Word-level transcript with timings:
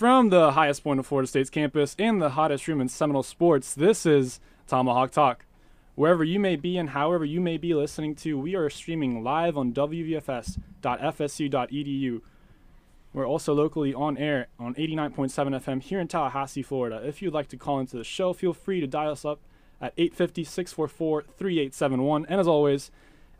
From 0.00 0.30
the 0.30 0.52
highest 0.52 0.82
point 0.82 0.98
of 0.98 1.06
Florida 1.06 1.28
State's 1.28 1.50
campus 1.50 1.94
and 1.98 2.22
the 2.22 2.30
hottest 2.30 2.66
room 2.66 2.80
in 2.80 2.88
Seminole 2.88 3.22
sports, 3.22 3.74
this 3.74 4.06
is 4.06 4.40
Tomahawk 4.66 5.10
Talk. 5.10 5.44
Wherever 5.94 6.24
you 6.24 6.40
may 6.40 6.56
be 6.56 6.78
and 6.78 6.88
however 6.88 7.22
you 7.22 7.38
may 7.38 7.58
be 7.58 7.74
listening 7.74 8.14
to, 8.14 8.38
we 8.38 8.56
are 8.56 8.70
streaming 8.70 9.22
live 9.22 9.58
on 9.58 9.74
wvfs.fsu.edu. 9.74 10.60
We're 13.12 13.28
also 13.28 13.52
locally 13.52 13.92
on 13.92 14.16
air 14.16 14.46
on 14.58 14.74
89.7 14.76 15.60
FM 15.60 15.82
here 15.82 16.00
in 16.00 16.08
Tallahassee, 16.08 16.62
Florida. 16.62 17.02
If 17.06 17.20
you'd 17.20 17.34
like 17.34 17.48
to 17.48 17.58
call 17.58 17.78
into 17.78 17.98
the 17.98 18.04
show, 18.04 18.32
feel 18.32 18.54
free 18.54 18.80
to 18.80 18.86
dial 18.86 19.12
us 19.12 19.26
up 19.26 19.40
at 19.82 19.92
850 19.98 20.44
644 20.44 21.24
3871. 21.24 22.24
And 22.26 22.40
as 22.40 22.48
always, 22.48 22.90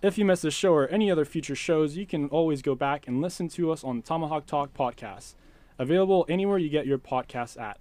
if 0.03 0.19
you 0.19 0.27
miss 0.27 0.43
this 0.43 0.53
show 0.53 0.75
or 0.75 0.89
any 0.89 1.11
other 1.11 1.25
future 1.25 1.57
shows, 1.57 1.97
you 1.97 2.05
can 2.05 2.29
always 2.29 2.61
go 2.61 2.75
back 2.75 3.09
and 3.09 3.23
listen 3.23 3.49
to 3.49 3.73
us 3.73 3.83
on 3.83 3.97
the 3.97 4.03
Tomahawk 4.03 4.45
Talk 4.45 4.75
Podcast. 4.75 5.33
Available 5.81 6.27
anywhere 6.29 6.59
you 6.59 6.69
get 6.69 6.87
your 6.87 6.99
podcasts 6.99 7.59
at. 7.59 7.79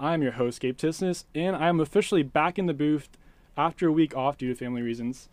I'm 0.00 0.22
your 0.22 0.32
host, 0.32 0.58
Gabe 0.58 0.76
Tisness, 0.76 1.22
and 1.36 1.54
I'm 1.54 1.78
officially 1.78 2.24
back 2.24 2.58
in 2.58 2.66
the 2.66 2.74
booth 2.74 3.08
after 3.56 3.86
a 3.86 3.92
week 3.92 4.16
off 4.16 4.36
due 4.36 4.48
to 4.48 4.56
family 4.56 4.82
reasons. 4.82 5.28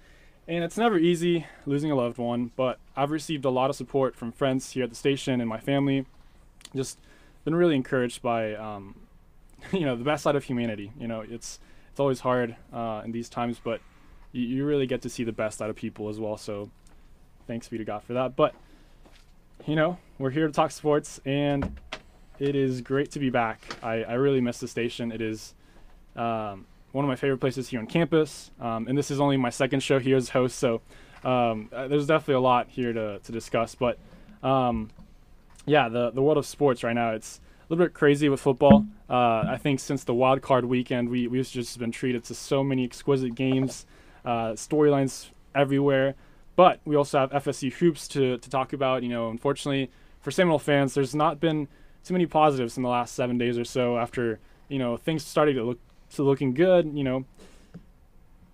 And 0.48 0.64
it's 0.64 0.78
never 0.78 1.00
easy 1.00 1.48
losing 1.66 1.90
a 1.90 1.96
loved 1.96 2.20
one, 2.20 2.52
but 2.56 2.78
I've 2.96 3.10
received 3.10 3.44
a 3.44 3.50
lot 3.50 3.72
of 3.72 3.76
support 3.76 4.16
from 4.16 4.32
friends 4.32 4.70
here 4.70 4.84
at 4.84 4.92
the 4.92 4.96
station 4.96 5.42
and 5.42 5.50
my 5.50 5.60
family. 5.60 6.06
Just 6.76 7.00
been 7.44 7.56
really 7.56 7.76
encouraged 7.76 8.22
by, 8.22 8.54
um, 8.54 8.94
you 9.72 9.88
know, 9.88 9.96
the 9.96 10.04
best 10.04 10.22
side 10.22 10.36
of 10.36 10.44
humanity. 10.44 10.92
You 11.00 11.08
know, 11.08 11.22
it's 11.22 11.60
it's 11.90 12.00
always 12.00 12.20
hard 12.20 12.56
uh, 12.72 13.02
in 13.04 13.14
these 13.14 13.30
times, 13.30 13.60
but 13.64 13.82
you, 14.32 14.44
you 14.44 14.64
really 14.64 14.86
get 14.86 15.02
to 15.02 15.10
see 15.10 15.24
the 15.24 15.32
best 15.32 15.60
out 15.60 15.72
of 15.72 15.76
people 15.76 16.08
as 16.08 16.20
well. 16.20 16.38
So 16.38 16.70
thanks 17.48 17.68
be 17.68 17.80
to 17.80 17.84
God 17.84 18.04
for 18.04 18.14
that. 18.14 18.36
But 18.36 18.54
you 19.66 19.76
know, 19.76 19.98
we're 20.18 20.30
here 20.30 20.48
to 20.48 20.54
talk 20.54 20.72
sports, 20.72 21.20
and 21.26 21.80
it 22.40 22.56
is 22.56 22.82
great 22.82 23.12
to 23.12 23.20
be 23.20 23.30
back. 23.30 23.62
I, 23.84 24.04
I 24.04 24.14
really 24.14 24.42
miss 24.42 24.60
the 24.60 24.68
station. 24.68 25.12
It 25.12 25.22
is 25.22 25.54
um, 26.16 26.66
one 26.92 27.06
of 27.06 27.10
my 27.10 27.16
favorite 27.16 27.40
places 27.40 27.70
here 27.70 27.80
on 27.80 27.88
campus, 27.88 28.52
um, 28.60 28.88
and 28.88 28.98
this 28.98 29.12
is 29.12 29.20
only 29.20 29.38
my 29.38 29.50
second 29.50 29.82
show 29.82 30.00
here 30.00 30.18
as 30.18 30.30
host, 30.30 30.58
so 30.58 30.82
um, 31.24 31.70
uh, 31.74 31.88
there's 31.88 32.08
definitely 32.08 32.36
a 32.36 32.40
lot 32.40 32.68
here 32.70 32.92
to, 32.94 33.20
to 33.20 33.32
discuss. 33.32 33.76
But 33.76 34.00
um, 34.44 34.90
yeah, 35.66 35.90
the 35.90 36.10
the 36.12 36.22
world 36.22 36.38
of 36.38 36.46
sports 36.46 36.84
right 36.84 36.94
now 36.96 37.12
it's 37.12 37.40
a 37.40 37.74
little 37.74 37.86
bit 37.86 37.94
crazy 37.94 38.28
with 38.30 38.42
football. 38.42 38.86
Uh, 39.10 39.44
I 39.48 39.58
think 39.62 39.80
since 39.80 40.04
the 40.04 40.14
wild 40.14 40.42
card 40.42 40.66
weekend, 40.66 41.10
we 41.10 41.28
we've 41.28 41.48
just 41.48 41.78
been 41.78 41.92
treated 41.92 42.24
to 42.26 42.36
so 42.36 42.64
many 42.64 42.84
exquisite 42.84 43.36
games, 43.36 43.86
uh, 44.26 44.54
storylines 44.54 45.30
everywhere. 45.54 46.16
But 46.56 46.80
we 46.86 46.96
also 46.96 47.20
have 47.20 47.32
FSU 47.32 47.72
hoops 47.74 48.08
to 48.10 48.38
to 48.38 48.50
talk 48.50 48.74
about. 48.74 49.04
You 49.04 49.10
know, 49.10 49.30
unfortunately 49.30 49.92
for 50.20 50.32
Seminole 50.32 50.60
fans, 50.60 50.94
there's 50.94 51.16
not 51.16 51.40
been 51.40 51.68
too 52.04 52.14
many 52.14 52.26
positives 52.26 52.78
in 52.78 52.84
the 52.84 52.90
last 52.90 53.16
seven 53.16 53.38
days 53.38 53.58
or 53.58 53.66
so 53.66 53.98
after 53.98 54.40
you 54.70 54.80
know 54.80 54.98
things 54.98 55.26
started 55.26 55.54
to 55.54 55.64
look 55.64 55.80
to 56.16 56.24
looking 56.24 56.54
good. 56.54 56.92
You 56.94 57.04
know, 57.04 57.26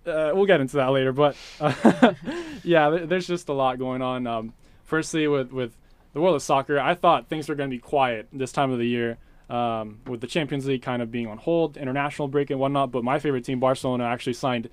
uh, 0.06 0.32
we'll 0.34 0.46
get 0.46 0.60
into 0.60 0.76
that 0.76 0.90
later, 0.90 1.12
but 1.12 1.36
uh, 1.60 2.14
yeah, 2.62 2.90
there's 2.90 3.26
just 3.26 3.48
a 3.48 3.52
lot 3.52 3.78
going 3.78 4.02
on. 4.02 4.26
Um, 4.26 4.54
firstly, 4.84 5.26
with 5.28 5.52
with 5.52 5.76
the 6.12 6.20
world 6.20 6.36
of 6.36 6.42
soccer, 6.42 6.78
I 6.78 6.94
thought 6.94 7.28
things 7.28 7.48
were 7.48 7.54
going 7.54 7.70
to 7.70 7.76
be 7.76 7.80
quiet 7.80 8.28
this 8.32 8.52
time 8.52 8.70
of 8.70 8.78
the 8.78 8.86
year. 8.86 9.18
Um, 9.50 10.00
with 10.06 10.20
the 10.20 10.26
Champions 10.26 10.66
League 10.66 10.82
kind 10.82 11.00
of 11.00 11.10
being 11.10 11.26
on 11.26 11.38
hold, 11.38 11.78
international 11.78 12.28
break 12.28 12.50
and 12.50 12.60
whatnot, 12.60 12.92
but 12.92 13.02
my 13.02 13.18
favorite 13.18 13.46
team, 13.46 13.58
Barcelona, 13.58 14.04
actually 14.04 14.34
signed 14.34 14.68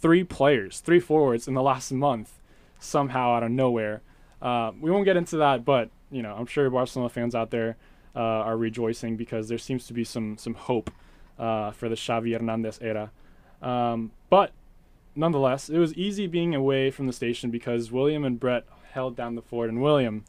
three 0.00 0.22
players, 0.22 0.78
three 0.78 1.00
forwards 1.00 1.48
in 1.48 1.54
the 1.54 1.62
last 1.62 1.90
month, 1.90 2.38
somehow 2.82 3.32
out 3.34 3.42
of 3.42 3.50
nowhere. 3.50 4.02
Uh, 4.40 4.72
we 4.80 4.90
won't 4.90 5.04
get 5.04 5.16
into 5.16 5.36
that, 5.38 5.64
but 5.64 5.90
you 6.10 6.22
know, 6.22 6.34
I'm 6.34 6.46
sure 6.46 6.68
Barcelona 6.68 7.08
fans 7.08 7.34
out 7.34 7.50
there 7.50 7.76
uh, 8.14 8.18
are 8.18 8.56
rejoicing 8.56 9.16
because 9.16 9.48
there 9.48 9.58
seems 9.58 9.86
to 9.86 9.92
be 9.92 10.04
some 10.04 10.36
some 10.36 10.54
hope 10.54 10.90
uh, 11.38 11.70
for 11.70 11.88
the 11.88 11.94
Xavi 11.94 12.32
Hernandez 12.32 12.78
era. 12.82 13.10
Um, 13.62 14.10
but 14.28 14.52
nonetheless, 15.14 15.68
it 15.68 15.78
was 15.78 15.94
easy 15.94 16.26
being 16.26 16.54
away 16.54 16.90
from 16.90 17.06
the 17.06 17.12
station 17.12 17.50
because 17.50 17.90
William 17.92 18.24
and 18.24 18.38
Brett 18.38 18.64
held 18.92 19.16
down 19.16 19.34
the 19.34 19.42
fort. 19.42 19.68
And 19.70 19.80
William, 19.80 20.24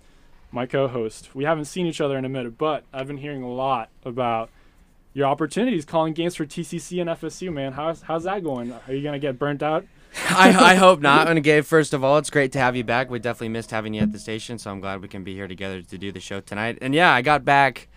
my 0.51 0.65
co-host, 0.65 1.33
we 1.33 1.43
haven't 1.43 1.65
seen 1.65 1.85
each 1.85 1.99
other 1.99 2.17
in 2.17 2.25
a 2.25 2.29
minute, 2.29 2.57
but 2.57 2.83
I've 2.93 3.07
been 3.07 3.17
hearing 3.17 3.43
a 3.43 3.51
lot 3.51 3.89
about 4.05 4.49
your 5.13 5.27
opportunities 5.27 5.85
calling 5.85 6.13
games 6.13 6.35
for 6.35 6.45
TCC 6.45 7.01
and 7.01 7.09
FSU. 7.09 7.51
Man, 7.51 7.73
how's 7.73 8.01
how's 8.03 8.23
that 8.23 8.43
going? 8.43 8.71
Are 8.71 8.93
you 8.93 9.03
gonna 9.03 9.19
get 9.19 9.37
burnt 9.37 9.61
out? 9.61 9.85
I, 10.29 10.71
I 10.71 10.75
hope 10.85 11.01
not. 11.01 11.27
And 11.27 11.43
Gabe, 11.43 11.63
first 11.63 11.93
of 11.93 12.03
all, 12.03 12.17
it's 12.17 12.29
great 12.29 12.51
to 12.53 12.59
have 12.59 12.75
you 12.75 12.83
back. 12.83 13.09
We 13.09 13.19
definitely 13.19 13.49
missed 13.49 13.71
having 13.71 13.93
you 13.93 14.01
at 14.01 14.11
the 14.11 14.19
station, 14.19 14.57
so 14.57 14.71
I'm 14.71 14.79
glad 14.79 15.01
we 15.01 15.07
can 15.07 15.23
be 15.23 15.33
here 15.33 15.47
together 15.47 15.81
to 15.81 15.97
do 15.97 16.11
the 16.11 16.19
show 16.19 16.39
tonight. 16.39 16.77
And 16.81 16.93
yeah, 16.93 17.13
I 17.13 17.21
got 17.21 17.43
back 17.45 17.87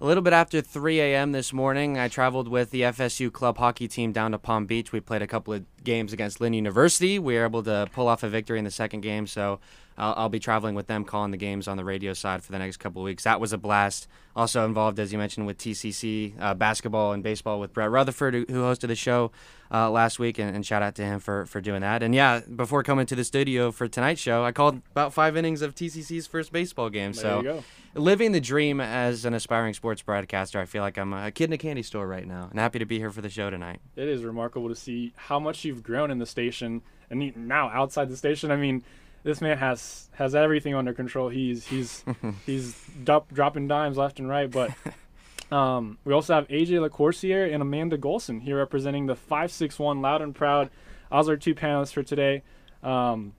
a 0.00 0.06
little 0.06 0.22
bit 0.22 0.32
after 0.32 0.60
3 0.60 1.00
a.m. 1.00 1.30
this 1.30 1.52
morning. 1.52 1.96
I 1.96 2.08
traveled 2.08 2.48
with 2.48 2.70
the 2.70 2.82
FSU 2.82 3.32
club 3.32 3.58
hockey 3.58 3.86
team 3.86 4.10
down 4.10 4.32
to 4.32 4.38
Palm 4.38 4.66
Beach. 4.66 4.90
We 4.90 5.00
played 5.00 5.22
a 5.22 5.28
couple 5.28 5.54
of 5.54 5.64
games 5.84 6.12
against 6.12 6.40
Lynn 6.40 6.54
University. 6.54 7.20
We 7.20 7.36
were 7.36 7.44
able 7.44 7.62
to 7.62 7.88
pull 7.92 8.08
off 8.08 8.24
a 8.24 8.28
victory 8.28 8.58
in 8.58 8.64
the 8.64 8.70
second 8.70 9.02
game, 9.02 9.28
so 9.28 9.60
I'll, 9.96 10.14
I'll, 10.16 10.28
be 10.28 10.40
traveling 10.40 10.74
with 10.74 10.86
them, 10.86 11.04
calling 11.04 11.30
the 11.30 11.36
games 11.36 11.68
on 11.68 11.76
the 11.76 11.84
radio 11.84 12.14
side 12.14 12.42
for 12.42 12.52
the 12.52 12.58
next 12.58 12.78
couple 12.78 13.02
of 13.02 13.04
weeks. 13.04 13.24
That 13.24 13.40
was 13.40 13.52
a 13.52 13.58
blast. 13.58 14.08
Also 14.34 14.64
involved, 14.64 14.98
as 14.98 15.12
you 15.12 15.18
mentioned, 15.18 15.46
with 15.46 15.58
TCC 15.58 16.34
uh, 16.40 16.54
basketball 16.54 17.12
and 17.12 17.22
baseball 17.22 17.60
with 17.60 17.74
Brett 17.74 17.90
Rutherford, 17.90 18.34
who, 18.34 18.44
hosted 18.46 18.88
the 18.88 18.94
show 18.94 19.30
uh, 19.70 19.90
last 19.90 20.18
week, 20.18 20.38
and, 20.38 20.54
and, 20.54 20.64
shout 20.64 20.82
out 20.82 20.94
to 20.94 21.02
him 21.02 21.18
for, 21.20 21.44
for 21.46 21.60
doing 21.60 21.82
that. 21.82 22.02
And 22.02 22.14
yeah, 22.14 22.40
before 22.40 22.82
coming 22.82 23.04
to 23.06 23.14
the 23.14 23.24
studio 23.24 23.70
for 23.70 23.88
tonight's 23.88 24.20
show, 24.20 24.44
I 24.44 24.52
called 24.52 24.80
about 24.90 25.12
five 25.12 25.36
innings 25.36 25.60
of 25.60 25.74
TCC's 25.74 26.26
first 26.26 26.52
baseball 26.52 26.88
game. 26.88 27.12
So 27.12 27.62
living 27.94 28.32
the 28.32 28.40
dream 28.40 28.80
as 28.80 29.24
an 29.24 29.34
aspiring 29.34 29.74
sports 29.74 30.00
broadcaster, 30.00 30.58
I 30.58 30.64
feel 30.64 30.82
like 30.82 30.96
I'm 30.96 31.12
a 31.12 31.30
kid 31.30 31.44
in 31.44 31.52
a 31.52 31.58
candy 31.58 31.82
store 31.82 32.06
right 32.06 32.26
now, 32.26 32.48
and 32.50 32.58
happy 32.58 32.78
to 32.78 32.86
be 32.86 32.98
here 32.98 33.10
for 33.10 33.20
the 33.20 33.30
show 33.30 33.50
tonight. 33.50 33.80
It 33.96 34.08
is 34.08 34.24
remarkable 34.24 34.68
to 34.68 34.76
see 34.76 35.12
how 35.16 35.38
much 35.38 35.64
you've 35.64 35.82
grown 35.82 36.10
in 36.10 36.18
the 36.18 36.26
station, 36.26 36.82
and 37.10 37.36
now 37.36 37.68
outside 37.68 38.08
the 38.08 38.16
station. 38.16 38.50
I 38.50 38.56
mean 38.56 38.82
this 39.24 39.40
man 39.40 39.58
has 39.58 40.08
has 40.14 40.34
everything 40.34 40.74
under 40.74 40.92
control. 40.92 41.28
He's 41.28 41.66
he's 41.66 42.04
he's 42.46 42.76
dropping 43.04 43.68
dimes 43.68 43.96
left 43.96 44.18
and 44.18 44.28
right. 44.28 44.50
But 44.50 44.70
um, 45.54 45.98
we 46.04 46.12
also 46.12 46.34
have 46.34 46.48
AJ 46.48 46.88
LaCourciere 46.88 47.52
and 47.52 47.62
Amanda 47.62 47.98
Golson 47.98 48.42
here 48.42 48.56
representing 48.58 49.06
the 49.06 49.16
five 49.16 49.52
six 49.52 49.78
one 49.78 50.00
loud 50.00 50.22
and 50.22 50.34
proud. 50.34 50.70
Those 51.10 51.28
are 51.28 51.36
two 51.36 51.54
panelists 51.54 51.92
for 51.92 52.02
today. 52.02 52.42
Um, 52.82 53.34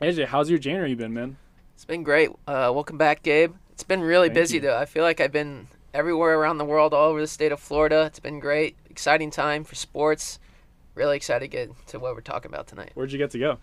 AJ, 0.00 0.26
how's 0.26 0.50
your 0.50 0.58
January 0.58 0.94
been, 0.94 1.14
man? 1.14 1.36
It's 1.74 1.84
been 1.84 2.02
great. 2.02 2.30
Uh, 2.46 2.70
welcome 2.74 2.98
back, 2.98 3.22
Gabe. 3.22 3.54
It's 3.72 3.84
been 3.84 4.00
really 4.00 4.28
Thank 4.28 4.38
busy 4.38 4.54
you. 4.56 4.62
though. 4.62 4.76
I 4.76 4.86
feel 4.86 5.02
like 5.02 5.20
I've 5.20 5.32
been 5.32 5.68
everywhere 5.92 6.38
around 6.38 6.58
the 6.58 6.64
world, 6.64 6.92
all 6.92 7.10
over 7.10 7.20
the 7.20 7.26
state 7.26 7.52
of 7.52 7.60
Florida. 7.60 8.04
It's 8.06 8.20
been 8.20 8.40
great, 8.40 8.76
exciting 8.90 9.30
time 9.30 9.64
for 9.64 9.74
sports. 9.74 10.38
Really 10.94 11.16
excited 11.16 11.40
to 11.40 11.48
get 11.48 11.86
to 11.88 11.98
what 11.98 12.14
we're 12.14 12.22
talking 12.22 12.50
about 12.50 12.66
tonight. 12.66 12.92
Where'd 12.94 13.12
you 13.12 13.18
get 13.18 13.30
to 13.32 13.38
go? 13.38 13.58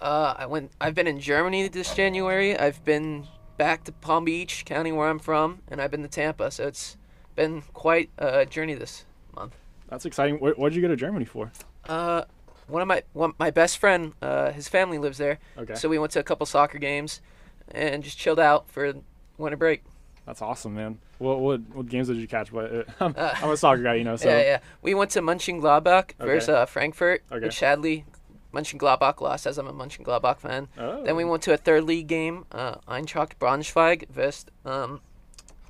Uh, 0.00 0.34
I 0.36 0.46
went. 0.46 0.70
I've 0.80 0.94
been 0.94 1.06
in 1.06 1.20
Germany 1.20 1.68
this 1.68 1.94
January. 1.94 2.58
I've 2.58 2.84
been 2.84 3.26
back 3.56 3.84
to 3.84 3.92
Palm 3.92 4.24
Beach 4.24 4.64
County, 4.64 4.92
where 4.92 5.08
I'm 5.08 5.18
from, 5.18 5.60
and 5.68 5.80
I've 5.80 5.90
been 5.90 6.02
to 6.02 6.08
Tampa. 6.08 6.50
So 6.50 6.66
it's 6.66 6.96
been 7.34 7.62
quite 7.72 8.10
a 8.18 8.46
journey 8.46 8.74
this 8.74 9.04
month. 9.34 9.56
That's 9.88 10.06
exciting. 10.06 10.36
What 10.36 10.56
did 10.58 10.74
you 10.74 10.82
go 10.82 10.88
to 10.88 10.96
Germany 10.96 11.24
for? 11.24 11.50
Uh, 11.88 12.22
one 12.68 12.82
of 12.82 12.88
my 12.88 13.02
one, 13.12 13.32
my 13.38 13.50
best 13.50 13.78
friend, 13.78 14.12
uh, 14.22 14.52
his 14.52 14.68
family 14.68 14.98
lives 14.98 15.18
there. 15.18 15.38
Okay. 15.56 15.74
So 15.74 15.88
we 15.88 15.98
went 15.98 16.12
to 16.12 16.20
a 16.20 16.22
couple 16.22 16.46
soccer 16.46 16.78
games, 16.78 17.20
and 17.72 18.02
just 18.02 18.18
chilled 18.18 18.40
out 18.40 18.70
for 18.70 18.92
winter 19.36 19.56
break. 19.56 19.82
That's 20.26 20.42
awesome, 20.42 20.74
man. 20.74 20.98
What 21.18 21.40
what, 21.40 21.60
what 21.74 21.88
games 21.88 22.08
did 22.08 22.18
you 22.18 22.28
catch? 22.28 22.52
But 22.52 22.86
I'm, 23.00 23.14
uh, 23.16 23.34
I'm 23.36 23.50
a 23.50 23.56
soccer 23.56 23.82
guy, 23.82 23.94
you 23.94 24.04
know. 24.04 24.16
So 24.16 24.28
yeah, 24.28 24.40
yeah. 24.42 24.58
We 24.82 24.94
went 24.94 25.10
to 25.12 25.22
Mönchengladbach 25.22 26.12
okay. 26.12 26.14
versus 26.18 26.50
uh, 26.50 26.66
Frankfurt, 26.66 27.24
okay. 27.32 27.46
which 27.46 27.58
sadly 27.58 28.04
Mönchengladbach 28.52 29.20
lost, 29.20 29.46
as 29.46 29.58
I'm 29.58 29.66
a 29.66 29.72
Mönchengladbach 29.72 30.38
fan. 30.38 30.68
Oh. 30.78 31.04
Then 31.04 31.16
we 31.16 31.24
went 31.24 31.42
to 31.44 31.52
a 31.52 31.56
third 31.56 31.84
league 31.84 32.06
game, 32.06 32.46
uh, 32.52 32.76
Eintracht 32.88 33.38
Braunschweig 33.38 34.08
versus 34.08 34.46
um, 34.64 35.00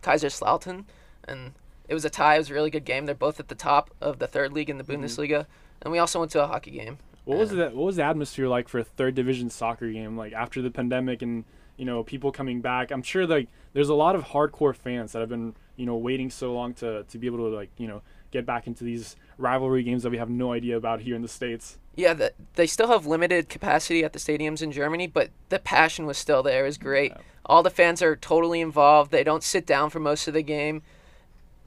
Kaiserslautern, 0.02 0.84
and 1.26 1.52
it 1.88 1.94
was 1.94 2.04
a 2.04 2.10
tie. 2.10 2.36
It 2.36 2.38
was 2.38 2.50
a 2.50 2.54
really 2.54 2.70
good 2.70 2.84
game. 2.84 3.06
They're 3.06 3.14
both 3.14 3.40
at 3.40 3.48
the 3.48 3.54
top 3.54 3.90
of 4.00 4.18
the 4.18 4.26
third 4.26 4.52
league 4.52 4.70
in 4.70 4.78
the 4.78 4.84
mm-hmm. 4.84 5.04
Bundesliga. 5.04 5.46
And 5.82 5.92
we 5.92 5.98
also 5.98 6.18
went 6.20 6.32
to 6.32 6.42
a 6.42 6.46
hockey 6.46 6.72
game. 6.72 6.98
What 7.24 7.38
was 7.38 7.50
that? 7.50 7.74
What 7.74 7.84
was 7.84 7.96
the 7.96 8.04
atmosphere 8.04 8.48
like 8.48 8.68
for 8.68 8.78
a 8.78 8.84
third 8.84 9.14
division 9.14 9.50
soccer 9.50 9.90
game? 9.90 10.16
Like 10.16 10.32
after 10.32 10.62
the 10.62 10.70
pandemic 10.70 11.22
and 11.22 11.44
you 11.78 11.84
know 11.84 12.02
people 12.02 12.30
coming 12.30 12.60
back. 12.60 12.90
I'm 12.90 13.02
sure 13.02 13.26
like 13.26 13.48
there's 13.72 13.88
a 13.88 13.94
lot 13.94 14.14
of 14.14 14.24
hardcore 14.24 14.76
fans 14.76 15.12
that 15.12 15.20
have 15.20 15.28
been 15.30 15.54
you 15.76 15.86
know 15.86 15.96
waiting 15.96 16.28
so 16.28 16.52
long 16.52 16.74
to 16.74 17.04
to 17.04 17.18
be 17.18 17.26
able 17.26 17.38
to 17.38 17.56
like 17.56 17.70
you 17.78 17.86
know 17.86 18.02
get 18.30 18.46
back 18.46 18.66
into 18.66 18.84
these 18.84 19.16
rivalry 19.36 19.82
games 19.82 20.02
that 20.02 20.10
we 20.10 20.18
have 20.18 20.30
no 20.30 20.52
idea 20.52 20.76
about 20.76 21.00
here 21.00 21.16
in 21.16 21.22
the 21.22 21.28
states. 21.28 21.78
Yeah, 21.96 22.14
the, 22.14 22.32
they 22.54 22.66
still 22.66 22.88
have 22.88 23.06
limited 23.06 23.48
capacity 23.48 24.04
at 24.04 24.12
the 24.12 24.18
stadiums 24.18 24.62
in 24.62 24.70
Germany, 24.70 25.06
but 25.06 25.30
the 25.48 25.58
passion 25.58 26.06
was 26.06 26.18
still 26.18 26.42
there. 26.42 26.64
It 26.64 26.68
was 26.68 26.78
great. 26.78 27.12
Yeah. 27.12 27.22
All 27.46 27.62
the 27.62 27.70
fans 27.70 28.02
are 28.02 28.14
totally 28.14 28.60
involved. 28.60 29.10
They 29.10 29.24
don't 29.24 29.42
sit 29.42 29.66
down 29.66 29.90
for 29.90 29.98
most 29.98 30.28
of 30.28 30.34
the 30.34 30.42
game. 30.42 30.82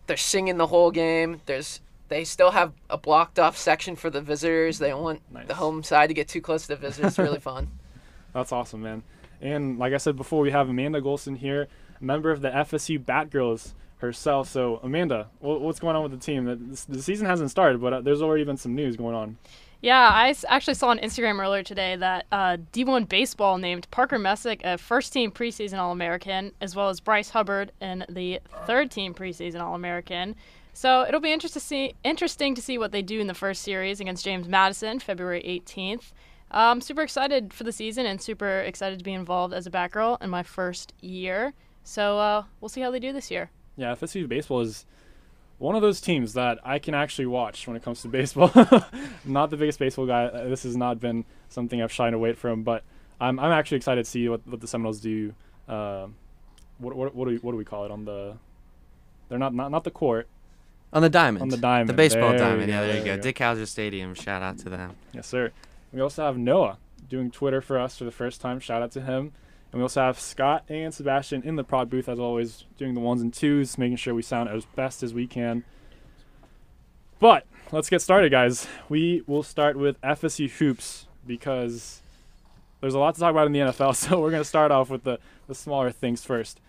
They're 0.07 0.17
singing 0.17 0.57
the 0.57 0.67
whole 0.67 0.91
game. 0.91 1.41
There's 1.45 1.81
they 2.07 2.25
still 2.25 2.51
have 2.51 2.73
a 2.89 2.97
blocked 2.97 3.39
off 3.39 3.57
section 3.57 3.95
for 3.95 4.09
the 4.09 4.21
visitors. 4.21 4.79
They 4.79 4.89
don't 4.89 5.01
want 5.01 5.21
nice. 5.31 5.47
the 5.47 5.55
home 5.55 5.81
side 5.81 6.07
to 6.07 6.13
get 6.13 6.27
too 6.27 6.41
close 6.41 6.63
to 6.63 6.67
the 6.69 6.75
visitors. 6.75 7.11
It's 7.11 7.19
really 7.19 7.39
fun. 7.39 7.69
That's 8.33 8.51
awesome, 8.51 8.81
man. 8.81 9.03
And 9.41 9.79
like 9.79 9.93
I 9.93 9.97
said 9.97 10.15
before, 10.15 10.41
we 10.41 10.51
have 10.51 10.69
Amanda 10.69 11.01
Golson 11.01 11.37
here. 11.37 11.67
A 11.99 12.03
member 12.03 12.31
of 12.31 12.41
the 12.41 12.49
FSU 12.49 13.03
Batgirls 13.03 13.73
herself. 14.01 14.49
So, 14.49 14.79
Amanda, 14.83 15.27
what's 15.39 15.79
going 15.79 15.95
on 15.95 16.03
with 16.03 16.11
the 16.11 16.17
team? 16.17 16.75
The 16.89 17.01
season 17.01 17.25
hasn't 17.27 17.51
started, 17.51 17.79
but 17.79 17.93
uh, 17.93 18.01
there's 18.01 18.21
already 18.21 18.43
been 18.43 18.57
some 18.57 18.75
news 18.75 18.97
going 18.97 19.15
on. 19.15 19.37
Yeah, 19.81 20.09
I 20.13 20.35
actually 20.47 20.75
saw 20.75 20.89
on 20.89 20.99
Instagram 20.99 21.39
earlier 21.39 21.63
today 21.63 21.95
that 21.95 22.27
uh, 22.31 22.57
D1 22.71 23.09
Baseball 23.09 23.57
named 23.57 23.89
Parker 23.89 24.19
Messick 24.19 24.61
a 24.63 24.77
first 24.77 25.11
team 25.11 25.31
preseason 25.31 25.79
All 25.79 25.91
American, 25.91 26.51
as 26.61 26.75
well 26.75 26.89
as 26.89 26.99
Bryce 26.99 27.31
Hubbard 27.31 27.71
in 27.81 28.05
the 28.07 28.41
third 28.67 28.91
team 28.91 29.15
preseason 29.15 29.59
All 29.59 29.73
American. 29.73 30.35
So 30.73 31.05
it'll 31.07 31.19
be 31.19 31.33
interesting 31.33 31.59
to 31.59 31.65
see 31.65 31.93
interesting 32.03 32.53
to 32.55 32.61
see 32.61 32.77
what 32.77 32.91
they 32.91 33.01
do 33.01 33.19
in 33.19 33.27
the 33.27 33.33
first 33.33 33.63
series 33.63 33.99
against 33.99 34.23
James 34.23 34.47
Madison, 34.47 34.99
February 34.99 35.41
18th. 35.65 36.11
I'm 36.51 36.81
super 36.81 37.01
excited 37.01 37.53
for 37.53 37.63
the 37.63 37.71
season 37.71 38.05
and 38.05 38.21
super 38.21 38.59
excited 38.59 38.99
to 38.99 39.05
be 39.05 39.13
involved 39.13 39.53
as 39.53 39.65
a 39.65 39.71
bat 39.71 39.91
girl 39.91 40.17
in 40.21 40.29
my 40.29 40.43
first 40.43 40.93
year. 41.01 41.53
So 41.83 42.19
uh, 42.19 42.43
we'll 42.59 42.69
see 42.69 42.81
how 42.81 42.91
they 42.91 42.99
do 42.99 43.13
this 43.13 43.31
year. 43.31 43.49
Yeah, 43.81 43.95
FSU 43.95 44.29
baseball 44.29 44.61
is 44.61 44.85
one 45.57 45.75
of 45.75 45.81
those 45.81 45.99
teams 46.01 46.33
that 46.33 46.59
I 46.63 46.77
can 46.77 46.93
actually 46.93 47.25
watch 47.25 47.67
when 47.67 47.75
it 47.75 47.83
comes 47.83 48.03
to 48.03 48.07
baseball. 48.19 48.51
not 49.25 49.49
the 49.49 49.57
biggest 49.57 49.79
baseball 49.79 50.05
guy. 50.05 50.25
Uh, 50.25 50.47
this 50.47 50.63
has 50.63 50.77
not 50.77 50.99
been 50.99 51.25
something 51.49 51.81
I've 51.81 51.91
shied 51.91 52.13
away 52.13 52.33
from, 52.33 52.61
but 52.61 52.83
I'm 53.19 53.39
I'm 53.39 53.51
actually 53.51 53.77
excited 53.77 54.05
to 54.05 54.09
see 54.09 54.29
what, 54.29 54.45
what 54.47 54.61
the 54.61 54.67
Seminoles 54.67 54.99
do. 54.99 55.33
Uh, 55.67 56.07
what, 56.77 56.95
what 56.95 57.15
what 57.15 57.25
do 57.25 57.31
we 57.31 57.37
what 57.37 57.51
do 57.51 57.57
we 57.57 57.65
call 57.65 57.85
it 57.85 57.91
on 57.91 58.05
the? 58.05 58.37
They're 59.29 59.39
not 59.39 59.53
not 59.53 59.71
not 59.71 59.83
the 59.83 59.91
court. 59.91 60.27
On 60.93 61.01
the 61.01 61.09
diamond. 61.09 61.41
On 61.41 61.49
the 61.49 61.57
diamond. 61.57 61.89
The 61.89 61.93
baseball 61.93 62.31
there 62.31 62.39
diamond. 62.39 62.69
Yeah, 62.69 62.81
there, 62.81 62.87
there 62.93 62.99
you 62.99 63.05
go. 63.05 63.15
go. 63.15 63.21
Dick 63.23 63.37
Howser 63.37 63.67
Stadium. 63.67 64.13
Shout 64.13 64.43
out 64.43 64.59
to 64.59 64.69
them. 64.69 64.95
Yes, 65.13 65.25
sir. 65.25 65.51
We 65.91 66.01
also 66.01 66.23
have 66.23 66.37
Noah 66.37 66.77
doing 67.09 67.31
Twitter 67.31 67.61
for 67.61 67.79
us 67.79 67.97
for 67.97 68.03
the 68.03 68.11
first 68.11 68.41
time. 68.41 68.59
Shout 68.59 68.81
out 68.81 68.91
to 68.91 69.01
him. 69.01 69.31
And 69.71 69.79
we 69.79 69.83
also 69.83 70.01
have 70.01 70.19
Scott 70.19 70.65
and 70.67 70.93
Sebastian 70.93 71.43
in 71.43 71.55
the 71.55 71.63
prod 71.63 71.89
booth 71.89 72.09
as 72.09 72.19
always, 72.19 72.65
doing 72.77 72.93
the 72.93 72.99
ones 72.99 73.21
and 73.21 73.33
twos, 73.33 73.77
making 73.77 73.97
sure 73.97 74.13
we 74.13 74.21
sound 74.21 74.49
as 74.49 74.65
best 74.65 75.01
as 75.01 75.13
we 75.13 75.27
can. 75.27 75.63
But 77.19 77.45
let's 77.71 77.89
get 77.89 78.01
started, 78.01 78.31
guys. 78.31 78.67
We 78.89 79.23
will 79.27 79.43
start 79.43 79.77
with 79.77 80.01
FSU 80.01 80.49
hoops 80.49 81.07
because 81.25 82.01
there's 82.81 82.95
a 82.95 82.99
lot 82.99 83.13
to 83.15 83.21
talk 83.21 83.31
about 83.31 83.47
in 83.47 83.53
the 83.53 83.59
NFL. 83.59 83.95
So 84.01 84.19
we're 84.19 84.31
going 84.31 84.41
to 84.41 84.49
start 84.49 84.71
off 84.71 84.89
with 84.89 85.03
the, 85.03 85.19
the 85.47 85.55
smaller 85.55 85.91
things 85.91 86.25
first. 86.25 86.59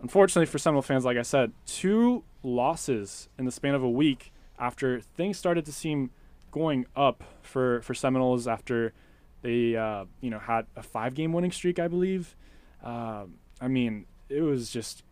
Unfortunately 0.00 0.46
for 0.46 0.58
Seminole 0.58 0.82
fans, 0.82 1.04
like 1.04 1.16
I 1.16 1.22
said, 1.22 1.52
two 1.66 2.22
losses 2.42 3.28
in 3.38 3.44
the 3.46 3.50
span 3.50 3.74
of 3.74 3.82
a 3.82 3.88
week 3.88 4.32
after 4.58 5.00
things 5.00 5.38
started 5.38 5.64
to 5.64 5.72
seem 5.72 6.10
going 6.50 6.86
up 6.94 7.24
for, 7.42 7.80
for 7.80 7.94
Seminoles 7.94 8.46
after 8.46 8.92
they 9.44 9.76
uh, 9.76 10.06
you 10.22 10.30
know 10.30 10.38
had 10.38 10.66
a 10.74 10.82
five 10.82 11.14
game 11.14 11.32
winning 11.32 11.52
streak, 11.52 11.78
I 11.78 11.86
believe. 11.86 12.34
Uh, 12.82 13.26
I 13.60 13.68
mean, 13.68 14.06
it 14.28 14.40
was 14.40 14.70
just 14.70 15.04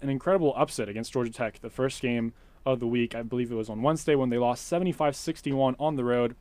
an 0.00 0.08
incredible 0.08 0.54
upset 0.56 0.88
against 0.88 1.12
Georgia 1.12 1.32
Tech. 1.32 1.60
The 1.60 1.68
first 1.68 2.00
game 2.00 2.32
of 2.64 2.80
the 2.80 2.86
week, 2.86 3.14
I 3.14 3.22
believe 3.22 3.50
it 3.50 3.56
was 3.56 3.68
on 3.68 3.82
Wednesday 3.82 4.14
when 4.14 4.30
they 4.30 4.38
lost 4.38 4.70
75-61 4.70 5.76
on 5.78 5.96
the 5.96 6.04
road. 6.04 6.36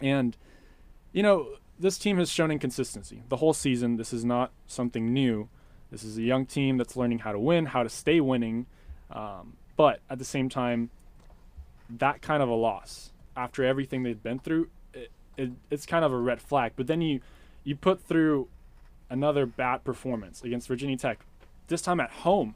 And 0.00 0.36
you 1.12 1.22
know, 1.22 1.56
this 1.78 1.98
team 1.98 2.18
has 2.18 2.30
shown 2.30 2.50
inconsistency 2.50 3.22
the 3.28 3.36
whole 3.36 3.54
season. 3.54 3.96
This 3.96 4.12
is 4.12 4.24
not 4.24 4.52
something 4.66 5.12
new. 5.12 5.48
This 5.90 6.04
is 6.04 6.18
a 6.18 6.22
young 6.22 6.44
team 6.44 6.76
that's 6.76 6.94
learning 6.94 7.20
how 7.20 7.32
to 7.32 7.38
win, 7.38 7.66
how 7.66 7.82
to 7.82 7.88
stay 7.88 8.20
winning. 8.20 8.66
Um, 9.10 9.56
but 9.76 10.00
at 10.10 10.18
the 10.18 10.24
same 10.26 10.50
time, 10.50 10.90
that 11.88 12.20
kind 12.20 12.42
of 12.42 12.50
a 12.50 12.54
loss 12.54 13.12
after 13.34 13.64
everything 13.64 14.02
they've 14.02 14.22
been 14.22 14.38
through, 14.38 14.68
it, 15.36 15.42
it, 15.42 15.50
it's 15.70 15.86
kind 15.86 16.04
of 16.04 16.12
a 16.12 16.18
red 16.18 16.40
flag. 16.40 16.72
But 16.76 16.86
then 16.86 17.00
you 17.00 17.20
you 17.64 17.76
put 17.76 18.02
through 18.02 18.48
another 19.08 19.46
bad 19.46 19.84
performance 19.84 20.42
against 20.42 20.68
Virginia 20.68 20.96
Tech, 20.96 21.20
this 21.66 21.82
time 21.82 22.00
at 22.00 22.10
home, 22.10 22.54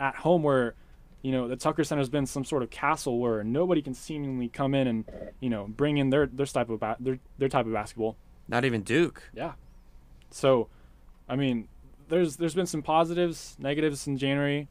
at 0.00 0.16
home 0.16 0.42
where 0.42 0.74
you 1.22 1.32
know 1.32 1.48
the 1.48 1.56
Tucker 1.56 1.84
Center 1.84 2.00
has 2.00 2.08
been 2.08 2.26
some 2.26 2.44
sort 2.44 2.62
of 2.62 2.70
castle 2.70 3.18
where 3.18 3.42
nobody 3.42 3.82
can 3.82 3.94
seemingly 3.94 4.48
come 4.48 4.74
in 4.74 4.86
and 4.86 5.04
you 5.40 5.50
know 5.50 5.66
bring 5.68 5.98
in 5.98 6.10
their 6.10 6.26
their 6.26 6.46
type 6.46 6.70
of 6.70 6.80
ba- 6.80 6.96
their 7.00 7.18
their 7.38 7.48
type 7.48 7.66
of 7.66 7.72
basketball. 7.72 8.16
Not 8.48 8.64
even 8.64 8.82
Duke. 8.82 9.30
Yeah. 9.34 9.52
So, 10.30 10.68
I 11.28 11.36
mean, 11.36 11.68
there's 12.08 12.36
there's 12.36 12.54
been 12.54 12.66
some 12.66 12.82
positives, 12.82 13.56
negatives 13.58 14.06
in 14.06 14.18
January. 14.18 14.68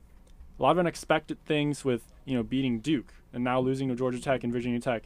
A 0.58 0.64
lot 0.64 0.72
of 0.72 0.80
unexpected 0.80 1.44
things 1.46 1.84
with 1.84 2.04
you 2.26 2.36
know 2.36 2.44
beating 2.44 2.80
Duke 2.80 3.14
and 3.34 3.44
now 3.44 3.60
losing 3.60 3.90
to 3.90 3.96
Georgia 3.96 4.22
Tech 4.22 4.44
and 4.44 4.54
Virginia 4.54 4.80
Tech. 4.80 5.04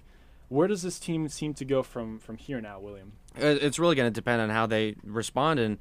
Where 0.49 0.67
does 0.67 0.81
this 0.81 0.99
team 0.99 1.27
seem 1.29 1.53
to 1.55 1.65
go 1.65 1.83
from 1.83 2.19
from 2.19 2.37
here 2.37 2.59
now, 2.59 2.79
William? 2.79 3.13
It's 3.35 3.79
really 3.79 3.95
going 3.95 4.11
to 4.11 4.13
depend 4.13 4.41
on 4.41 4.49
how 4.49 4.65
they 4.65 4.95
respond. 5.03 5.59
And 5.59 5.77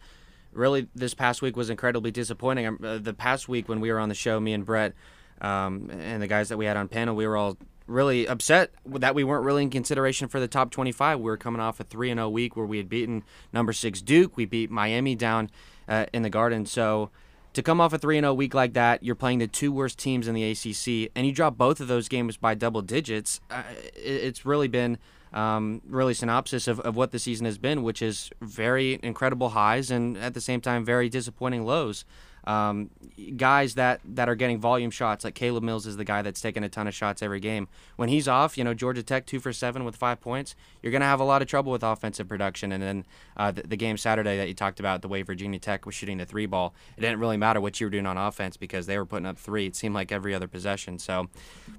really, 0.53 0.89
this 0.95 1.15
past 1.15 1.43
week 1.43 1.57
was 1.57 1.71
incredibly 1.71 2.11
disappointing. 2.11 2.67
Uh, 2.85 2.99
the 3.01 3.15
past 3.15 3.49
week 3.49 3.69
when 3.69 3.81
we 3.81 3.91
were 3.91 3.99
on 3.99 4.11
the 4.11 4.15
show, 4.15 4.39
me 4.39 4.53
and 4.53 4.65
Brett 4.65 4.93
um, 5.41 5.91
and 5.91 6.23
the 6.23 6.27
guys 6.27 6.51
that 6.51 6.59
we 6.59 6.67
had 6.67 6.77
on 6.77 6.89
panel, 6.89 7.17
we 7.17 7.27
were 7.27 7.37
all 7.37 7.57
really 7.87 8.29
upset 8.29 8.71
that 8.85 9.15
we 9.15 9.25
weren't 9.25 9.45
really 9.45 9.63
in 9.63 9.71
consideration 9.71 10.29
for 10.29 10.39
the 10.39 10.49
top 10.49 10.71
25. 10.71 11.19
We 11.19 11.25
were 11.25 11.39
coming 11.39 11.61
off 11.61 11.81
a 11.81 11.85
3 11.85 12.13
0 12.13 12.29
week 12.29 12.55
where 12.55 12.67
we 12.67 12.77
had 12.77 12.89
beaten 12.89 13.25
number 13.53 13.73
six 13.73 14.03
Duke. 14.03 14.37
We 14.37 14.45
beat 14.45 14.71
Miami 14.71 15.15
down 15.15 15.51
uh, 15.89 16.05
in 16.13 16.23
the 16.23 16.31
Garden. 16.31 16.67
So 16.67 17.11
to 17.53 17.63
come 17.63 17.81
off 17.81 17.93
a 17.93 17.99
3 17.99 18.21
0 18.21 18.35
week 18.35 18.55
like 18.55 18.75
that, 18.75 19.03
you're 19.03 19.15
playing 19.15 19.39
the 19.39 19.47
two 19.47 19.73
worst 19.73 19.99
teams 19.99 20.29
in 20.29 20.35
the 20.35 20.51
ACC, 20.51 21.11
and 21.15 21.27
you 21.27 21.33
drop 21.33 21.57
both 21.57 21.81
of 21.81 21.89
those 21.89 22.09
games 22.09 22.37
by 22.37 22.55
double 22.55 22.83
digits. 22.83 23.41
Uh, 23.51 23.63
it's 23.95 24.45
really 24.45 24.69
been 24.69 24.99
um, 25.33 25.83
really 25.89 26.15
synopsis 26.15 26.69
of, 26.69 26.81
of 26.81 26.97
what 26.97 27.11
the 27.11 27.19
season 27.19 27.45
has 27.47 27.59
been, 27.59 27.83
which 27.83 28.03
is 28.03 28.31
very 28.41 28.99
incredible 29.03 29.51
highs 29.51 29.91
and 29.91 30.17
at 30.17 30.35
the 30.35 30.41
same 30.41 30.61
time 30.61 30.85
very 30.85 31.09
disappointing 31.09 31.65
lows 31.65 32.05
um, 32.49 32.89
guys 33.37 33.75
that, 33.75 34.01
that 34.05 34.27
are 34.27 34.35
getting 34.35 34.59
volume 34.59 34.91
shots, 34.91 35.23
like 35.23 35.35
Caleb 35.35 35.63
Mills 35.63 35.87
is 35.87 35.99
the 35.99 36.05
guy 36.05 36.23
that's 36.23 36.41
taking 36.41 36.65
a 36.65 36.69
ton 36.69 36.89
of 36.89 36.95
shots 36.95 37.23
every 37.23 37.41
game. 37.41 37.69
When 37.97 38.09
he's 38.09 38.27
off, 38.27 38.57
you 38.57 38.65
know, 38.65 38.73
Georgia 38.73 39.03
Tech 39.03 39.27
two 39.27 39.39
for 39.39 39.53
seven 39.53 39.85
with 39.85 39.95
five 39.95 40.19
points, 40.19 40.57
you're 40.83 40.91
going 40.91 41.03
to 41.03 41.07
have 41.07 41.21
a 41.21 41.25
lot 41.25 41.43
of 41.43 41.49
trouble 41.49 41.71
with 41.71 41.83
offensive 41.83 42.27
production. 42.27 42.73
And 42.73 42.83
then 42.83 43.07
uh, 43.37 43.51
the, 43.51 43.63
the, 43.65 43.77
game 43.77 43.99
Saturday 43.99 44.39
that 44.39 44.49
you 44.49 44.55
talked 44.55 44.81
about, 44.81 45.03
the 45.03 45.09
way 45.09 45.21
Virginia 45.21 45.59
Tech 45.59 45.85
was 45.85 45.95
shooting 45.95 46.17
the 46.17 46.25
three 46.25 46.47
ball, 46.47 46.75
it 46.97 47.03
didn't 47.03 47.21
really 47.21 47.37
matter 47.37 47.61
what 47.61 47.79
you 47.81 47.87
were 47.87 47.91
doing 47.91 48.07
on 48.07 48.17
offense 48.17 48.57
because 48.57 48.87
they 48.87 48.97
were 48.97 49.05
putting 49.05 49.27
up 49.27 49.37
three. 49.37 49.67
It 49.67 49.77
seemed 49.77 49.95
like 49.95 50.11
every 50.11 50.35
other 50.35 50.49
possession. 50.49 50.99
So 50.99 51.29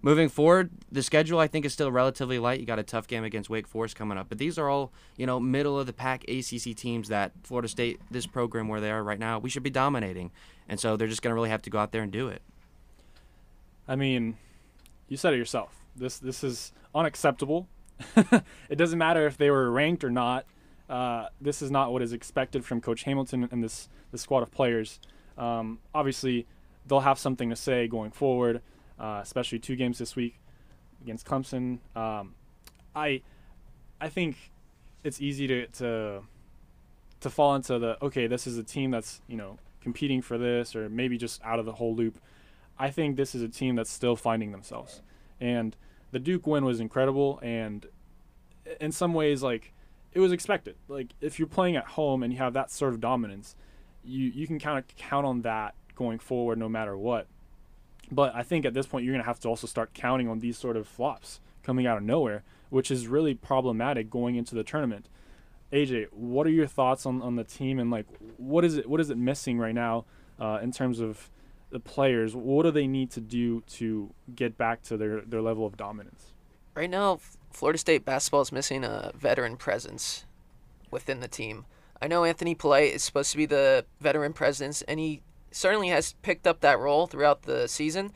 moving 0.04 0.30
forward, 0.30 0.69
the 0.92 1.01
schedule 1.01 1.39
I 1.39 1.48
think 1.48 1.66
is 1.66 1.74
still 1.74 1.92
relatively 1.92 2.38
light. 2.38 2.60
You 2.60 2.68
got 2.68 2.77
a 2.77 2.83
tough 2.83 3.07
game 3.07 3.24
against 3.24 3.50
Wake 3.50 3.68
Forest 3.68 3.95
coming 3.95 4.19
up, 4.19 4.30
but 4.30 4.38
these 4.38 4.60
are 4.60 4.69
all 4.69 4.92
you 5.18 5.25
know 5.25 5.39
middle 5.39 5.80
of 5.80 5.88
the 5.88 5.94
pack 5.94 6.23
ACC 6.30 6.76
teams 6.76 7.09
that 7.09 7.31
Florida 7.44 7.68
State, 7.68 7.99
this 8.11 8.28
program 8.28 8.68
where 8.68 8.80
they 8.80 8.92
are 8.92 9.04
right 9.04 9.19
now, 9.19 9.40
we 9.40 9.49
should 9.49 9.64
be 9.64 9.71
dominating 9.71 10.30
and 10.69 10.80
so 10.80 10.95
they're 10.95 11.07
just 11.07 11.21
going 11.21 11.31
to 11.31 11.35
really 11.35 11.49
have 11.49 11.64
to 11.64 11.69
go 11.69 11.80
out 11.80 11.92
there 11.92 12.04
and 12.04 12.11
do 12.11 12.28
it. 12.28 12.42
I 13.88 13.95
mean, 13.95 14.38
you 15.07 15.18
said 15.18 15.33
it 15.33 15.38
yourself. 15.38 15.83
This 15.95 16.19
this 16.19 16.44
is 16.44 16.71
unacceptable. 16.94 17.68
it 18.16 18.78
doesn't 18.78 18.99
matter 18.99 19.26
if 19.26 19.35
they 19.35 19.49
were 19.49 19.69
ranked 19.71 20.04
or 20.04 20.11
not. 20.11 20.45
Uh, 20.88 21.28
this 21.42 21.61
is 21.61 21.69
not 21.69 21.92
what 21.92 22.02
is 22.02 22.14
expected 22.14 22.64
from 22.64 22.80
Coach 22.80 23.04
Hamilton 23.04 23.49
and 23.52 23.64
this 23.64 23.90
this 24.11 24.21
squad 24.21 24.44
of 24.44 24.52
players. 24.52 24.99
Um, 25.38 25.80
obviously, 25.94 26.45
they'll 26.88 27.02
have 27.02 27.19
something 27.19 27.49
to 27.49 27.56
say 27.56 27.88
going 27.88 28.11
forward, 28.11 28.61
uh, 28.99 29.19
especially 29.23 29.59
two 29.59 29.76
games 29.76 29.97
this 29.97 30.16
week 30.16 30.40
against 31.02 31.26
Clemson. 31.26 31.80
Um, 31.95 32.35
I 32.95 33.21
I 33.99 34.09
think 34.09 34.52
it's 35.04 35.19
easy 35.19 35.47
to, 35.47 35.68
to 35.68 36.21
to 37.21 37.30
fall 37.30 37.56
into 37.56 37.80
the 37.80 38.04
okay. 38.04 38.28
This 38.28 38.45
is 38.45 38.57
a 38.57 38.64
team 38.64 38.92
that's 38.92 39.21
you 39.28 39.38
know 39.38 39.57
competing 39.81 40.21
for 40.21 40.38
this 40.38 40.76
or 40.76 40.90
maybe 40.90 41.18
just 41.18 41.44
out 41.44 41.59
of 41.59 41.66
the 41.66 41.74
whole 41.74 41.95
loop. 41.95 42.19
I 42.78 42.90
think 42.90 43.16
this 43.16 43.36
is 43.36 43.42
a 43.42 43.50
team 43.50 43.76
that's 43.76 43.92
still 43.92 44.16
finding 44.16 44.52
themselves. 44.52 45.02
And 45.40 45.76
the 46.12 46.19
Duke 46.19 46.48
win 46.48 46.66
was 46.66 46.80
incredible 46.80 47.40
and 47.42 47.86
in 48.80 48.92
some 48.92 49.14
ways 49.14 49.44
like 49.44 49.74
it 50.14 50.19
was 50.19 50.31
expected. 50.31 50.76
Like 50.88 51.14
if 51.21 51.40
you're 51.40 51.48
playing 51.48 51.76
at 51.76 51.86
home 51.86 52.24
and 52.24 52.33
you 52.33 52.40
have 52.40 52.54
that 52.54 52.71
sort 52.71 52.94
of 52.94 53.02
dominance, 53.02 53.56
you 54.04 54.26
you 54.26 54.48
can 54.48 54.59
kind 54.59 54.78
of 54.78 54.88
count 54.95 55.26
on 55.26 55.42
that 55.42 55.76
going 55.95 56.19
forward 56.19 56.57
no 56.57 56.69
matter 56.69 56.98
what. 56.98 57.28
But 58.12 58.33
I 58.36 58.44
think 58.44 58.66
at 58.66 58.74
this 58.74 58.88
point 58.88 59.06
you're 59.06 59.14
going 59.14 59.24
to 59.24 59.28
have 59.28 59.40
to 59.42 59.48
also 59.50 59.68
start 59.68 59.94
counting 59.94 60.28
on 60.28 60.40
these 60.40 60.57
sort 60.57 60.78
of 60.78 60.88
flops 60.88 61.40
coming 61.64 61.86
out 61.86 61.98
of 61.98 62.04
nowhere, 62.04 62.44
which 62.69 62.90
is 62.90 63.07
really 63.07 63.36
problematic 63.36 64.09
going 64.09 64.36
into 64.36 64.56
the 64.56 64.64
tournament. 64.64 65.07
AJ, 65.71 66.07
what 66.11 66.47
are 66.47 66.52
your 66.52 66.68
thoughts 66.68 67.06
on, 67.06 67.21
on 67.21 67.35
the 67.35 67.44
team 67.44 67.80
and 67.80 67.92
like 67.92 68.06
what 68.38 68.66
is 68.66 68.78
it 68.78 68.90
what 68.90 68.99
is 68.99 69.09
it 69.09 69.18
missing 69.18 69.59
right 69.59 69.76
now 69.76 70.06
uh, 70.40 70.59
in 70.61 70.71
terms 70.71 70.99
of 70.99 71.30
the 71.69 71.80
players? 71.80 72.35
What 72.35 72.64
do 72.64 72.71
they 72.71 72.88
need 72.88 73.11
to 73.11 73.21
do 73.21 73.61
to 73.73 74.11
get 74.35 74.57
back 74.57 74.81
to 74.83 74.97
their, 74.97 75.21
their 75.21 75.42
level 75.42 75.66
of 75.66 75.78
dominance? 75.78 76.33
Right 76.76 76.90
now, 76.90 77.19
Florida 77.52 77.78
State 77.78 78.06
basketball 78.06 78.42
is 78.42 78.52
missing 78.52 78.83
a 78.83 79.11
veteran 79.16 79.57
presence 79.57 80.26
within 80.92 81.19
the 81.19 81.28
team. 81.28 81.66
I 82.02 82.07
know 82.07 82.23
Anthony 82.23 82.56
Polite 82.56 82.94
is 82.94 83.04
supposed 83.04 83.31
to 83.31 83.38
be 83.38 83.45
the 83.45 83.85
veteran 83.99 84.33
presence, 84.33 84.81
and 84.83 84.99
he 84.99 85.21
certainly 85.52 85.90
has 85.90 86.14
picked 86.21 86.47
up 86.47 86.61
that 86.61 86.80
role 86.80 87.07
throughout 87.07 87.44
the 87.44 87.68
season. 87.68 88.11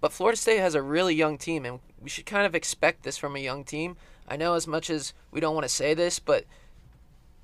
But 0.00 0.12
Florida 0.12 0.36
State 0.36 0.60
has 0.60 0.74
a 0.74 0.82
really 0.82 1.14
young 1.14 1.36
team, 1.36 1.66
and 1.66 1.80
we 2.00 2.08
should 2.08 2.26
kind 2.26 2.46
of 2.46 2.54
expect 2.54 3.02
this 3.02 3.18
from 3.18 3.36
a 3.36 3.40
young 3.40 3.64
team. 3.64 3.96
I 4.26 4.36
know 4.36 4.54
as 4.54 4.66
much 4.66 4.88
as 4.88 5.12
we 5.30 5.40
don't 5.40 5.54
want 5.54 5.64
to 5.64 5.68
say 5.68 5.92
this, 5.92 6.18
but 6.18 6.44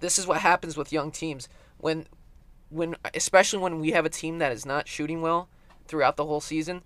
this 0.00 0.19
is 0.19 0.26
what 0.26 0.41
happens 0.41 0.76
with 0.76 0.93
young 0.93 1.11
teams 1.11 1.49
when 1.79 2.07
when 2.69 2.97
especially 3.15 3.61
when 3.61 3.81
we 3.81 3.93
have 3.93 4.05
a 4.05 4.11
team 4.11 4.38
that 4.38 4.53
is 4.53 4.67
not 4.67 4.88
shooting 4.88 5.23
well 5.23 5.49
throughout 5.87 6.17
the 6.17 6.25
whole 6.25 6.41
season, 6.41 6.83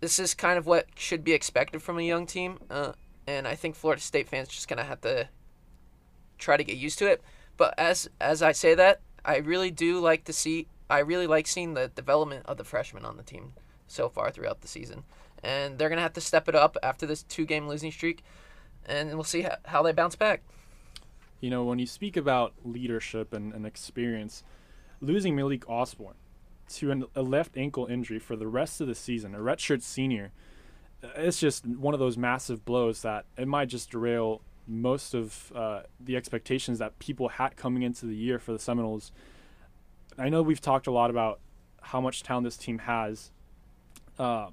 this 0.00 0.18
is 0.18 0.34
kind 0.34 0.58
of 0.58 0.66
what 0.66 0.86
should 0.96 1.24
be 1.24 1.32
expected 1.32 1.82
from 1.82 1.98
a 1.98 2.02
young 2.02 2.26
team. 2.26 2.58
Uh, 2.70 2.92
and 3.26 3.46
I 3.46 3.54
think 3.54 3.74
Florida 3.74 4.02
State 4.02 4.28
fans 4.28 4.48
just 4.48 4.68
gonna 4.68 4.84
have 4.84 5.00
to 5.02 5.28
try 6.38 6.56
to 6.56 6.64
get 6.64 6.76
used 6.76 6.98
to 6.98 7.06
it. 7.06 7.22
But 7.56 7.74
as 7.78 8.08
as 8.20 8.42
I 8.42 8.52
say 8.52 8.74
that, 8.74 9.00
I 9.24 9.36
really 9.36 9.70
do 9.70 10.00
like 10.00 10.24
to 10.24 10.32
see. 10.32 10.68
I 10.90 10.98
really 10.98 11.26
like 11.26 11.46
seeing 11.46 11.74
the 11.74 11.88
development 11.88 12.46
of 12.46 12.58
the 12.58 12.64
freshmen 12.64 13.04
on 13.04 13.16
the 13.16 13.22
team 13.22 13.54
so 13.86 14.08
far 14.08 14.30
throughout 14.30 14.60
the 14.60 14.68
season, 14.68 15.04
and 15.42 15.78
they're 15.78 15.88
gonna 15.88 16.00
have 16.00 16.12
to 16.14 16.20
step 16.20 16.48
it 16.48 16.54
up 16.54 16.76
after 16.82 17.06
this 17.06 17.22
two-game 17.22 17.68
losing 17.68 17.92
streak, 17.92 18.22
and 18.86 19.14
we'll 19.14 19.24
see 19.24 19.42
how, 19.42 19.56
how 19.66 19.82
they 19.82 19.92
bounce 19.92 20.16
back. 20.16 20.42
You 21.44 21.50
know, 21.50 21.62
when 21.62 21.78
you 21.78 21.84
speak 21.84 22.16
about 22.16 22.54
leadership 22.64 23.34
and, 23.34 23.52
and 23.52 23.66
experience, 23.66 24.42
losing 25.02 25.36
Malik 25.36 25.68
Osborne 25.68 26.14
to 26.70 26.90
an, 26.90 27.04
a 27.14 27.20
left 27.20 27.58
ankle 27.58 27.84
injury 27.84 28.18
for 28.18 28.34
the 28.34 28.46
rest 28.46 28.80
of 28.80 28.86
the 28.86 28.94
season, 28.94 29.34
a 29.34 29.38
redshirt 29.38 29.82
senior, 29.82 30.32
uh, 31.02 31.08
it's 31.16 31.38
just 31.38 31.66
one 31.66 31.92
of 31.92 32.00
those 32.00 32.16
massive 32.16 32.64
blows 32.64 33.02
that 33.02 33.26
it 33.36 33.46
might 33.46 33.68
just 33.68 33.90
derail 33.90 34.40
most 34.66 35.12
of 35.12 35.52
uh, 35.54 35.82
the 36.00 36.16
expectations 36.16 36.78
that 36.78 36.98
people 36.98 37.28
had 37.28 37.56
coming 37.56 37.82
into 37.82 38.06
the 38.06 38.16
year 38.16 38.38
for 38.38 38.52
the 38.52 38.58
Seminoles. 38.58 39.12
I 40.16 40.30
know 40.30 40.40
we've 40.40 40.62
talked 40.62 40.86
a 40.86 40.92
lot 40.92 41.10
about 41.10 41.40
how 41.82 42.00
much 42.00 42.22
talent 42.22 42.46
this 42.46 42.56
team 42.56 42.78
has. 42.78 43.32
Uh, 44.18 44.48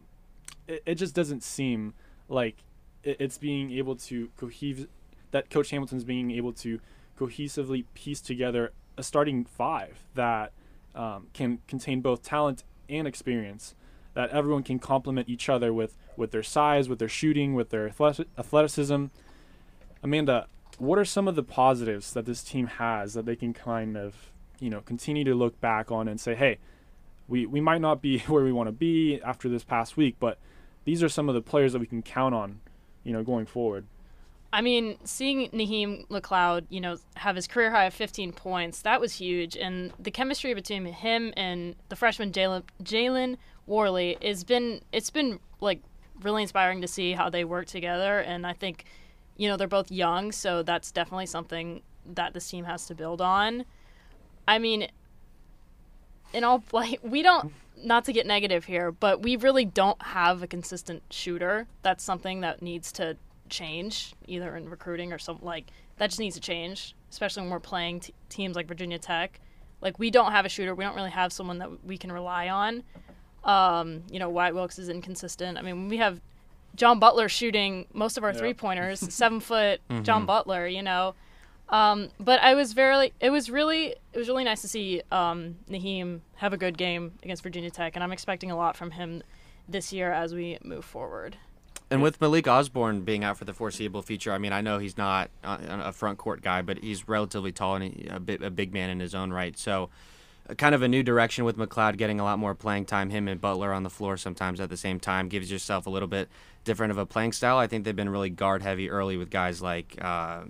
it, 0.67 0.83
it 0.85 0.95
just 0.95 1.15
doesn't 1.15 1.41
seem 1.41 1.93
like 2.27 2.57
it, 3.01 3.15
it's 3.21 3.37
being 3.37 3.71
able 3.71 3.95
to 3.95 4.29
cohesive 4.35 4.89
that 5.31 5.49
Coach 5.49 5.69
Hamilton's 5.71 6.03
being 6.03 6.31
able 6.31 6.53
to 6.53 6.79
cohesively 7.19 7.85
piece 7.93 8.21
together 8.21 8.71
a 8.97 9.03
starting 9.03 9.45
five 9.45 10.03
that 10.15 10.51
um, 10.95 11.27
can 11.33 11.59
contain 11.67 12.01
both 12.01 12.23
talent 12.23 12.63
and 12.89 13.07
experience. 13.07 13.75
That 14.13 14.29
everyone 14.31 14.63
can 14.63 14.77
complement 14.77 15.29
each 15.29 15.47
other 15.47 15.71
with 15.71 15.97
with 16.17 16.31
their 16.31 16.43
size, 16.43 16.89
with 16.89 16.99
their 16.99 17.09
shooting, 17.09 17.53
with 17.53 17.69
their 17.69 17.87
athleticism. 18.37 19.05
Amanda, 20.03 20.47
what 20.77 20.99
are 20.99 21.05
some 21.05 21.27
of 21.27 21.35
the 21.35 21.43
positives 21.43 22.11
that 22.13 22.25
this 22.25 22.43
team 22.43 22.67
has 22.67 23.13
that 23.13 23.25
they 23.25 23.35
can 23.35 23.53
kind 23.53 23.95
of 23.95 24.31
you 24.59 24.69
know 24.69 24.81
continue 24.81 25.23
to 25.23 25.33
look 25.33 25.59
back 25.61 25.91
on 25.91 26.07
and 26.07 26.19
say, 26.19 26.35
hey, 26.35 26.57
we 27.27 27.45
we 27.45 27.61
might 27.61 27.81
not 27.81 28.01
be 28.01 28.19
where 28.27 28.43
we 28.43 28.51
want 28.51 28.67
to 28.67 28.73
be 28.73 29.21
after 29.21 29.47
this 29.47 29.63
past 29.63 29.95
week, 29.95 30.15
but 30.19 30.37
these 30.83 31.01
are 31.01 31.09
some 31.09 31.29
of 31.29 31.35
the 31.35 31.41
players 31.41 31.73
that 31.73 31.79
we 31.79 31.85
can 31.85 32.01
count 32.01 32.35
on, 32.35 32.59
you 33.03 33.13
know, 33.13 33.23
going 33.23 33.45
forward. 33.45 33.85
I 34.53 34.61
mean, 34.61 34.97
seeing 35.05 35.49
Naheem 35.51 36.07
McLeod, 36.07 36.65
you 36.69 36.81
know, 36.81 36.97
have 37.15 37.35
his 37.35 37.47
career 37.47 37.71
high 37.71 37.85
of 37.85 37.93
15 37.93 38.33
points, 38.33 38.81
that 38.81 38.99
was 38.99 39.13
huge. 39.13 39.55
And 39.55 39.93
the 39.97 40.11
chemistry 40.11 40.53
between 40.53 40.85
him 40.85 41.33
and 41.37 41.75
the 41.89 41.95
freshman 41.95 42.31
Jalen 42.31 42.63
Jalen 42.83 43.37
Warley 43.65 44.17
has 44.21 44.43
been 44.43 44.81
it's 44.91 45.09
been 45.09 45.39
like 45.61 45.81
really 46.21 46.41
inspiring 46.41 46.81
to 46.81 46.87
see 46.87 47.13
how 47.13 47.29
they 47.29 47.45
work 47.45 47.67
together. 47.67 48.19
And 48.19 48.45
I 48.45 48.53
think, 48.53 48.85
you 49.37 49.47
know, 49.47 49.55
they're 49.55 49.67
both 49.67 49.89
young, 49.89 50.31
so 50.33 50.63
that's 50.63 50.91
definitely 50.91 51.27
something 51.27 51.81
that 52.05 52.33
this 52.33 52.49
team 52.49 52.65
has 52.65 52.85
to 52.87 52.95
build 52.95 53.21
on. 53.21 53.63
I 54.47 54.59
mean, 54.59 54.87
in 56.33 56.43
all 56.43 56.63
like 56.73 56.99
we 57.03 57.21
don't 57.21 57.53
not 57.83 58.03
to 58.05 58.13
get 58.13 58.27
negative 58.27 58.65
here, 58.65 58.91
but 58.91 59.21
we 59.21 59.37
really 59.37 59.65
don't 59.65 60.01
have 60.01 60.43
a 60.43 60.47
consistent 60.47 61.03
shooter. 61.09 61.67
That's 61.83 62.03
something 62.03 62.41
that 62.41 62.61
needs 62.61 62.91
to 62.93 63.15
change, 63.51 64.13
either 64.27 64.55
in 64.55 64.69
recruiting 64.69 65.13
or 65.13 65.19
something 65.19 65.45
like 65.45 65.67
that. 65.97 66.09
Just 66.09 66.19
needs 66.19 66.35
to 66.35 66.41
change, 66.41 66.95
especially 67.11 67.43
when 67.43 67.51
we're 67.51 67.59
playing 67.59 67.99
t- 67.99 68.13
teams 68.29 68.55
like 68.55 68.67
Virginia 68.67 68.97
Tech. 68.97 69.39
Like 69.81 69.99
we 69.99 70.09
don't 70.09 70.31
have 70.31 70.45
a 70.45 70.49
shooter. 70.49 70.73
We 70.73 70.83
don't 70.83 70.95
really 70.95 71.11
have 71.11 71.31
someone 71.31 71.59
that 71.59 71.85
we 71.85 71.97
can 71.97 72.11
rely 72.11 72.49
on. 72.49 72.83
Um, 73.43 74.03
you 74.09 74.19
know, 74.19 74.29
Wyatt 74.29 74.55
Wilkes 74.55 74.79
is 74.79 74.89
inconsistent. 74.89 75.57
I 75.57 75.61
mean, 75.61 75.87
we 75.89 75.97
have 75.97 76.21
John 76.75 76.99
Butler 76.99 77.29
shooting 77.29 77.85
most 77.93 78.17
of 78.17 78.23
our 78.23 78.33
three 78.33 78.53
pointers, 78.53 78.99
seven 79.13 79.39
foot 79.39 79.81
mm-hmm. 79.89 80.03
John 80.03 80.25
Butler. 80.25 80.67
You 80.67 80.81
know, 80.81 81.15
um, 81.71 82.09
but 82.19 82.41
I 82.41 82.53
was 82.53 82.73
very, 82.73 83.13
it 83.19 83.29
was 83.29 83.49
really, 83.49 83.95
it 84.13 84.17
was 84.17 84.27
really 84.27 84.43
nice 84.43 84.61
to 84.61 84.67
see 84.67 85.01
um, 85.11 85.55
Naheem 85.69 86.19
have 86.35 86.51
a 86.51 86.57
good 86.57 86.77
game 86.77 87.13
against 87.23 87.43
Virginia 87.43 87.71
Tech, 87.71 87.95
and 87.95 88.03
I'm 88.03 88.11
expecting 88.11 88.51
a 88.51 88.57
lot 88.57 88.75
from 88.75 88.91
him 88.91 89.23
this 89.69 89.93
year 89.93 90.11
as 90.11 90.35
we 90.35 90.57
move 90.63 90.83
forward. 90.83 91.37
And 91.91 92.01
with 92.01 92.21
Malik 92.21 92.47
Osborne 92.47 93.01
being 93.01 93.25
out 93.25 93.35
for 93.37 93.43
the 93.43 93.53
foreseeable 93.53 94.01
future, 94.01 94.31
I 94.31 94.37
mean, 94.37 94.53
I 94.53 94.61
know 94.61 94.79
he's 94.79 94.97
not 94.97 95.29
a 95.43 95.91
front 95.91 96.17
court 96.17 96.41
guy, 96.41 96.61
but 96.61 96.77
he's 96.77 97.05
relatively 97.09 97.51
tall 97.51 97.75
and 97.75 98.09
a, 98.09 98.17
bit, 98.17 98.41
a 98.41 98.49
big 98.49 98.73
man 98.73 98.89
in 98.89 99.01
his 99.01 99.13
own 99.13 99.33
right. 99.33 99.57
So, 99.57 99.89
uh, 100.49 100.55
kind 100.55 100.73
of 100.73 100.83
a 100.83 100.87
new 100.87 101.03
direction 101.03 101.43
with 101.43 101.57
McLeod 101.57 101.97
getting 101.97 102.21
a 102.21 102.23
lot 102.23 102.39
more 102.39 102.55
playing 102.55 102.85
time. 102.85 103.09
Him 103.09 103.27
and 103.27 103.41
Butler 103.41 103.73
on 103.73 103.83
the 103.83 103.89
floor 103.89 104.15
sometimes 104.15 104.61
at 104.61 104.69
the 104.69 104.77
same 104.77 105.01
time 105.01 105.27
gives 105.27 105.51
yourself 105.51 105.85
a 105.85 105.89
little 105.89 106.07
bit 106.07 106.29
different 106.63 106.91
of 106.91 106.97
a 106.97 107.05
playing 107.05 107.33
style. 107.33 107.57
I 107.57 107.67
think 107.67 107.83
they've 107.83 107.93
been 107.93 108.07
really 108.07 108.29
guard 108.29 108.61
heavy 108.61 108.89
early 108.89 109.17
with 109.17 109.29
guys 109.29 109.61
like. 109.61 109.97
Uh, 109.99 110.43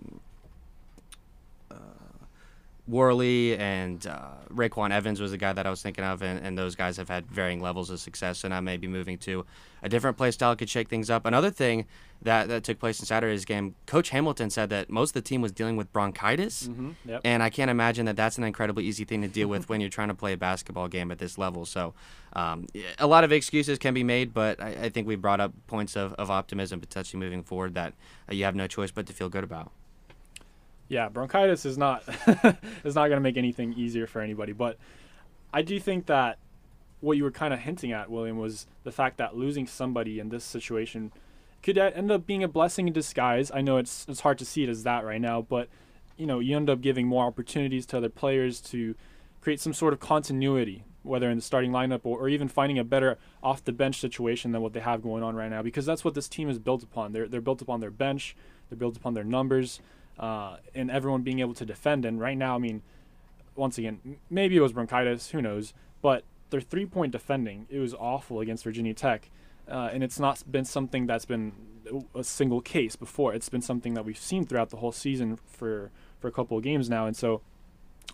Warley 2.87 3.55
and 3.57 4.05
uh, 4.07 4.29
RayQuan 4.49 4.91
Evans 4.91 5.21
was 5.21 5.31
the 5.31 5.37
guy 5.37 5.53
that 5.53 5.65
I 5.65 5.69
was 5.69 5.81
thinking 5.81 6.03
of, 6.03 6.21
and, 6.21 6.43
and 6.45 6.57
those 6.57 6.75
guys 6.75 6.97
have 6.97 7.09
had 7.09 7.25
varying 7.27 7.61
levels 7.61 7.89
of 7.89 7.99
success, 7.99 8.43
and 8.43 8.53
I 8.53 8.59
may 8.59 8.77
be 8.77 8.87
moving 8.87 9.17
to 9.19 9.45
a 9.83 9.89
different 9.89 10.17
play 10.17 10.31
style 10.31 10.55
could 10.55 10.69
shake 10.69 10.89
things 10.89 11.09
up. 11.09 11.25
Another 11.25 11.51
thing 11.51 11.85
that, 12.23 12.47
that 12.49 12.63
took 12.63 12.79
place 12.79 12.99
in 12.99 13.05
Saturday's 13.05 13.45
game, 13.45 13.75
Coach 13.85 14.09
Hamilton 14.09 14.49
said 14.49 14.69
that 14.71 14.89
most 14.89 15.11
of 15.11 15.13
the 15.13 15.21
team 15.21 15.41
was 15.41 15.51
dealing 15.51 15.77
with 15.77 15.91
bronchitis, 15.93 16.67
mm-hmm, 16.67 16.91
yep. 17.05 17.21
and 17.23 17.43
I 17.43 17.49
can't 17.49 17.71
imagine 17.71 18.05
that 18.07 18.15
that's 18.15 18.37
an 18.37 18.43
incredibly 18.43 18.83
easy 18.83 19.05
thing 19.05 19.21
to 19.21 19.27
deal 19.27 19.47
with 19.47 19.69
when 19.69 19.79
you're 19.79 19.89
trying 19.89 20.09
to 20.09 20.15
play 20.15 20.33
a 20.33 20.37
basketball 20.37 20.87
game 20.87 21.11
at 21.11 21.19
this 21.19 21.37
level. 21.37 21.65
So, 21.65 21.93
um, 22.33 22.67
a 22.97 23.07
lot 23.07 23.23
of 23.23 23.31
excuses 23.31 23.77
can 23.77 23.93
be 23.93 24.03
made, 24.03 24.33
but 24.33 24.61
I, 24.61 24.69
I 24.69 24.89
think 24.89 25.07
we 25.07 25.15
brought 25.15 25.39
up 25.39 25.53
points 25.67 25.95
of, 25.95 26.13
of 26.13 26.31
optimism 26.31 26.79
potentially 26.79 27.19
moving 27.19 27.43
forward 27.43 27.75
that 27.75 27.93
uh, 28.29 28.33
you 28.33 28.45
have 28.45 28.55
no 28.55 28.67
choice 28.67 28.91
but 28.91 29.05
to 29.07 29.13
feel 29.13 29.29
good 29.29 29.43
about 29.43 29.71
yeah, 30.91 31.07
bronchitis 31.07 31.65
is 31.65 31.77
not 31.77 32.03
is 32.83 32.95
not 32.95 33.07
going 33.07 33.11
to 33.11 33.21
make 33.21 33.37
anything 33.37 33.73
easier 33.73 34.05
for 34.05 34.19
anybody. 34.19 34.51
But 34.51 34.77
I 35.53 35.61
do 35.61 35.79
think 35.79 36.07
that 36.07 36.37
what 36.99 37.15
you 37.15 37.23
were 37.23 37.31
kind 37.31 37.53
of 37.53 37.61
hinting 37.61 37.93
at, 37.93 38.11
William, 38.11 38.37
was 38.37 38.67
the 38.83 38.91
fact 38.91 39.17
that 39.17 39.33
losing 39.33 39.65
somebody 39.65 40.19
in 40.19 40.27
this 40.27 40.43
situation 40.43 41.13
could 41.63 41.77
end 41.77 42.11
up 42.11 42.27
being 42.27 42.43
a 42.43 42.47
blessing 42.49 42.87
in 42.87 42.93
disguise. 42.93 43.49
I 43.53 43.61
know 43.61 43.77
it's 43.77 44.05
it's 44.09 44.19
hard 44.19 44.37
to 44.39 44.45
see 44.45 44.63
it 44.63 44.69
as 44.69 44.83
that 44.83 45.05
right 45.05 45.21
now, 45.21 45.41
but 45.41 45.69
you 46.17 46.25
know 46.25 46.39
you 46.39 46.57
end 46.57 46.69
up 46.69 46.81
giving 46.81 47.07
more 47.07 47.25
opportunities 47.25 47.85
to 47.87 47.97
other 47.97 48.09
players 48.09 48.59
to 48.59 48.93
create 49.39 49.61
some 49.61 49.73
sort 49.73 49.93
of 49.93 50.01
continuity, 50.01 50.83
whether 51.03 51.29
in 51.29 51.37
the 51.37 51.41
starting 51.41 51.71
lineup 51.71 52.01
or, 52.03 52.19
or 52.19 52.27
even 52.27 52.49
finding 52.49 52.77
a 52.77 52.83
better 52.83 53.17
off 53.41 53.63
the 53.63 53.71
bench 53.71 54.01
situation 54.01 54.51
than 54.51 54.61
what 54.61 54.73
they 54.73 54.81
have 54.81 55.01
going 55.01 55.23
on 55.23 55.37
right 55.37 55.49
now. 55.49 55.61
Because 55.61 55.85
that's 55.85 56.03
what 56.03 56.15
this 56.15 56.27
team 56.27 56.49
is 56.49 56.59
built 56.59 56.83
upon. 56.83 57.13
They're 57.13 57.29
they're 57.29 57.39
built 57.39 57.61
upon 57.61 57.79
their 57.79 57.91
bench. 57.91 58.35
They're 58.67 58.77
built 58.77 58.97
upon 58.97 59.13
their 59.13 59.23
numbers 59.23 59.79
uh, 60.21 60.57
and 60.75 60.91
everyone 60.91 61.23
being 61.23 61.39
able 61.39 61.55
to 61.55 61.65
defend. 61.65 62.05
And 62.05 62.21
right 62.21 62.37
now, 62.37 62.55
I 62.55 62.59
mean, 62.59 62.83
once 63.55 63.77
again, 63.77 64.17
maybe 64.29 64.55
it 64.55 64.61
was 64.61 64.71
bronchitis, 64.71 65.31
who 65.31 65.41
knows? 65.41 65.73
But 66.01 66.23
their 66.51 66.61
three 66.61 66.85
point 66.85 67.11
defending, 67.11 67.65
it 67.69 67.79
was 67.79 67.93
awful 67.95 68.39
against 68.39 68.63
Virginia 68.63 68.93
Tech. 68.93 69.29
Uh, 69.69 69.89
and 69.91 70.03
it's 70.03 70.19
not 70.19 70.43
been 70.49 70.65
something 70.65 71.07
that's 71.07 71.25
been 71.25 71.53
a 72.13 72.23
single 72.23 72.61
case 72.61 72.95
before. 72.95 73.33
It's 73.33 73.49
been 73.49 73.61
something 73.61 73.95
that 73.95 74.05
we've 74.05 74.17
seen 74.17 74.45
throughout 74.45 74.69
the 74.69 74.77
whole 74.77 74.91
season 74.91 75.37
for, 75.47 75.91
for 76.19 76.27
a 76.27 76.31
couple 76.31 76.57
of 76.57 76.63
games 76.63 76.89
now. 76.89 77.07
And 77.07 77.17
so 77.17 77.41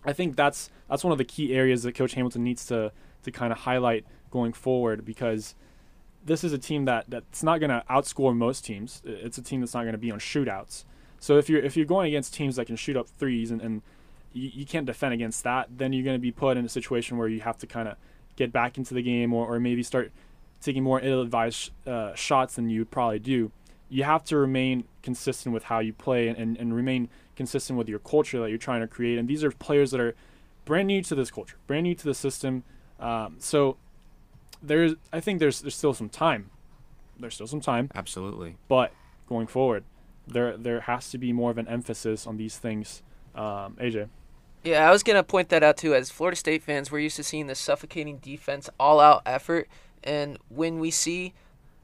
I 0.06 0.14
think 0.14 0.36
that's 0.36 0.70
that's 0.90 1.04
one 1.04 1.12
of 1.12 1.18
the 1.18 1.26
key 1.26 1.54
areas 1.54 1.84
that 1.84 1.94
Coach 1.94 2.14
Hamilton 2.14 2.44
needs 2.44 2.66
to, 2.68 2.92
to 3.24 3.32
kind 3.32 3.52
of 3.52 3.60
highlight 3.60 4.06
going 4.32 4.54
forward 4.54 5.04
because 5.04 5.56
this 6.24 6.44
is 6.44 6.54
a 6.54 6.58
team 6.58 6.86
that, 6.86 7.06
that's 7.10 7.44
not 7.44 7.60
going 7.60 7.70
to 7.70 7.84
outscore 7.90 8.36
most 8.36 8.64
teams. 8.64 9.02
It's 9.06 9.38
a 9.38 9.42
team 9.42 9.62
that's 9.62 9.74
not 9.74 9.84
going 9.84 9.94
to 9.94 9.98
be 9.98 10.12
on 10.12 10.20
shootouts. 10.20 10.86
So 11.20 11.38
if 11.38 11.50
you're 11.50 11.62
if 11.62 11.76
you're 11.76 11.86
going 11.86 12.08
against 12.08 12.34
teams 12.34 12.56
that 12.58 12.66
can 12.66 12.76
shoot 12.76 12.96
up 12.96 13.08
threes 13.08 13.52
and, 13.52 13.62
and 13.62 13.82
you, 14.34 14.52
you 14.54 14.66
can't 14.66 14.86
defend 14.86 15.14
against 15.14 15.44
that, 15.44 15.68
then 15.78 15.94
you're 15.94 16.04
going 16.04 16.16
to 16.16 16.22
be 16.22 16.32
put 16.32 16.58
in 16.58 16.66
a 16.66 16.70
situation 16.70 17.18
where 17.18 17.28
you 17.28 17.42
have 17.42 17.58
to 17.60 17.68
kind 17.68 17.88
of 17.88 17.96
get 18.36 18.52
back 18.52 18.78
into 18.78 18.94
the 18.94 19.02
game 19.02 19.34
or, 19.34 19.48
or 19.48 19.60
maybe 19.60 19.82
start 19.84 20.12
taking 20.62 20.84
more 20.84 21.00
ill-advised 21.02 21.72
uh, 21.86 22.14
shots 22.16 22.56
than 22.56 22.70
you 22.70 22.82
would 22.82 22.92
probably 22.92 23.20
do. 23.20 23.52
You 23.90 24.04
have 24.04 24.24
to 24.26 24.38
remain 24.38 24.84
consistent 25.02 25.54
with 25.54 25.64
how 25.64 25.80
you 25.80 25.94
play 25.94 26.28
and, 26.28 26.38
and, 26.38 26.58
and 26.58 26.76
remain 26.76 27.10
consistent 27.36 27.78
with 27.80 27.88
your 27.88 28.00
culture 28.00 28.40
that 28.42 28.50
you're 28.50 28.58
trying 28.58 28.82
to 28.82 28.88
create. 28.88 29.18
And 29.18 29.28
these 29.28 29.44
are 29.44 29.52
players 29.52 29.92
that 29.92 30.00
are 30.00 30.16
brand 30.66 30.88
new 30.88 31.02
to 31.04 31.16
this 31.16 31.32
culture, 31.32 31.56
brand 31.68 31.84
new 31.84 31.96
to 31.96 32.04
the 32.04 32.14
system. 32.14 32.64
Um, 33.00 33.38
so 33.40 33.78
there's, 34.62 34.96
I 35.14 35.20
think 35.20 35.40
there's 35.40 35.62
there's 35.62 35.76
still 35.76 35.94
some 35.94 36.10
time. 36.10 36.50
There's 37.20 37.36
still 37.36 37.48
some 37.48 37.62
time. 37.62 37.90
Absolutely. 37.96 38.58
But 38.68 38.92
going 39.30 39.48
forward, 39.48 39.84
there 40.28 40.58
there 40.58 40.82
has 40.82 41.10
to 41.12 41.18
be 41.18 41.34
more 41.34 41.52
of 41.52 41.58
an 41.58 41.68
emphasis 41.68 42.28
on 42.28 42.38
these 42.38 42.58
things. 42.58 43.02
Um, 43.36 43.78
AJ. 43.80 44.10
Yeah, 44.64 44.88
I 44.88 44.92
was 44.92 45.04
gonna 45.04 45.24
point 45.24 45.50
that 45.50 45.64
out 45.64 45.78
too. 45.78 45.94
As 45.96 46.10
Florida 46.10 46.36
State 46.36 46.64
fans, 46.64 46.92
we're 46.92 47.00
used 47.00 47.16
to 47.18 47.24
seeing 47.24 47.48
this 47.48 47.60
suffocating 47.60 48.18
defense, 48.18 48.70
all-out 48.80 49.22
effort, 49.26 49.68
and 50.04 50.38
when 50.50 50.80
we 50.80 50.92
see 50.92 51.34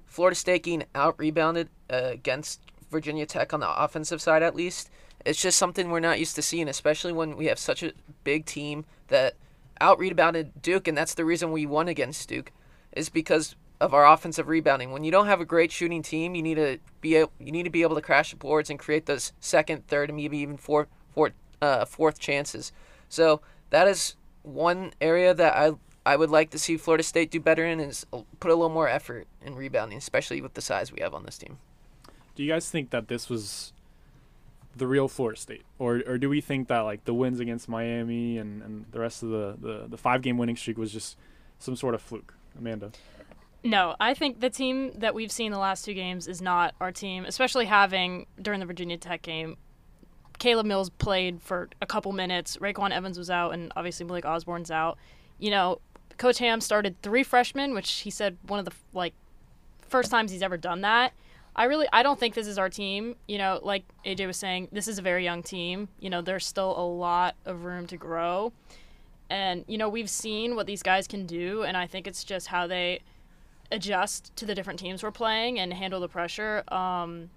Florida 0.06 0.36
State 0.36 0.64
getting 0.64 0.86
out-rebounded 0.94 1.70
uh, 1.92 2.10
against 2.12 2.62
Virginia 2.92 3.26
Tech 3.26 3.54
on 3.54 3.60
the 3.60 3.84
offensive 3.84 4.22
side, 4.22 4.44
at 4.44 4.56
least, 4.56 4.90
it's 5.26 5.42
just 5.42 5.58
something 5.58 5.90
we're 5.90 6.00
not 6.00 6.20
used 6.20 6.36
to 6.36 6.42
seeing, 6.42 6.68
especially 6.68 7.14
when 7.14 7.36
we 7.38 7.46
have 7.46 7.58
such 7.58 7.82
a 7.84 7.94
big 8.24 8.46
team 8.46 8.86
that 9.08 9.36
out 9.82 10.00
rebounded 10.00 10.62
Duke, 10.62 10.88
and 10.88 10.98
that's 10.98 11.14
the 11.16 11.26
reason 11.26 11.52
we 11.52 11.66
won 11.66 11.88
against 11.88 12.30
Duke, 12.30 12.52
is 12.92 13.10
because 13.10 13.56
of 13.80 13.94
our 13.94 14.06
offensive 14.06 14.48
rebounding. 14.48 14.92
When 14.92 15.04
you 15.04 15.12
don't 15.12 15.28
have 15.28 15.42
a 15.42 15.46
great 15.46 15.72
shooting 15.72 16.02
team, 16.02 16.36
you 16.36 16.42
need 16.42 16.56
to 16.56 16.80
be 17.02 17.16
able, 17.16 17.32
you 17.40 17.52
need 17.52 17.64
to 17.64 17.70
be 17.70 17.82
able 17.82 17.96
to 17.96 18.02
crash 18.02 18.32
the 18.32 18.38
boards 18.38 18.70
and 18.70 18.80
create 18.80 19.06
those 19.06 19.34
second, 19.40 19.88
third, 19.88 20.10
and 20.10 20.18
maybe 20.18 20.38
even 20.38 20.58
fourth, 20.58 20.88
fourth, 21.14 21.34
uh, 21.62 21.86
fourth 21.86 22.20
chances. 22.20 22.72
So 23.10 23.42
that 23.70 23.88
is 23.88 24.16
one 24.44 24.94
area 25.02 25.34
that 25.34 25.56
I 25.56 25.74
I 26.06 26.18
would 26.18 26.30
like 26.30 26.50
to 26.50 26.60
see 26.60 26.76
Florida 26.76 27.04
State 27.04 27.32
do 27.32 27.40
better 27.40 27.66
in 27.66 27.80
is 27.80 28.06
put 28.40 28.52
a 28.52 28.56
little 28.56 28.70
more 28.70 28.90
effort 28.90 29.26
in 29.42 29.56
rebounding, 29.56 29.98
especially 29.98 30.42
with 30.42 30.54
the 30.54 30.62
size 30.62 30.92
we 30.92 31.02
have 31.02 31.14
on 31.14 31.24
this 31.24 31.38
team. 31.38 31.60
Do 32.36 32.44
you 32.44 32.52
guys 32.52 32.70
think 32.70 32.90
that 32.90 33.08
this 33.08 33.30
was 33.30 33.72
the 34.76 34.86
real 34.86 35.08
Florida 35.08 35.40
State, 35.40 35.64
or 35.80 36.02
or 36.06 36.18
do 36.18 36.30
we 36.30 36.42
think 36.42 36.68
that 36.68 36.80
like 36.80 37.06
the 37.06 37.14
wins 37.14 37.40
against 37.40 37.70
Miami 37.70 38.38
and, 38.38 38.62
and 38.62 38.86
the 38.92 39.00
rest 39.00 39.24
of 39.24 39.30
the, 39.30 39.56
the, 39.60 39.88
the 39.88 39.98
five 39.98 40.22
game 40.22 40.38
winning 40.38 40.58
streak 40.58 40.78
was 40.78 40.92
just 40.92 41.18
some 41.60 41.76
sort 41.76 41.96
of 41.96 42.02
fluke? 42.02 42.34
Amanda. 42.58 42.92
No, 43.64 43.96
I 44.00 44.14
think 44.14 44.42
the 44.42 44.50
team 44.50 44.92
that 44.96 45.16
we've 45.16 45.32
seen 45.32 45.52
the 45.52 45.58
last 45.58 45.86
two 45.86 45.94
games 45.94 46.28
is 46.28 46.42
not 46.42 46.76
our 46.82 46.92
team, 46.92 47.24
especially 47.26 47.66
having 47.66 48.26
during 48.42 48.60
the 48.60 48.66
Virginia 48.66 48.98
Tech 48.98 49.22
game. 49.22 49.58
Caleb 50.38 50.66
Mills 50.66 50.90
played 50.90 51.42
for 51.42 51.70
a 51.82 51.86
couple 51.86 52.12
minutes. 52.12 52.58
RayQuan 52.58 52.92
Evans 52.92 53.18
was 53.18 53.30
out, 53.30 53.54
and 53.54 53.72
obviously 53.78 54.06
Malik 54.06 54.26
Osborne's 54.26 54.70
out. 54.70 54.98
You 55.40 55.52
know, 55.52 55.80
Coach 56.18 56.40
Ham 56.40 56.60
started 56.60 57.02
three 57.02 57.24
freshmen, 57.24 57.74
which 57.74 57.90
he 58.00 58.10
said 58.10 58.38
one 58.48 58.60
of 58.60 58.66
the 58.66 58.74
like 58.94 59.14
first 59.88 60.12
times 60.12 60.32
he's 60.32 60.42
ever 60.42 60.58
done 60.58 60.82
that. 60.82 61.14
I 61.56 61.66
really 61.66 61.88
I 61.94 62.04
don't 62.04 62.20
think 62.20 62.34
this 62.34 62.48
is 62.48 62.58
our 62.58 62.70
team. 62.70 63.16
You 63.28 63.38
know, 63.38 63.60
like 63.64 63.84
AJ 64.06 64.28
was 64.28 64.38
saying, 64.38 64.70
this 64.72 64.88
is 64.88 65.00
a 65.00 65.02
very 65.02 65.24
young 65.24 65.44
team. 65.44 65.88
You 66.00 66.10
know, 66.10 66.22
there's 66.22 66.46
still 66.46 66.78
a 66.78 66.86
lot 66.86 67.36
of 67.46 67.64
room 67.64 67.88
to 67.88 67.98
grow. 67.98 68.52
And 69.30 69.64
you 69.68 69.78
know, 69.78 69.88
we've 69.88 70.10
seen 70.10 70.56
what 70.56 70.66
these 70.66 70.84
guys 70.84 71.08
can 71.08 71.26
do 71.26 71.64
and 71.64 71.78
I 71.78 71.88
think 71.88 72.08
it's 72.08 72.24
just 72.24 72.48
how 72.48 72.68
they 72.68 73.02
adjust 73.74 74.34
to 74.38 74.46
the 74.46 74.56
different 74.56 74.80
teams 74.80 75.04
we're 75.04 75.12
playing 75.12 75.60
and 75.60 75.74
handle 75.74 76.00
the 76.00 76.08
pressure. 76.08 76.64
Um, 76.70 77.30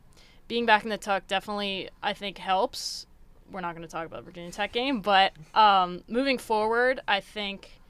being 0.46 0.66
back 0.66 0.84
in 0.84 0.90
the 0.90 0.98
tuck 0.98 1.26
definitely 1.26 1.88
I 2.02 2.12
think 2.12 2.38
helps. 2.38 3.06
We're 3.50 3.60
not 3.60 3.74
going 3.74 3.86
to 3.86 3.90
talk 3.90 4.06
about 4.06 4.24
Virginia 4.24 4.50
Tech 4.50 4.72
game, 4.72 5.00
but 5.00 5.32
um, 5.54 6.02
moving 6.08 6.36
forward, 6.36 7.00
I 7.08 7.20
think 7.20 7.80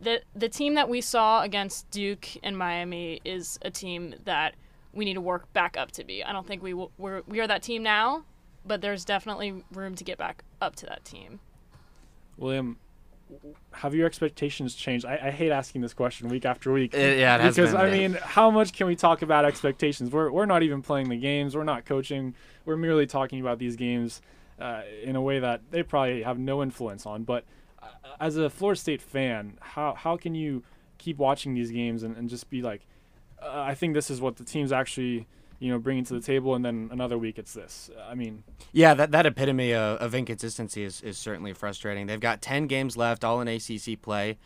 the 0.00 0.22
the 0.34 0.48
team 0.48 0.74
that 0.74 0.88
we 0.88 1.00
saw 1.00 1.42
against 1.42 1.90
Duke 1.90 2.28
and 2.42 2.56
Miami 2.56 3.20
is 3.24 3.58
a 3.62 3.70
team 3.70 4.14
that 4.24 4.54
we 4.92 5.04
need 5.04 5.14
to 5.14 5.20
work 5.20 5.52
back 5.52 5.76
up 5.76 5.90
to 5.92 6.04
be. 6.04 6.22
I 6.22 6.32
don't 6.32 6.46
think 6.46 6.62
we 6.62 6.74
we're 6.74 7.22
we 7.26 7.40
are 7.40 7.46
that 7.46 7.62
team 7.62 7.82
now, 7.82 8.24
but 8.64 8.80
there's 8.80 9.04
definitely 9.04 9.64
room 9.72 9.94
to 9.96 10.04
get 10.04 10.18
back 10.18 10.44
up 10.60 10.76
to 10.76 10.86
that 10.86 11.04
team. 11.04 11.40
William, 12.36 12.78
have 13.72 13.94
your 13.94 14.06
expectations 14.06 14.74
changed? 14.74 15.04
I, 15.04 15.18
I 15.24 15.30
hate 15.30 15.50
asking 15.50 15.80
this 15.80 15.94
question 15.94 16.28
week 16.28 16.44
after 16.44 16.72
week. 16.72 16.94
It, 16.94 17.18
yeah, 17.18 17.36
it 17.36 17.48
because 17.48 17.72
been, 17.72 17.80
I 17.80 17.90
mean, 17.90 18.12
how 18.20 18.50
much 18.50 18.72
can 18.72 18.86
we 18.86 18.96
talk 18.96 19.22
about 19.22 19.44
expectations? 19.44 20.10
We're 20.10 20.30
we're 20.30 20.46
not 20.46 20.62
even 20.62 20.82
playing 20.82 21.08
the 21.08 21.16
games. 21.16 21.56
We're 21.56 21.64
not 21.64 21.84
coaching. 21.84 22.34
We're 22.64 22.76
merely 22.76 23.06
talking 23.06 23.40
about 23.40 23.58
these 23.58 23.76
games 23.76 24.22
uh, 24.60 24.82
in 25.02 25.16
a 25.16 25.20
way 25.20 25.38
that 25.38 25.62
they 25.70 25.82
probably 25.82 26.22
have 26.22 26.38
no 26.38 26.62
influence 26.62 27.06
on. 27.06 27.24
But 27.24 27.44
uh, 27.82 27.86
as 28.20 28.36
a 28.36 28.48
Florida 28.50 28.80
State 28.80 29.02
fan, 29.02 29.58
how 29.60 29.94
how 29.94 30.16
can 30.16 30.34
you 30.34 30.62
keep 30.98 31.18
watching 31.18 31.54
these 31.54 31.70
games 31.70 32.02
and, 32.02 32.16
and 32.16 32.28
just 32.28 32.48
be 32.48 32.62
like, 32.62 32.86
uh, 33.42 33.62
I 33.62 33.74
think 33.74 33.94
this 33.94 34.10
is 34.10 34.20
what 34.20 34.36
the 34.36 34.44
team's 34.44 34.72
actually 34.72 35.26
you 35.62 35.70
know 35.70 35.78
bringing 35.78 36.04
to 36.04 36.14
the 36.14 36.20
table, 36.20 36.54
and 36.54 36.64
then 36.64 36.88
another 36.90 37.16
week 37.16 37.38
it's 37.38 37.54
this. 37.54 37.88
I 38.08 38.14
mean, 38.14 38.42
yeah, 38.72 38.94
that 38.94 39.12
that 39.12 39.26
epitome 39.26 39.72
of, 39.72 39.98
of 39.98 40.14
inconsistency 40.14 40.82
is 40.82 41.00
is 41.02 41.16
certainly 41.16 41.52
frustrating. 41.52 42.06
They've 42.06 42.20
got 42.20 42.42
ten 42.42 42.66
games 42.66 42.96
left, 42.96 43.24
all 43.24 43.40
in 43.40 43.48
ACC 43.48 44.00
play. 44.02 44.38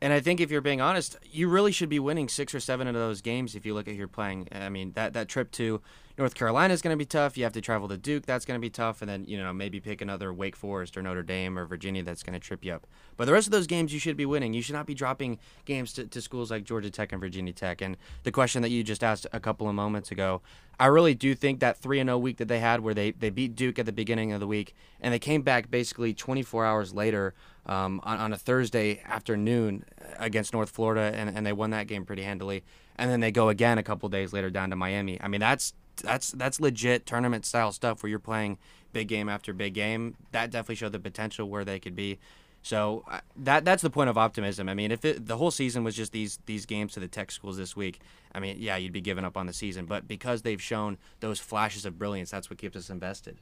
And 0.00 0.12
I 0.12 0.20
think 0.20 0.40
if 0.40 0.50
you're 0.50 0.60
being 0.60 0.80
honest, 0.82 1.16
you 1.30 1.48
really 1.48 1.72
should 1.72 1.88
be 1.88 1.98
winning 1.98 2.28
six 2.28 2.54
or 2.54 2.60
seven 2.60 2.86
of 2.88 2.94
those 2.94 3.22
games 3.22 3.54
if 3.54 3.64
you 3.64 3.72
look 3.72 3.88
at 3.88 3.94
your 3.94 4.08
playing. 4.08 4.48
I 4.52 4.68
mean, 4.68 4.92
that, 4.96 5.14
that 5.14 5.28
trip 5.28 5.50
to 5.52 5.80
North 6.16 6.34
Carolina 6.34 6.72
is 6.72 6.80
going 6.80 6.94
to 6.94 6.98
be 6.98 7.04
tough. 7.04 7.36
You 7.36 7.42
have 7.42 7.52
to 7.54 7.60
travel 7.60 7.88
to 7.88 7.96
Duke. 7.96 8.24
That's 8.24 8.44
going 8.44 8.58
to 8.58 8.60
be 8.60 8.70
tough. 8.70 9.02
And 9.02 9.08
then, 9.08 9.24
you 9.24 9.36
know, 9.36 9.52
maybe 9.52 9.80
pick 9.80 10.00
another 10.00 10.32
Wake 10.32 10.54
Forest 10.54 10.96
or 10.96 11.02
Notre 11.02 11.24
Dame 11.24 11.58
or 11.58 11.66
Virginia 11.66 12.04
that's 12.04 12.22
going 12.22 12.34
to 12.34 12.38
trip 12.38 12.64
you 12.64 12.72
up. 12.72 12.86
But 13.16 13.24
the 13.24 13.32
rest 13.32 13.48
of 13.48 13.50
those 13.50 13.66
games 13.66 13.92
you 13.92 13.98
should 13.98 14.16
be 14.16 14.24
winning. 14.24 14.54
You 14.54 14.62
should 14.62 14.74
not 14.74 14.86
be 14.86 14.94
dropping 14.94 15.40
games 15.64 15.92
to, 15.94 16.06
to 16.06 16.20
schools 16.20 16.52
like 16.52 16.62
Georgia 16.62 16.88
Tech 16.88 17.10
and 17.10 17.20
Virginia 17.20 17.52
Tech. 17.52 17.80
And 17.80 17.96
the 18.22 18.30
question 18.30 18.62
that 18.62 18.70
you 18.70 18.84
just 18.84 19.02
asked 19.02 19.26
a 19.32 19.40
couple 19.40 19.68
of 19.68 19.74
moments 19.74 20.12
ago, 20.12 20.40
I 20.78 20.86
really 20.86 21.14
do 21.14 21.34
think 21.34 21.58
that 21.60 21.78
3 21.78 21.98
0 21.98 22.16
week 22.18 22.36
that 22.36 22.46
they 22.46 22.60
had 22.60 22.80
where 22.80 22.94
they, 22.94 23.10
they 23.10 23.30
beat 23.30 23.56
Duke 23.56 23.80
at 23.80 23.86
the 23.86 23.92
beginning 23.92 24.32
of 24.32 24.38
the 24.38 24.46
week 24.46 24.74
and 25.00 25.12
they 25.12 25.18
came 25.18 25.42
back 25.42 25.68
basically 25.68 26.14
24 26.14 26.64
hours 26.64 26.94
later 26.94 27.34
um, 27.66 28.00
on, 28.04 28.18
on 28.18 28.32
a 28.32 28.38
Thursday 28.38 29.02
afternoon 29.04 29.84
against 30.18 30.52
North 30.52 30.70
Florida, 30.70 31.16
and, 31.16 31.36
and 31.36 31.46
they 31.46 31.52
won 31.52 31.70
that 31.70 31.86
game 31.86 32.04
pretty 32.04 32.22
handily. 32.22 32.62
And 32.96 33.10
then 33.10 33.20
they 33.20 33.32
go 33.32 33.48
again 33.48 33.78
a 33.78 33.82
couple 33.82 34.08
days 34.08 34.32
later 34.32 34.50
down 34.50 34.70
to 34.70 34.76
Miami. 34.76 35.20
I 35.20 35.28
mean, 35.28 35.40
that's 35.40 35.72
that's 36.02 36.32
that's 36.32 36.60
legit 36.60 37.06
tournament 37.06 37.46
style 37.46 37.72
stuff 37.72 38.02
where 38.02 38.10
you're 38.10 38.18
playing 38.18 38.58
big 38.92 39.08
game 39.08 39.28
after 39.28 39.52
big 39.52 39.74
game. 39.74 40.16
That 40.32 40.50
definitely 40.50 40.76
showed 40.76 40.92
the 40.92 41.00
potential 41.00 41.48
where 41.48 41.64
they 41.64 41.78
could 41.78 41.96
be. 41.96 42.18
So 42.62 43.04
that 43.36 43.66
that's 43.66 43.82
the 43.82 43.90
point 43.90 44.08
of 44.08 44.16
optimism. 44.16 44.70
I 44.70 44.74
mean, 44.74 44.90
if 44.90 45.04
it, 45.04 45.26
the 45.26 45.36
whole 45.36 45.50
season 45.50 45.84
was 45.84 45.94
just 45.94 46.12
these 46.12 46.38
these 46.46 46.64
games 46.64 46.94
to 46.94 47.00
the 47.00 47.08
tech 47.08 47.30
schools 47.30 47.58
this 47.58 47.76
week, 47.76 48.00
I 48.34 48.40
mean, 48.40 48.56
yeah, 48.58 48.76
you'd 48.76 48.92
be 48.92 49.02
giving 49.02 49.24
up 49.24 49.36
on 49.36 49.46
the 49.46 49.52
season. 49.52 49.84
But 49.84 50.08
because 50.08 50.42
they've 50.42 50.62
shown 50.62 50.96
those 51.20 51.40
flashes 51.40 51.84
of 51.84 51.98
brilliance, 51.98 52.30
that's 52.30 52.48
what 52.48 52.58
keeps 52.58 52.76
us 52.76 52.88
invested. 52.88 53.36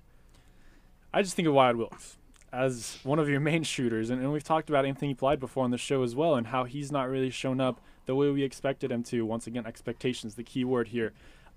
I 1.15 1.23
just 1.23 1.37
think 1.37 1.47
of 1.47 1.55
Wyatt 1.55 1.77
Wilkes 1.77 2.17
as 2.53 2.99
one 3.05 3.21
of 3.21 3.29
your 3.29 3.39
main 3.51 3.63
shooters. 3.63 4.11
And, 4.11 4.21
and 4.21 4.33
we've 4.33 4.43
talked 4.43 4.69
about 4.69 4.85
Anthony 4.85 5.15
Polite 5.15 5.39
before 5.39 5.63
on 5.63 5.71
the 5.71 5.79
show 5.79 6.03
as 6.03 6.17
well, 6.17 6.35
and 6.35 6.49
how 6.49 6.65
he's 6.65 6.91
not 6.91 7.09
really 7.09 7.31
shown 7.31 7.61
up 7.61 7.81
the 8.07 8.17
way 8.17 8.29
we 8.31 8.43
expected 8.43 8.91
him 8.91 9.05
to. 9.05 9.25
Once 9.25 9.47
again, 9.47 9.67
expectations, 9.67 10.35
the 10.35 10.43
key 10.43 10.65
word 10.65 10.89
here. 10.89 11.13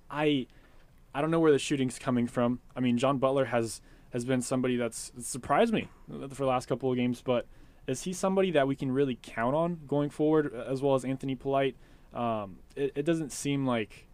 I 0.09 0.45
I 1.15 1.21
don't 1.21 1.31
know 1.31 1.39
where 1.39 1.53
the 1.53 1.57
shooting's 1.59 1.97
coming 1.97 2.27
from. 2.27 2.59
I 2.75 2.81
mean, 2.81 2.97
John 2.97 3.19
Butler 3.19 3.45
has 3.45 3.79
has 4.11 4.25
been 4.25 4.41
somebody 4.41 4.75
that's 4.75 5.13
surprised 5.19 5.73
me 5.73 5.87
for 6.09 6.27
the 6.27 6.45
last 6.45 6.67
couple 6.67 6.91
of 6.91 6.97
games, 6.97 7.21
but 7.21 7.47
is 7.87 8.03
he 8.03 8.11
somebody 8.11 8.51
that 8.51 8.67
we 8.67 8.75
can 8.75 8.91
really 8.91 9.17
count 9.21 9.55
on 9.55 9.79
going 9.87 10.09
forward, 10.09 10.53
as 10.53 10.81
well 10.81 10.93
as 10.93 11.05
Anthony 11.05 11.35
Polite? 11.35 11.77
Um, 12.13 12.57
it, 12.75 12.91
it 12.95 13.05
doesn't 13.05 13.31
seem 13.31 13.65
like 13.65 14.07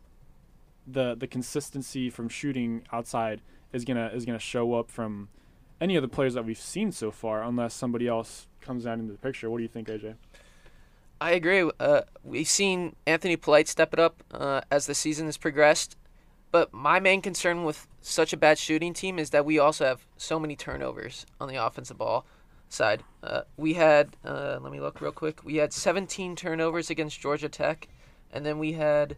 the 0.85 1.15
the 1.15 1.25
consistency 1.25 2.11
from 2.11 2.29
shooting 2.29 2.83
outside 2.93 3.41
is 3.73 3.83
gonna 3.83 4.11
is 4.13 4.23
gonna 4.23 4.37
show 4.37 4.75
up 4.75 4.91
from 4.91 5.29
any 5.79 5.95
of 5.95 6.03
the 6.03 6.07
players 6.07 6.35
that 6.35 6.45
we've 6.45 6.59
seen 6.59 6.91
so 6.91 7.09
far, 7.09 7.41
unless 7.41 7.73
somebody 7.73 8.07
else 8.07 8.47
comes 8.61 8.83
down 8.83 8.99
into 8.99 9.11
the 9.11 9.19
picture. 9.19 9.49
What 9.49 9.57
do 9.57 9.63
you 9.63 9.69
think, 9.69 9.87
AJ? 9.87 10.17
I 11.19 11.31
agree. 11.31 11.67
Uh, 11.79 12.01
we've 12.23 12.47
seen 12.47 12.95
Anthony 13.07 13.37
Polite 13.37 13.67
step 13.67 13.91
it 13.91 13.99
up 13.99 14.23
uh, 14.31 14.61
as 14.69 14.85
the 14.85 14.93
season 14.93 15.25
has 15.25 15.37
progressed. 15.37 15.95
But 16.51 16.73
my 16.73 16.99
main 16.99 17.21
concern 17.21 17.63
with 17.63 17.87
such 18.01 18.33
a 18.33 18.37
bad 18.37 18.57
shooting 18.57 18.93
team 18.93 19.17
is 19.17 19.29
that 19.29 19.45
we 19.45 19.57
also 19.57 19.85
have 19.85 20.05
so 20.17 20.39
many 20.39 20.55
turnovers 20.55 21.25
on 21.39 21.47
the 21.47 21.55
offensive 21.55 21.97
ball 21.97 22.25
side. 22.67 23.03
Uh, 23.23 23.41
we 23.57 23.73
had, 23.73 24.17
uh, 24.25 24.59
let 24.61 24.71
me 24.71 24.79
look 24.79 25.01
real 25.01 25.11
quick. 25.11 25.43
We 25.43 25.57
had 25.57 25.71
17 25.71 26.35
turnovers 26.35 26.89
against 26.89 27.19
Georgia 27.19 27.49
Tech, 27.49 27.87
and 28.31 28.45
then 28.45 28.59
we 28.59 28.73
had, 28.73 29.17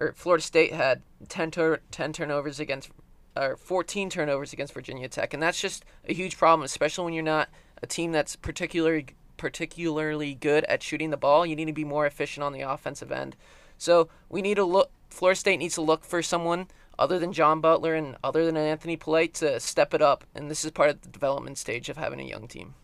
or 0.00 0.12
Florida 0.14 0.42
State 0.42 0.72
had 0.72 1.02
10, 1.28 1.52
10 1.90 2.12
turnovers 2.12 2.58
against 2.60 2.90
or 3.36 3.56
14 3.56 4.10
turnovers 4.10 4.52
against 4.52 4.74
Virginia 4.74 5.08
Tech, 5.08 5.32
and 5.32 5.42
that's 5.42 5.60
just 5.60 5.84
a 6.08 6.12
huge 6.12 6.36
problem, 6.36 6.64
especially 6.64 7.04
when 7.04 7.14
you're 7.14 7.22
not 7.22 7.48
a 7.82 7.86
team 7.86 8.12
that's 8.12 8.36
particularly 8.36 9.06
particularly 9.36 10.34
good 10.34 10.64
at 10.64 10.82
shooting 10.82 11.10
the 11.10 11.16
ball. 11.16 11.46
You 11.46 11.54
need 11.54 11.66
to 11.66 11.72
be 11.72 11.84
more 11.84 12.06
efficient 12.06 12.42
on 12.42 12.52
the 12.52 12.62
offensive 12.62 13.12
end. 13.12 13.36
So 13.76 14.08
we 14.28 14.42
need 14.42 14.56
to 14.56 14.64
look. 14.64 14.90
Florida 15.08 15.38
State 15.38 15.58
needs 15.58 15.74
to 15.74 15.82
look 15.82 16.04
for 16.04 16.22
someone 16.22 16.68
other 16.98 17.18
than 17.18 17.32
John 17.32 17.60
Butler 17.60 17.94
and 17.94 18.16
other 18.24 18.44
than 18.44 18.56
Anthony 18.56 18.96
Polite 18.96 19.34
to 19.34 19.60
step 19.60 19.94
it 19.94 20.02
up, 20.02 20.24
and 20.34 20.50
this 20.50 20.64
is 20.64 20.70
part 20.70 20.90
of 20.90 21.00
the 21.02 21.08
development 21.08 21.58
stage 21.58 21.88
of 21.88 21.96
having 21.96 22.20
a 22.20 22.24
young 22.24 22.48
team. 22.48 22.74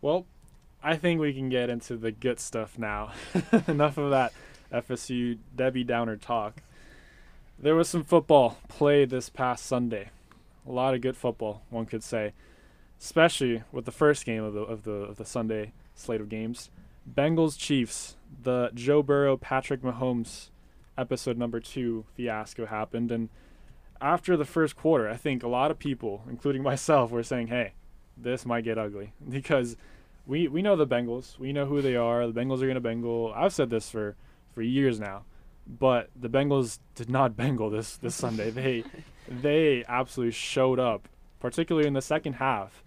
Well, 0.00 0.26
I 0.82 0.96
think 0.96 1.20
we 1.20 1.32
can 1.32 1.48
get 1.48 1.70
into 1.70 1.96
the 1.96 2.10
good 2.10 2.40
stuff 2.40 2.78
now. 2.78 3.12
Enough 3.68 3.98
of 3.98 4.10
that 4.10 4.32
FSU 4.72 5.38
Debbie 5.54 5.84
Downer 5.84 6.16
talk. 6.16 6.62
There 7.58 7.76
was 7.76 7.88
some 7.88 8.02
football 8.02 8.58
played 8.68 9.10
this 9.10 9.28
past 9.28 9.64
Sunday. 9.64 10.10
A 10.66 10.72
lot 10.72 10.94
of 10.94 11.00
good 11.00 11.16
football, 11.16 11.62
one 11.70 11.86
could 11.86 12.02
say, 12.02 12.32
especially 13.00 13.62
with 13.70 13.84
the 13.84 13.92
first 13.92 14.24
game 14.24 14.42
of 14.42 14.54
the 14.54 14.60
of 14.60 14.82
the 14.82 14.92
of 14.92 15.16
the 15.16 15.24
Sunday 15.24 15.72
slate 15.94 16.20
of 16.20 16.28
games. 16.28 16.70
Bengals 17.08 17.58
Chiefs, 17.58 18.16
the 18.42 18.70
Joe 18.74 19.02
Burrow 19.02 19.36
Patrick 19.36 19.82
Mahomes 19.82 20.50
episode 21.02 21.36
number 21.36 21.60
2 21.60 22.06
fiasco 22.14 22.64
happened 22.66 23.12
and 23.12 23.28
after 24.00 24.36
the 24.36 24.44
first 24.44 24.74
quarter, 24.74 25.08
I 25.08 25.16
think 25.16 25.44
a 25.44 25.48
lot 25.48 25.70
of 25.70 25.78
people, 25.78 26.24
including 26.28 26.62
myself, 26.64 27.12
were 27.12 27.22
saying, 27.22 27.46
"Hey, 27.46 27.74
this 28.16 28.44
might 28.44 28.64
get 28.64 28.76
ugly." 28.76 29.12
Because 29.28 29.76
we 30.26 30.48
we 30.48 30.60
know 30.60 30.74
the 30.74 30.88
Bengals. 30.88 31.38
We 31.38 31.52
know 31.52 31.66
who 31.66 31.80
they 31.80 31.94
are. 31.94 32.26
The 32.26 32.32
Bengals 32.32 32.62
are 32.62 32.66
going 32.66 32.74
to 32.74 32.80
Bengal. 32.80 33.32
I've 33.32 33.52
said 33.52 33.70
this 33.70 33.90
for 33.90 34.16
for 34.54 34.62
years 34.62 34.98
now 34.98 35.22
but 35.66 36.10
the 36.16 36.28
Bengals 36.28 36.78
did 36.94 37.10
not 37.10 37.36
Bengal 37.36 37.70
this 37.70 37.96
this 37.96 38.14
Sunday. 38.14 38.50
They 38.50 38.84
they 39.28 39.84
absolutely 39.88 40.32
showed 40.32 40.78
up, 40.78 41.08
particularly 41.40 41.86
in 41.86 41.94
the 41.94 42.02
second 42.02 42.34
half, 42.34 42.82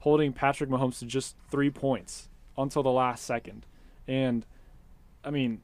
holding 0.00 0.32
Patrick 0.32 0.70
Mahomes 0.70 0.98
to 1.00 1.06
just 1.06 1.36
three 1.50 1.70
points. 1.70 2.28
until 2.56 2.82
the 2.82 2.90
last 2.90 3.24
second. 3.24 3.66
And 4.06 4.46
I 5.24 5.30
mean, 5.30 5.62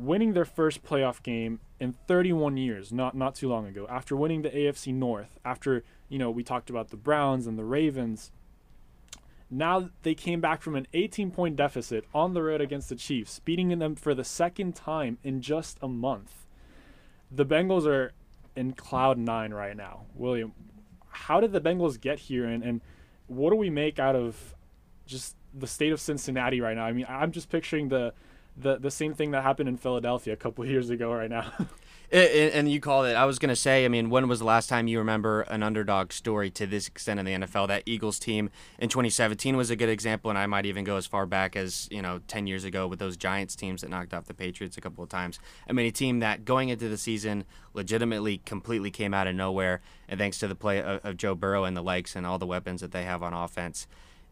winning 0.00 0.32
their 0.32 0.44
first 0.44 0.82
playoff 0.82 1.22
game 1.22 1.60
in 1.78 1.94
31 2.06 2.56
years, 2.56 2.92
not 2.92 3.14
not 3.14 3.34
too 3.34 3.48
long 3.48 3.66
ago, 3.66 3.86
after 3.88 4.16
winning 4.16 4.42
the 4.42 4.50
AFC 4.50 4.92
North, 4.94 5.38
after, 5.44 5.84
you 6.08 6.18
know, 6.18 6.30
we 6.30 6.42
talked 6.42 6.70
about 6.70 6.88
the 6.88 6.96
Browns 6.96 7.46
and 7.46 7.58
the 7.58 7.64
Ravens, 7.64 8.32
now 9.50 9.90
they 10.02 10.14
came 10.14 10.40
back 10.40 10.62
from 10.62 10.76
an 10.76 10.86
18 10.92 11.30
point 11.30 11.56
deficit 11.56 12.04
on 12.14 12.34
the 12.34 12.42
road 12.42 12.60
against 12.60 12.88
the 12.88 12.96
Chiefs, 12.96 13.40
beating 13.40 13.76
them 13.78 13.94
for 13.94 14.14
the 14.14 14.24
second 14.24 14.74
time 14.74 15.18
in 15.22 15.40
just 15.42 15.78
a 15.82 15.88
month. 15.88 16.46
The 17.30 17.46
Bengals 17.46 17.86
are 17.86 18.12
in 18.56 18.72
cloud 18.72 19.18
nine 19.18 19.52
right 19.52 19.76
now. 19.76 20.06
William, 20.14 20.52
how 21.08 21.40
did 21.40 21.52
the 21.52 21.60
Bengals 21.60 22.00
get 22.00 22.18
here 22.18 22.46
and, 22.46 22.62
and 22.62 22.80
what 23.26 23.50
do 23.50 23.56
we 23.56 23.70
make 23.70 23.98
out 23.98 24.16
of 24.16 24.54
just 25.06 25.36
the 25.54 25.66
state 25.66 25.92
of 25.92 26.00
Cincinnati 26.00 26.60
right 26.60 26.76
now? 26.76 26.84
I 26.84 26.92
mean, 26.92 27.06
I'm 27.08 27.32
just 27.32 27.48
picturing 27.48 27.88
the 27.88 28.12
the, 28.56 28.76
the 28.78 28.90
same 28.90 29.14
thing 29.14 29.30
that 29.30 29.42
happened 29.42 29.68
in 29.68 29.76
Philadelphia 29.76 30.32
a 30.32 30.36
couple 30.36 30.64
years 30.66 30.90
ago 30.90 31.12
right 31.12 31.30
now. 31.30 31.52
And 32.12 32.68
you 32.68 32.80
called 32.80 33.06
it. 33.06 33.14
I 33.14 33.24
was 33.24 33.38
going 33.38 33.50
to 33.50 33.56
say, 33.56 33.84
I 33.84 33.88
mean, 33.88 34.10
when 34.10 34.26
was 34.26 34.40
the 34.40 34.44
last 34.44 34.68
time 34.68 34.88
you 34.88 34.98
remember 34.98 35.42
an 35.42 35.62
underdog 35.62 36.10
story 36.10 36.50
to 36.50 36.66
this 36.66 36.88
extent 36.88 37.20
in 37.20 37.26
the 37.26 37.46
NFL? 37.46 37.68
That 37.68 37.84
Eagles 37.86 38.18
team 38.18 38.50
in 38.80 38.88
2017 38.88 39.56
was 39.56 39.70
a 39.70 39.76
good 39.76 39.88
example, 39.88 40.28
and 40.28 40.36
I 40.36 40.46
might 40.46 40.66
even 40.66 40.82
go 40.82 40.96
as 40.96 41.06
far 41.06 41.24
back 41.24 41.54
as, 41.54 41.86
you 41.92 42.02
know, 42.02 42.20
10 42.26 42.48
years 42.48 42.64
ago 42.64 42.88
with 42.88 42.98
those 42.98 43.16
Giants 43.16 43.54
teams 43.54 43.82
that 43.82 43.90
knocked 43.90 44.12
off 44.12 44.24
the 44.24 44.34
Patriots 44.34 44.76
a 44.76 44.80
couple 44.80 45.04
of 45.04 45.10
times. 45.10 45.38
I 45.68 45.72
mean, 45.72 45.86
a 45.86 45.92
team 45.92 46.18
that 46.18 46.44
going 46.44 46.68
into 46.68 46.88
the 46.88 46.98
season 46.98 47.44
legitimately 47.74 48.38
completely 48.38 48.90
came 48.90 49.14
out 49.14 49.28
of 49.28 49.36
nowhere, 49.36 49.80
and 50.08 50.18
thanks 50.18 50.40
to 50.40 50.48
the 50.48 50.56
play 50.56 50.82
of 50.82 51.16
Joe 51.16 51.36
Burrow 51.36 51.62
and 51.62 51.76
the 51.76 51.82
likes 51.82 52.16
and 52.16 52.26
all 52.26 52.38
the 52.38 52.46
weapons 52.46 52.80
that 52.80 52.90
they 52.90 53.04
have 53.04 53.22
on 53.22 53.32
offense 53.32 53.86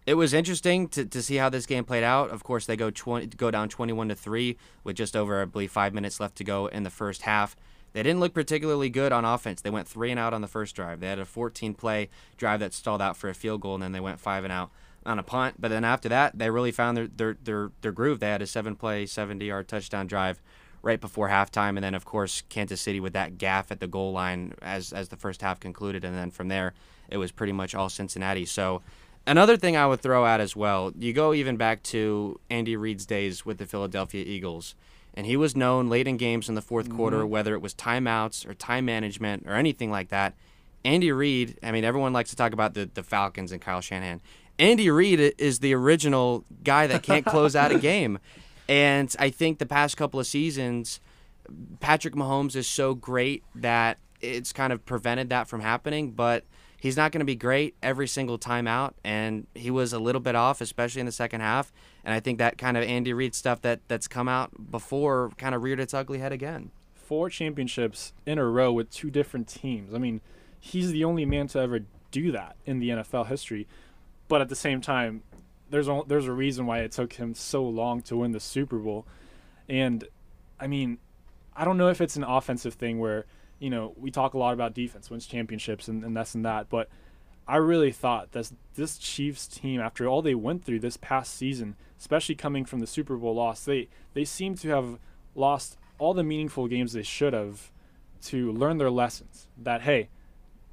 it 0.09 0.15
was 0.15 0.33
interesting 0.33 0.89
to, 0.89 1.05
to 1.05 1.23
see 1.23 1.37
how 1.37 1.51
this 1.51 1.67
game 1.67 1.85
played 1.85 2.03
out. 2.03 2.31
Of 2.31 2.43
course, 2.43 2.65
they 2.65 2.77
go 2.77 2.91
20, 2.91 3.27
go 3.37 3.51
down 3.51 3.69
21 3.69 4.09
to 4.09 4.15
3 4.15 4.57
with 4.83 4.97
just 4.97 5.15
over 5.15 5.43
I 5.43 5.45
believe 5.45 5.71
5 5.71 5.93
minutes 5.93 6.19
left 6.19 6.37
to 6.37 6.45
go 6.45 6.67
in 6.67 6.83
the 6.83 6.91
first 6.91 7.23
half. 7.23 7.55
They 7.93 8.03
didn't 8.03 8.21
look 8.21 8.33
particularly 8.33 8.89
good 8.89 9.13
on 9.13 9.27
offense. 9.27 9.61
They 9.61 9.69
went 9.69 9.87
3 9.87 10.13
and 10.13 10.19
out 10.19 10.33
on 10.33 10.41
the 10.41 10.49
first 10.49 10.75
drive. 10.75 11.01
They 11.01 11.09
had 11.09 11.19
a 11.19 11.27
14 11.27 11.75
play 11.75 12.09
drive 12.39 12.61
that 12.61 12.73
stalled 12.73 13.03
out 13.03 13.19
for 13.19 13.29
a 13.29 13.35
field 13.35 13.61
goal 13.61 13.75
and 13.75 13.83
then 13.83 13.93
they 13.93 14.01
went 14.01 14.19
5 14.19 14.45
and 14.45 14.53
out 14.53 14.71
on 15.05 15.19
a 15.19 15.23
punt. 15.23 15.57
But 15.59 15.69
then 15.69 15.85
after 15.85 16.09
that, 16.09 16.39
they 16.39 16.49
really 16.49 16.73
found 16.73 16.97
their 16.97 17.09
their 17.09 17.37
their, 17.45 17.71
their 17.83 17.93
groove. 17.93 18.21
They 18.21 18.31
had 18.31 18.41
a 18.41 18.47
7 18.47 18.77
play 18.77 19.05
70-yard 19.05 19.69
touchdown 19.69 20.07
drive 20.07 20.41
right 20.81 21.03
before 21.03 21.29
halftime 21.29 21.71
and 21.71 21.83
then 21.83 21.95
of 21.95 22.07
course 22.07 22.45
Kansas 22.49 22.81
City 22.81 23.01
with 23.01 23.13
that 23.13 23.37
gaff 23.37 23.71
at 23.71 23.81
the 23.81 23.89
goal 23.89 24.13
line 24.13 24.55
as 24.63 24.93
as 24.93 25.09
the 25.09 25.17
first 25.17 25.43
half 25.43 25.59
concluded 25.59 26.05
and 26.05 26.17
then 26.17 26.31
from 26.31 26.49
there 26.49 26.73
it 27.11 27.19
was 27.19 27.33
pretty 27.33 27.53
much 27.53 27.75
all 27.75 27.89
Cincinnati. 27.89 28.47
So 28.47 28.81
another 29.29 29.57
thing 29.57 29.77
I 29.77 29.87
would 29.87 30.01
throw 30.01 30.25
out 30.25 30.41
as 30.41 30.57
well, 30.57 30.93
you 30.99 31.13
go 31.13 31.33
even 31.33 31.57
back 31.57 31.83
to 31.85 32.41
Andy 32.51 32.77
Reid's 32.77 33.07
days 33.07 33.47
with 33.47 33.59
the 33.59 33.67
Philadelphia 33.67 34.25
Eagles 34.27 34.75
and 35.19 35.27
he 35.27 35.37
was 35.37 35.57
known 35.57 35.89
late 35.89 36.07
in 36.07 36.17
games 36.17 36.49
in 36.49 36.55
the 36.55 36.63
4th 36.63 36.85
mm-hmm. 36.85 36.97
quarter, 36.97 37.27
whether 37.27 37.53
it 37.53 37.61
was 37.61 37.75
timeouts 37.75 38.49
or 38.49 38.55
time 38.55 38.85
management 38.85 39.45
or 39.49 39.55
anything 39.55 39.91
like 39.91 40.11
that. 40.11 40.35
Andy 40.85 41.11
Reid, 41.11 41.59
I 41.61 41.73
mean, 41.73 41.83
everyone 41.83 42.13
likes 42.13 42.31
to 42.31 42.37
talk 42.37 42.53
about 42.53 42.75
the, 42.75 42.89
the 42.95 43.03
Falcons 43.03 43.51
and 43.51 43.61
Kyle 43.61 43.81
Shanahan. 43.81 44.21
Andy 44.61 44.89
Reid 44.91 45.35
is 45.37 45.59
the 45.59 45.75
original 45.75 46.45
guy 46.63 46.87
that 46.87 47.03
can't 47.03 47.27
close 47.27 47.57
out 47.57 47.73
a 47.73 47.79
game. 47.81 48.21
And 48.69 49.13
I 49.19 49.31
think 49.31 49.59
the 49.59 49.67
past 49.67 49.97
couple 49.97 50.21
of 50.21 50.27
seasons, 50.29 51.01
Patrick 51.81 52.15
Mahomes 52.15 52.55
is 52.55 52.69
so 52.69 52.95
great 52.95 53.43
that 53.57 53.99
it's 54.21 54.53
kind 54.53 54.73
of 54.73 54.87
prevented 54.87 55.31
that 55.31 55.49
from 55.49 55.63
happening. 55.63 56.13
But 56.13 56.45
he's 56.81 56.97
not 56.97 57.13
going 57.13 57.21
to 57.21 57.27
be 57.27 57.37
great 57.37 57.75
every 57.83 58.09
single 58.09 58.39
time 58.39 58.67
out. 58.67 58.95
And 59.05 59.47
he 59.55 59.71
was 59.71 59.93
a 59.93 59.99
little 59.99 60.21
bit 60.21 60.35
off, 60.35 60.61
especially 60.61 61.01
in 61.01 61.07
the 61.07 61.13
second 61.13 61.41
half. 61.41 61.73
And 62.05 62.15
I 62.15 62.21
think 62.21 62.39
that 62.39 62.57
kind 62.59 62.77
of 62.77 62.85
Andy 62.85 63.13
Reid 63.13 63.35
stuff 63.35 63.61
that 63.63 63.81
that's 63.89 64.09
come 64.09 64.29
out 64.29 64.71
before 64.71 65.31
kind 65.37 65.55
of 65.55 65.63
reared 65.63 65.81
its 65.81 65.93
ugly 65.93 66.19
head 66.19 66.33
again. 66.33 66.71
Four 66.95 67.31
championships 67.31 68.13
in 68.27 68.39
a 68.39 68.45
row 68.45 68.73
with 68.73 68.91
two 68.91 69.11
different 69.11 69.49
teams. 69.49 69.95
I 69.95 69.99
mean, 69.99 70.21
he's 70.61 70.93
the 70.93 71.05
only 71.05 71.25
man 71.25 71.49
to 71.49 71.59
ever 71.59 71.81
do 72.11 72.33
that 72.33 72.57
in 72.65 72.79
the 72.79 72.91
NFL 72.91 73.27
history. 73.27 73.67
But 74.29 74.41
at 74.41 74.49
the 74.49 74.57
same 74.57 74.81
time, 74.81 75.23
there's 75.71 75.89
a, 75.89 76.03
there's 76.07 76.27
a 76.27 76.33
reason 76.33 76.67
why 76.67 76.81
it 76.81 76.93
took 76.93 77.15
him 77.15 77.35
so 77.35 77.65
long 77.65 78.03
to 78.03 78.17
win 78.17 78.33
the 78.33 78.41
Super 78.41 78.79
Bowl. 78.79 79.07
And 79.69 80.05
I 80.61 80.67
mean, 80.67 80.99
I 81.57 81.65
don't 81.65 81.77
know 81.77 81.89
if 81.89 82.01
it's 82.01 82.17
an 82.17 82.25
offensive 82.25 82.75
thing 82.75 82.99
where, 82.99 83.27
you 83.59 83.71
know, 83.71 83.95
we 83.97 84.11
talk 84.11 84.35
a 84.35 84.39
lot 84.39 84.55
about 84.55 84.75
defense 84.75 85.11
wins 85.11 85.27
championships 85.27 85.89
and, 85.89 86.05
and 86.05 86.17
this 86.17 86.35
and 86.35 86.45
that, 86.45 86.69
but 86.69 86.89
I 87.49 87.57
really 87.57 87.93
thought 87.93 88.33
that 88.33 88.53
this 88.75 88.99
Chiefs 88.99 89.47
team, 89.47 89.81
after 89.81 90.07
all 90.07 90.21
they 90.21 90.35
went 90.35 90.65
through 90.65 90.81
this 90.81 90.99
past 90.99 91.35
season, 91.35 91.77
especially 91.99 92.35
coming 92.35 92.67
from 92.67 92.81
the 92.81 92.87
Super 92.87 93.17
Bowl 93.17 93.35
loss, 93.35 93.65
they 93.65 93.89
they 94.13 94.27
seem 94.27 94.55
to 94.57 94.69
have 94.69 94.99
lost 95.35 95.79
all 95.99 96.13
the 96.13 96.23
meaningful 96.23 96.69
games 96.69 96.93
they 96.93 97.03
should 97.03 97.33
have 97.33 97.73
to 98.25 98.53
learn 98.53 98.77
their 98.77 98.91
lessons. 98.91 99.49
That 99.57 99.81
hey, 99.81 100.11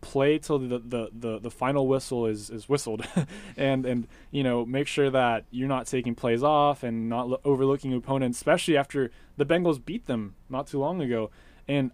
play 0.02 0.38
till 0.38 0.60
the 0.60 0.80
the, 0.80 1.10
the, 1.17 1.39
the 1.39 1.50
final 1.52 1.88
whistle 1.88 2.26
is, 2.26 2.50
is 2.50 2.67
whistled, 2.67 3.08
and 3.58 3.86
and 3.86 4.08
you 4.32 4.43
know 4.43 4.65
make 4.65 4.88
sure 4.88 5.10
that 5.10 5.45
you're 5.52 5.69
not 5.69 5.88
taking 5.88 6.13
plays 6.13 6.43
off 6.43 6.84
and 6.84 7.08
not 7.08 7.30
lo- 7.30 7.41
overlooking 7.45 7.93
opponents, 7.93 8.38
especially 8.38 8.76
after 8.76 9.12
the 9.38 9.45
Bengals 9.45 9.84
beat 9.84 10.08
them 10.08 10.36
not 10.50 10.67
too 10.67 10.80
long 10.80 11.02
ago. 11.02 11.32
And 11.69 11.91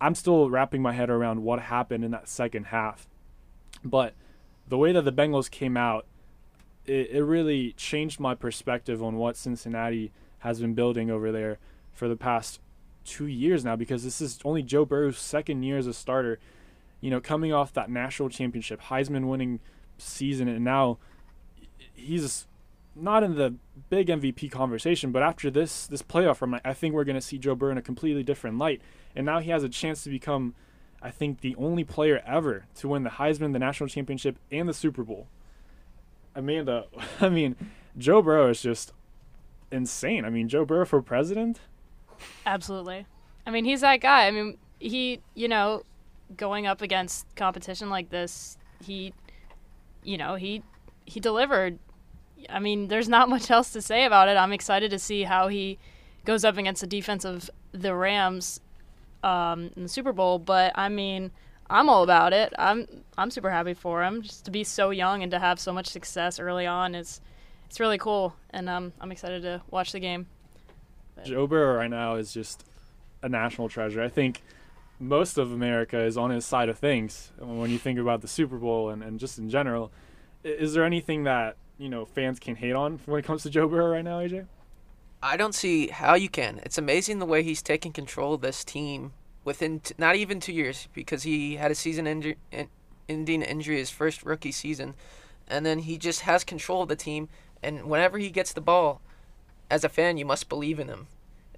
I'm 0.00 0.14
still 0.14 0.50
wrapping 0.50 0.82
my 0.82 0.92
head 0.92 1.10
around 1.10 1.42
what 1.42 1.60
happened 1.60 2.04
in 2.04 2.10
that 2.10 2.28
second 2.28 2.66
half, 2.66 3.08
but 3.84 4.14
the 4.68 4.78
way 4.78 4.92
that 4.92 5.02
the 5.02 5.12
Bengals 5.12 5.50
came 5.50 5.76
out 5.76 6.06
it, 6.86 7.10
it 7.10 7.24
really 7.24 7.72
changed 7.72 8.20
my 8.20 8.34
perspective 8.34 9.02
on 9.02 9.16
what 9.16 9.36
Cincinnati 9.36 10.12
has 10.40 10.60
been 10.60 10.74
building 10.74 11.10
over 11.10 11.32
there 11.32 11.58
for 11.92 12.08
the 12.08 12.16
past 12.16 12.60
two 13.04 13.26
years 13.26 13.64
now 13.64 13.76
because 13.76 14.04
this 14.04 14.20
is 14.20 14.38
only 14.44 14.62
Joe 14.62 14.84
Burrow's 14.84 15.18
second 15.18 15.62
year 15.62 15.78
as 15.78 15.86
a 15.86 15.94
starter. 15.94 16.38
You 17.00 17.10
know, 17.10 17.20
coming 17.20 17.52
off 17.52 17.72
that 17.74 17.90
national 17.90 18.30
championship, 18.30 18.82
Heisman 18.82 19.26
winning 19.28 19.60
season, 19.98 20.48
and 20.48 20.64
now 20.64 20.98
he's 21.92 22.46
not 22.96 23.22
in 23.22 23.36
the 23.36 23.54
big 23.90 24.08
MVP 24.08 24.50
conversation, 24.50 25.12
but 25.12 25.22
after 25.22 25.50
this 25.50 25.86
this 25.86 26.02
playoff 26.02 26.40
run, 26.40 26.60
I 26.64 26.72
think 26.72 26.94
we're 26.94 27.04
going 27.04 27.16
to 27.16 27.20
see 27.20 27.38
Joe 27.38 27.54
Burrow 27.54 27.72
in 27.72 27.78
a 27.78 27.82
completely 27.82 28.22
different 28.22 28.58
light. 28.58 28.80
And 29.16 29.26
now 29.26 29.40
he 29.40 29.50
has 29.50 29.62
a 29.62 29.68
chance 29.68 30.04
to 30.04 30.10
become, 30.10 30.54
I 31.02 31.10
think, 31.10 31.40
the 31.40 31.54
only 31.56 31.84
player 31.84 32.22
ever 32.26 32.66
to 32.76 32.88
win 32.88 33.02
the 33.02 33.10
Heisman, 33.10 33.52
the 33.52 33.58
national 33.58 33.88
championship, 33.88 34.38
and 34.50 34.68
the 34.68 34.74
Super 34.74 35.02
Bowl. 35.02 35.28
Amanda, 36.34 36.86
I 37.20 37.28
mean, 37.28 37.56
Joe 37.96 38.22
Burrow 38.22 38.50
is 38.50 38.60
just 38.62 38.92
insane. 39.70 40.24
I 40.24 40.30
mean, 40.30 40.48
Joe 40.48 40.64
Burrow 40.64 40.86
for 40.86 41.02
president? 41.02 41.60
Absolutely. 42.46 43.06
I 43.46 43.50
mean, 43.50 43.64
he's 43.64 43.82
that 43.82 44.00
guy. 44.00 44.26
I 44.26 44.30
mean, 44.30 44.56
he, 44.78 45.20
you 45.34 45.48
know, 45.48 45.82
going 46.36 46.66
up 46.66 46.80
against 46.80 47.26
competition 47.36 47.90
like 47.90 48.10
this, 48.10 48.56
he, 48.82 49.12
you 50.02 50.16
know, 50.16 50.36
he 50.36 50.62
he 51.04 51.20
delivered. 51.20 51.78
I 52.50 52.58
mean, 52.58 52.88
there's 52.88 53.08
not 53.08 53.28
much 53.28 53.50
else 53.50 53.72
to 53.72 53.82
say 53.82 54.04
about 54.04 54.28
it. 54.28 54.36
I'm 54.36 54.52
excited 54.52 54.90
to 54.90 54.98
see 54.98 55.22
how 55.22 55.48
he 55.48 55.78
goes 56.24 56.44
up 56.44 56.56
against 56.56 56.80
the 56.80 56.86
defense 56.86 57.24
of 57.24 57.50
the 57.72 57.94
Rams 57.94 58.60
um, 59.22 59.70
in 59.76 59.82
the 59.82 59.88
Super 59.88 60.12
Bowl. 60.12 60.38
But 60.38 60.72
I 60.74 60.88
mean, 60.88 61.30
I'm 61.68 61.88
all 61.88 62.02
about 62.02 62.32
it. 62.32 62.52
I'm 62.58 62.86
I'm 63.16 63.30
super 63.30 63.50
happy 63.50 63.74
for 63.74 64.02
him. 64.02 64.22
Just 64.22 64.44
to 64.44 64.50
be 64.50 64.64
so 64.64 64.90
young 64.90 65.22
and 65.22 65.30
to 65.32 65.38
have 65.38 65.58
so 65.58 65.72
much 65.72 65.86
success 65.86 66.38
early 66.38 66.66
on 66.66 66.94
is 66.94 67.20
it's 67.66 67.80
really 67.80 67.98
cool, 67.98 68.34
and 68.50 68.68
um, 68.68 68.92
I'm 69.00 69.10
excited 69.10 69.42
to 69.42 69.62
watch 69.70 69.92
the 69.92 70.00
game. 70.00 70.26
But. 71.16 71.24
Joe 71.24 71.46
Burrow 71.46 71.76
right 71.76 71.90
now 71.90 72.16
is 72.16 72.32
just 72.32 72.64
a 73.22 73.28
national 73.28 73.68
treasure. 73.68 74.02
I 74.02 74.08
think 74.08 74.42
most 75.00 75.38
of 75.38 75.52
America 75.52 75.98
is 75.98 76.16
on 76.16 76.30
his 76.30 76.44
side 76.44 76.68
of 76.68 76.78
things 76.78 77.32
when 77.38 77.70
you 77.70 77.78
think 77.78 77.98
about 77.98 78.20
the 78.20 78.28
Super 78.28 78.58
Bowl 78.58 78.90
and, 78.90 79.02
and 79.02 79.18
just 79.18 79.38
in 79.38 79.48
general. 79.48 79.90
Is 80.44 80.74
there 80.74 80.84
anything 80.84 81.24
that 81.24 81.56
you 81.78 81.88
know 81.88 82.04
fans 82.04 82.38
can 82.38 82.56
hate 82.56 82.74
on 82.74 83.00
when 83.06 83.18
it 83.18 83.24
comes 83.24 83.42
to 83.42 83.50
Joe 83.50 83.68
Burrow 83.68 83.90
right 83.90 84.04
now, 84.04 84.20
AJ? 84.20 84.46
I 85.22 85.36
don't 85.36 85.54
see 85.54 85.88
how 85.88 86.14
you 86.14 86.28
can. 86.28 86.60
It's 86.64 86.78
amazing 86.78 87.18
the 87.18 87.26
way 87.26 87.42
he's 87.42 87.62
taking 87.62 87.92
control 87.92 88.34
of 88.34 88.42
this 88.42 88.62
team 88.64 89.12
within 89.44 89.80
t- 89.80 89.94
not 89.96 90.16
even 90.16 90.40
two 90.40 90.52
years 90.52 90.88
because 90.92 91.22
he 91.22 91.56
had 91.56 91.70
a 91.70 91.74
season 91.74 92.06
ending 93.08 93.42
injury 93.42 93.78
his 93.78 93.90
first 93.90 94.22
rookie 94.22 94.52
season, 94.52 94.94
and 95.48 95.64
then 95.64 95.80
he 95.80 95.96
just 95.96 96.20
has 96.20 96.44
control 96.44 96.82
of 96.82 96.88
the 96.88 96.96
team. 96.96 97.28
And 97.62 97.84
whenever 97.86 98.18
he 98.18 98.30
gets 98.30 98.52
the 98.52 98.60
ball, 98.60 99.00
as 99.70 99.84
a 99.84 99.88
fan, 99.88 100.18
you 100.18 100.26
must 100.26 100.48
believe 100.48 100.78
in 100.78 100.88
him. 100.88 101.06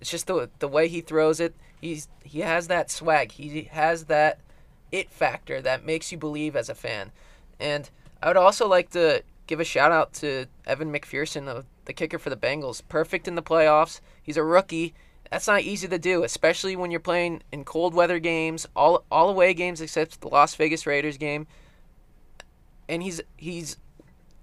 It's 0.01 0.11
just 0.11 0.27
the 0.27 0.51
the 0.59 0.69
way 0.69 0.89
he 0.89 1.01
throws 1.01 1.41
it. 1.41 1.55
He's 1.81 2.09
he 2.23 2.41
has 2.41 2.69
that 2.69 2.91
swag. 2.91 3.33
He 3.33 3.63
has 3.73 4.05
that 4.05 4.39
it 4.93 5.11
factor 5.11 5.61
that 5.61 5.85
makes 5.85 6.13
you 6.13 6.19
believe 6.19 6.55
as 6.55 6.69
a 6.69 6.75
fan. 6.75 7.13
And 7.59 7.91
I 8.23 8.29
would 8.29 8.37
also 8.37 8.69
like 8.69 8.91
to 8.91 9.23
give 9.47 9.61
a 9.61 9.65
shout 9.65 9.93
out 9.93 10.13
to 10.15 10.47
Evan 10.67 10.93
McPherson, 10.93 11.65
the 11.85 11.93
kicker 11.93 12.19
for 12.19 12.31
the 12.31 12.37
Bengals. 12.37 12.83
Perfect 12.89 13.29
in 13.29 13.35
the 13.35 13.43
playoffs. 13.43 14.01
He's 14.23 14.37
a 14.37 14.45
rookie 14.45 14.95
that's 15.31 15.47
not 15.47 15.63
easy 15.63 15.89
to 15.89 15.99
do, 15.99 16.23
especially 16.23 16.77
when 16.77 16.91
you're 16.91 17.01
playing 17.01 17.43
in 17.53 17.65
cold 17.65 17.95
weather 17.95 18.19
games, 18.19 18.67
all 18.77 19.05
all 19.11 19.29
away 19.29 19.55
games 19.55 19.81
except 19.81 20.21
the 20.21 20.29
Las 20.29 20.55
Vegas 20.55 20.87
Raiders 20.87 21.17
game. 21.17 21.47
And 22.89 23.03
he's 23.03 23.21
he's 23.37 23.77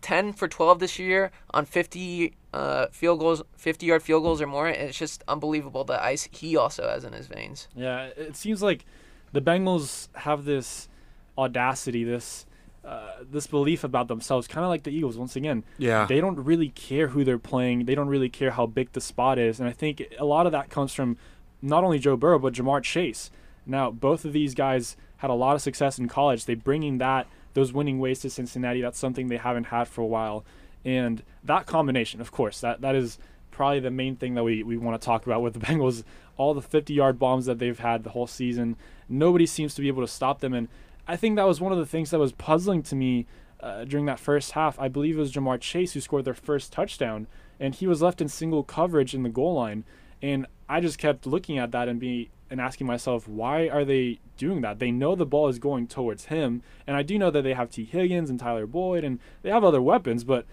10 0.02 0.34
for 0.34 0.48
12 0.48 0.80
this 0.80 1.00
year 1.00 1.32
on 1.52 1.66
50 1.66 2.34
uh, 2.54 2.88
field 2.92 3.20
goals, 3.20 3.42
50 3.58 3.86
yard 3.86 4.04
field 4.04 4.24
goals 4.24 4.42
or 4.42 4.48
more. 4.48 4.68
And 4.68 4.89
it's 4.89 4.98
just 4.98 5.24
unbelievable 5.28 5.84
the 5.84 6.02
ice 6.04 6.28
he 6.32 6.58
also 6.58 6.88
has 6.89 7.06
in 7.06 7.13
his 7.13 7.28
veins. 7.28 7.68
Yeah, 7.76 8.10
it 8.18 8.36
seems 8.36 8.62
like 8.62 8.86
the 9.32 9.42
Bengals 9.42 10.10
have 10.16 10.46
this 10.46 10.89
audacity, 11.38 12.04
this 12.04 12.46
uh, 12.86 13.12
this 13.30 13.48
belief 13.48 13.84
about 13.84 14.08
themselves, 14.08 14.48
kind 14.48 14.63
of 14.65 14.69
like 14.69 14.84
the 14.84 14.91
Eagles. 14.91 15.17
Once 15.17 15.36
again, 15.36 15.63
Yeah. 15.78 16.06
they 16.06 16.19
don't 16.19 16.38
really 16.43 16.69
care 16.69 17.08
who 17.10 17.24
they're 17.24 17.38
playing. 17.39 17.86
They 17.86 17.96
don't 17.96 18.08
really 18.10 18.30
care 18.30 18.52
how 18.52 18.65
big 18.65 18.91
the 18.91 19.02
spot 19.02 19.39
is, 19.39 19.60
and 19.60 19.69
I 19.69 19.72
think 19.72 20.04
a 20.19 20.26
lot 20.26 20.46
of 20.46 20.52
that 20.52 20.69
comes 20.69 20.93
from 20.93 21.17
not 21.62 21.84
only 21.84 21.98
Joe 22.00 22.17
Burrow 22.17 22.39
but 22.39 22.54
Ja'Marr 22.54 22.84
Chase. 22.84 23.32
Now, 23.65 23.89
both 23.91 24.26
of 24.26 24.34
these 24.34 24.54
guys 24.54 24.98
had 25.17 25.30
a 25.30 25.34
lot 25.34 25.56
of 25.56 25.62
success 25.62 25.98
in 25.98 26.10
college. 26.10 26.43
They 26.46 26.56
bringing 26.56 26.98
that 26.98 27.28
those 27.54 27.72
winning 27.72 28.00
ways 28.00 28.19
to 28.19 28.30
Cincinnati. 28.30 28.82
That's 28.82 29.00
something 29.00 29.28
they 29.30 29.38
haven't 29.38 29.65
had 29.65 29.88
for 29.88 30.02
a 30.02 30.06
while, 30.06 30.43
and 30.84 31.24
that 31.43 31.65
combination, 31.65 32.19
of 32.19 32.32
course, 32.32 32.60
that 32.62 32.82
that 32.82 32.96
is 32.96 33.17
probably 33.52 33.80
the 33.80 33.91
main 33.91 34.15
thing 34.15 34.34
that 34.34 34.43
we, 34.43 34.63
we 34.63 34.76
want 34.76 35.00
to 35.00 35.06
talk 35.06 35.26
about 35.26 35.41
with 35.41 35.54
the 35.54 35.60
Bengals. 35.65 36.04
All 36.36 36.56
the 36.56 36.62
50 36.63 36.93
yard 36.96 37.19
bombs 37.19 37.46
that 37.46 37.60
they've 37.60 37.78
had 37.78 38.04
the 38.04 38.10
whole 38.10 38.26
season, 38.26 38.76
nobody 39.08 39.46
seems 39.46 39.76
to 39.76 39.82
be 39.82 39.88
able 39.88 40.02
to 40.02 40.08
stop 40.12 40.39
them. 40.39 40.52
And 40.56 40.67
I 41.08 41.16
think 41.16 41.36
that 41.36 41.48
was 41.48 41.60
one 41.60 41.72
of 41.72 41.78
the 41.78 41.86
things 41.86 42.12
that 42.12 42.20
was 42.20 42.32
puzzling 42.32 42.84
to 42.84 42.96
me 42.96 43.26
uh, 43.60 43.86
during 43.86 44.06
that 44.06 44.20
first 44.20 44.52
half. 44.52 44.80
I 44.80 44.88
believe 44.88 45.18
it 45.18 45.20
was 45.20 45.32
Ja'Marr 45.32 45.60
Chase 45.60 45.94
who 45.94 46.02
scored 46.02 46.26
their 46.26 46.34
first 46.34 46.72
touchdown, 46.72 47.28
and 47.60 47.76
he 47.76 47.88
was 47.88 48.02
left 48.02 48.22
in 48.22 48.28
single 48.28 48.63
coverage 48.63 49.13
in 49.13 49.24
the 49.24 49.30
goal 49.30 49.56
line. 49.56 49.84
And 50.22 50.48
I 50.70 50.80
just 50.80 50.98
kept 50.98 51.26
looking 51.26 51.58
at 51.58 51.72
that 51.72 51.88
and 51.88 52.00
be 52.00 52.30
and 52.50 52.62
asking 52.62 52.86
myself, 52.86 53.28
why 53.28 53.68
are 53.68 53.84
they 53.84 54.20
doing 54.38 54.62
that? 54.62 54.78
They 54.78 54.92
know 54.92 55.16
the 55.16 55.26
ball 55.26 55.48
is 55.48 55.58
going 55.58 55.88
towards 55.88 56.26
him, 56.26 56.62
and 56.86 56.96
I 56.96 57.02
do 57.02 57.18
know 57.18 57.32
that 57.32 57.42
they 57.42 57.54
have 57.54 57.72
Tee 57.72 57.86
Higgins 57.86 58.30
and 58.30 58.39
Tyler 58.39 58.68
Boyd, 58.68 59.04
and 59.04 59.20
they 59.42 59.50
have 59.50 59.63
other 59.63 59.82
weapons, 59.82 60.24
but 60.24 60.46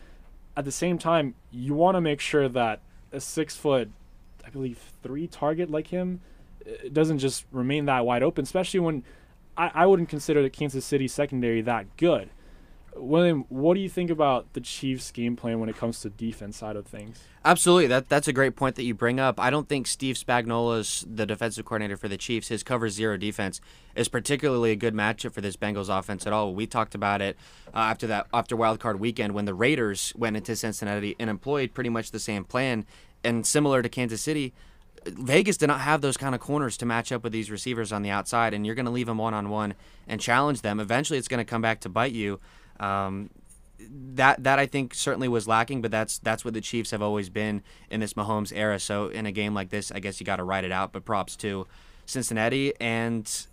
at 0.56 0.64
the 0.64 0.72
same 0.72 0.96
time, 0.96 1.34
you 1.50 1.74
want 1.74 1.96
to 1.96 2.00
make 2.00 2.20
sure 2.20 2.48
that 2.48 2.80
a 3.12 3.20
six 3.20 3.54
foot, 3.54 3.90
I 4.44 4.50
believe, 4.50 4.78
three 5.02 5.26
target 5.26 5.70
like 5.70 5.88
him 5.88 6.20
doesn't 6.92 7.18
just 7.18 7.44
remain 7.52 7.84
that 7.86 8.06
wide 8.06 8.22
open, 8.22 8.44
especially 8.44 8.80
when 8.80 9.04
I, 9.60 9.70
I 9.74 9.86
wouldn't 9.86 10.08
consider 10.08 10.40
the 10.40 10.48
Kansas 10.48 10.86
City 10.86 11.06
secondary 11.06 11.60
that 11.60 11.98
good. 11.98 12.30
William, 12.96 13.44
what 13.50 13.74
do 13.74 13.80
you 13.80 13.90
think 13.90 14.10
about 14.10 14.52
the 14.54 14.60
Chiefs' 14.60 15.10
game 15.10 15.36
plan 15.36 15.60
when 15.60 15.68
it 15.68 15.76
comes 15.76 16.00
to 16.00 16.08
defense 16.08 16.56
side 16.56 16.76
of 16.76 16.86
things? 16.86 17.22
Absolutely, 17.44 17.86
that 17.86 18.08
that's 18.08 18.26
a 18.26 18.32
great 18.32 18.56
point 18.56 18.76
that 18.76 18.84
you 18.84 18.94
bring 18.94 19.20
up. 19.20 19.38
I 19.38 19.50
don't 19.50 19.68
think 19.68 19.86
Steve 19.86 20.16
Spagnuolo's 20.16 21.04
the 21.08 21.26
defensive 21.26 21.66
coordinator 21.66 21.98
for 21.98 22.08
the 22.08 22.16
Chiefs. 22.16 22.48
His 22.48 22.62
cover 22.62 22.88
zero 22.88 23.18
defense 23.18 23.60
is 23.94 24.08
particularly 24.08 24.70
a 24.72 24.76
good 24.76 24.94
matchup 24.94 25.34
for 25.34 25.42
this 25.42 25.56
Bengals 25.56 25.88
offense 25.88 26.26
at 26.26 26.32
all. 26.32 26.54
We 26.54 26.66
talked 26.66 26.94
about 26.94 27.20
it 27.20 27.36
uh, 27.68 27.78
after 27.78 28.06
that 28.06 28.28
after 28.32 28.56
Wild 28.56 28.80
Card 28.80 28.98
Weekend 28.98 29.34
when 29.34 29.44
the 29.44 29.54
Raiders 29.54 30.12
went 30.16 30.36
into 30.36 30.56
Cincinnati 30.56 31.16
and 31.20 31.28
employed 31.28 31.74
pretty 31.74 31.90
much 31.90 32.10
the 32.10 32.18
same 32.18 32.44
plan. 32.44 32.86
And 33.22 33.46
similar 33.46 33.82
to 33.82 33.88
Kansas 33.90 34.22
City, 34.22 34.54
Vegas 35.06 35.56
did 35.56 35.68
not 35.68 35.80
have 35.80 36.00
those 36.00 36.16
kind 36.16 36.34
of 36.34 36.40
corners 36.40 36.76
to 36.78 36.86
match 36.86 37.10
up 37.12 37.24
with 37.24 37.32
these 37.32 37.50
receivers 37.50 37.92
on 37.92 38.02
the 38.02 38.10
outside, 38.10 38.52
and 38.52 38.66
you're 38.66 38.74
going 38.74 38.86
to 38.86 38.92
leave 38.92 39.06
them 39.06 39.18
one 39.18 39.34
on 39.34 39.48
one 39.48 39.74
and 40.06 40.20
challenge 40.20 40.60
them. 40.62 40.80
Eventually, 40.80 41.18
it's 41.18 41.28
going 41.28 41.38
to 41.38 41.44
come 41.44 41.62
back 41.62 41.80
to 41.80 41.88
bite 41.88 42.12
you. 42.12 42.38
Um, 42.78 43.30
that 43.88 44.42
that 44.44 44.58
I 44.58 44.66
think 44.66 44.94
certainly 44.94 45.28
was 45.28 45.48
lacking, 45.48 45.80
but 45.80 45.90
that's 45.90 46.18
that's 46.18 46.44
what 46.44 46.54
the 46.54 46.60
Chiefs 46.60 46.90
have 46.90 47.02
always 47.02 47.30
been 47.30 47.62
in 47.90 48.00
this 48.00 48.14
Mahomes 48.14 48.52
era. 48.54 48.78
So 48.78 49.08
in 49.08 49.26
a 49.26 49.32
game 49.32 49.54
like 49.54 49.70
this, 49.70 49.90
I 49.90 50.00
guess 50.00 50.20
you 50.20 50.26
got 50.26 50.36
to 50.36 50.44
ride 50.44 50.64
it 50.64 50.72
out. 50.72 50.92
But 50.92 51.04
props 51.04 51.36
to 51.36 51.66
Cincinnati, 52.04 52.74
and 52.80 53.46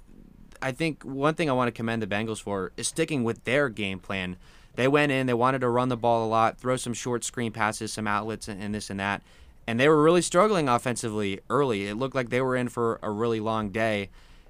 I 0.62 0.72
think 0.72 1.04
one 1.04 1.36
thing 1.36 1.50
I 1.50 1.54
want 1.54 1.70
to 1.70 1.72
commend 1.72 2.02
the 2.02 2.08
Bengals 2.08 2.42
for 2.42 2.72
is 2.78 2.88
sticking 2.88 3.24
with 3.24 3.44
their 3.46 3.70
game 3.70 4.00
plan. 4.00 4.38
They 4.76 4.88
went 4.88 5.12
in, 5.12 5.26
they 5.26 5.34
wanted 5.34 5.62
to 5.62 5.70
run 5.70 5.90
the 5.90 5.98
ball 5.98 6.26
a 6.26 6.30
lot, 6.30 6.60
throw 6.60 6.76
some 6.76 6.94
short 6.94 7.24
screen 7.24 7.52
passes, 7.52 7.92
some 7.92 8.08
outlets, 8.08 8.48
and, 8.48 8.62
and 8.62 8.76
this 8.76 8.92
and 8.92 9.00
that, 9.00 9.24
and 9.68 9.80
they 9.80 9.90
were 9.90 10.02
really 10.02 10.22
struggling 10.22 10.70
offensively 10.70 11.42
early. 11.50 11.88
It 11.88 11.96
looked 11.96 12.16
like 12.16 12.30
they 12.30 12.42
were 12.42 12.56
in 12.56 12.70
for 12.70 13.00
a 13.04 13.12
really 13.12 13.40
long 13.40 13.70
day. 13.70 14.10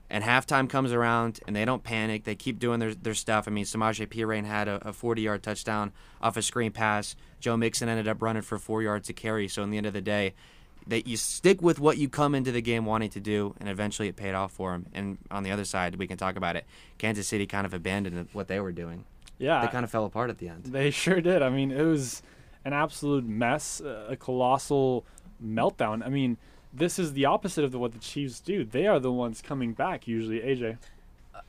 And 0.10 0.24
halftime 0.24 0.70
comes 0.70 0.94
around, 0.94 1.42
and 1.48 1.54
they 1.54 1.66
don't 1.66 1.84
panic. 1.84 2.24
They 2.24 2.36
keep 2.36 2.60
doing 2.60 2.80
their, 2.80 2.96
their 2.96 3.14
stuff. 3.14 3.46
I 3.46 3.52
mean, 3.52 3.66
Samaje 3.66 4.08
Perine 4.08 4.46
had 4.46 4.70
a 4.70 4.94
40 4.94 5.22
yard 5.22 5.44
touchdown 5.44 5.92
off 6.22 6.38
a 6.38 6.42
screen 6.42 6.72
pass. 6.72 7.18
Joe 7.42 7.58
Mixon 7.58 7.90
ended 7.90 8.08
up 8.08 8.22
running 8.22 8.42
for 8.42 8.58
four 8.58 8.82
yards 8.82 9.08
to 9.08 9.14
carry. 9.14 9.50
So, 9.50 9.64
in 9.64 9.70
the 9.70 9.76
end 9.76 9.86
of 9.86 9.92
the 9.92 10.02
day, 10.02 10.34
that 10.88 11.08
you 11.08 11.18
stick 11.18 11.62
with 11.62 11.80
what 11.80 11.98
you 11.98 12.08
come 12.08 12.34
into 12.36 12.54
the 12.54 12.62
game 12.62 12.86
wanting 12.86 13.10
to 13.10 13.20
do, 13.20 13.54
and 13.60 13.68
eventually 13.68 14.08
it 14.08 14.16
paid 14.16 14.34
off 14.34 14.54
for 14.54 14.72
them. 14.72 14.86
And 14.94 15.18
on 15.30 15.44
the 15.44 15.52
other 15.52 15.66
side, 15.66 15.96
we 15.98 16.08
can 16.08 16.16
talk 16.16 16.38
about 16.38 16.56
it. 16.56 16.66
Kansas 16.98 17.28
City 17.28 17.46
kind 17.46 17.66
of 17.66 17.74
abandoned 17.74 18.30
what 18.32 18.48
they 18.48 18.62
were 18.62 18.72
doing. 18.72 19.04
Yeah, 19.40 19.60
They 19.66 19.68
kind 19.68 19.84
of 19.84 19.92
fell 19.92 20.06
apart 20.06 20.30
at 20.30 20.38
the 20.38 20.48
end. 20.48 20.64
They 20.64 20.90
sure 20.90 21.20
did. 21.20 21.42
I 21.42 21.50
mean, 21.50 21.72
it 21.72 21.84
was 21.84 22.24
an 22.68 22.74
absolute 22.74 23.26
mess, 23.26 23.80
a 23.80 24.18
colossal 24.18 25.06
meltdown. 25.42 26.06
I 26.06 26.10
mean, 26.10 26.36
this 26.74 27.00
is 27.00 27.14
the 27.14 27.24
opposite 27.24 27.64
of 27.64 27.72
the, 27.72 27.80
what 27.80 27.94
the 27.94 28.00
Chiefs 28.00 28.42
do. 28.42 28.66
They 28.66 28.86
are 28.88 29.00
the 29.00 29.12
ones 29.12 29.42
coming 29.42 29.72
back 29.72 30.06
usually. 30.06 30.42
AJ. 30.42 30.78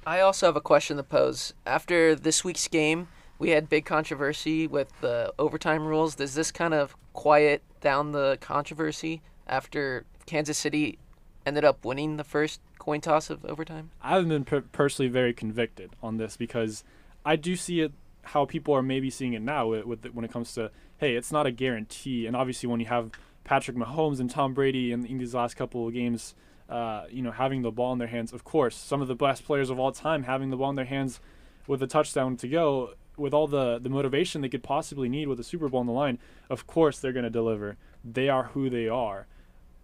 I 0.07 0.21
also 0.21 0.47
have 0.47 0.55
a 0.55 0.61
question 0.61 0.97
to 0.97 1.03
pose. 1.03 1.55
After 1.67 2.15
this 2.15 2.45
week's 2.45 2.69
game, 2.69 3.09
we 3.37 3.51
had 3.51 3.69
big 3.69 3.85
controversy 3.85 4.69
with 4.69 4.93
the 5.01 5.33
overtime 5.41 5.85
rules. 5.85 6.15
Does 6.15 6.35
this 6.35 6.53
kind 6.53 6.73
of 6.73 6.97
quiet 7.15 7.63
down 7.81 8.13
the 8.13 8.39
controversy 8.41 9.21
after 9.49 10.05
Kansas 10.25 10.57
City 10.57 11.01
ended 11.45 11.65
up 11.65 11.85
winning 11.85 12.17
the 12.17 12.25
first 12.25 12.61
coin 12.79 13.01
toss 13.01 13.29
of 13.29 13.45
overtime? 13.45 13.91
I 14.01 14.11
haven't 14.11 14.29
been 14.29 14.45
per- 14.45 14.61
personally 14.61 15.11
very 15.11 15.35
convicted 15.35 15.91
on 16.01 16.19
this 16.19 16.37
because 16.37 16.85
I 17.25 17.35
do 17.35 17.57
see 17.57 17.81
it 17.81 17.91
how 18.23 18.45
people 18.45 18.75
are 18.75 18.83
maybe 18.83 19.11
seeing 19.11 19.33
it 19.33 19.43
now 19.43 19.67
with, 19.69 19.85
with 19.85 20.03
the, 20.03 20.09
when 20.11 20.25
it 20.25 20.31
comes 20.31 20.53
to 20.55 20.71
hey, 20.99 21.15
it's 21.15 21.33
not 21.33 21.47
a 21.47 21.51
guarantee, 21.51 22.27
and 22.27 22.37
obviously 22.37 22.69
when 22.69 22.81
you 22.81 22.87
have 22.87 23.11
Patrick 23.45 23.77
Mahomes 23.77 24.21
and 24.21 24.31
Tom 24.31 24.53
Brady 24.53 24.93
in, 24.93 25.07
in 25.07 25.19
these 25.19 25.35
last 25.35 25.55
couple 25.55 25.87
of 25.87 25.95
games, 25.95 26.35
uh, 26.69 27.05
you 27.11 27.23
know, 27.23 27.31
having 27.31 27.63
the 27.63 27.71
ball 27.71 27.93
in 27.93 27.99
their 27.99 28.09
hands. 28.09 28.33
Of 28.33 28.45
course, 28.45 28.77
some 28.77 29.01
of 29.01 29.09
the 29.09 29.15
best 29.15 29.45
players 29.45 29.71
of 29.71 29.79
all 29.79 29.91
time 29.91 30.25
having 30.25 30.51
the 30.51 30.57
ball 30.57 30.71
in 30.71 30.77
their 30.77 30.85
hands 30.85 31.19
with 31.67 31.83
a 31.83 31.87
touchdown 31.87 32.37
to 32.37 32.49
go, 32.49 32.95
with 33.17 33.33
all 33.33 33.47
the, 33.47 33.79
the 33.79 33.89
motivation 33.89 34.43
they 34.43 34.49
could 34.49 34.63
possibly 34.63 35.09
need 35.09 35.29
with 35.29 35.41
a 35.41 35.45
Super 35.45 35.69
Bowl 35.69 35.81
on 35.81 35.87
the 35.87 35.93
line. 35.93 36.19
Of 36.51 36.67
course, 36.67 36.99
they're 36.99 37.13
going 37.13 37.25
to 37.25 37.31
deliver. 37.31 37.77
They 38.05 38.29
are 38.29 38.45
who 38.45 38.69
they 38.69 38.89
are. 38.89 39.27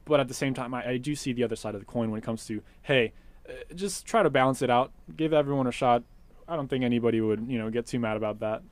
But 0.05 0.21
at 0.21 0.29
the 0.29 0.35
same 0.35 0.53
time, 0.53 0.75
I, 0.75 0.91
I 0.91 0.97
do 0.99 1.15
see 1.15 1.33
the 1.33 1.45
other 1.45 1.57
side 1.57 1.75
of 1.75 1.81
the 1.81 1.87
coin 1.87 2.11
when 2.11 2.19
it 2.19 2.25
comes 2.25 2.47
to, 2.47 2.63
hey, 2.83 3.13
uh, 3.49 3.53
just 3.75 4.05
try 4.05 4.23
to 4.23 4.31
balance 4.31 4.61
it 4.61 4.71
out, 4.71 4.93
give 5.17 5.33
everyone 5.33 5.67
a 5.67 5.73
shot. 5.73 6.03
I 6.47 6.57
don't 6.57 6.69
think 6.69 6.85
anybody 6.85 7.23
would, 7.23 7.47
you 7.49 7.59
know, 7.59 7.71
get 7.71 7.87
too 7.87 7.99
mad 7.99 8.19
about 8.19 8.41
that. 8.41 8.63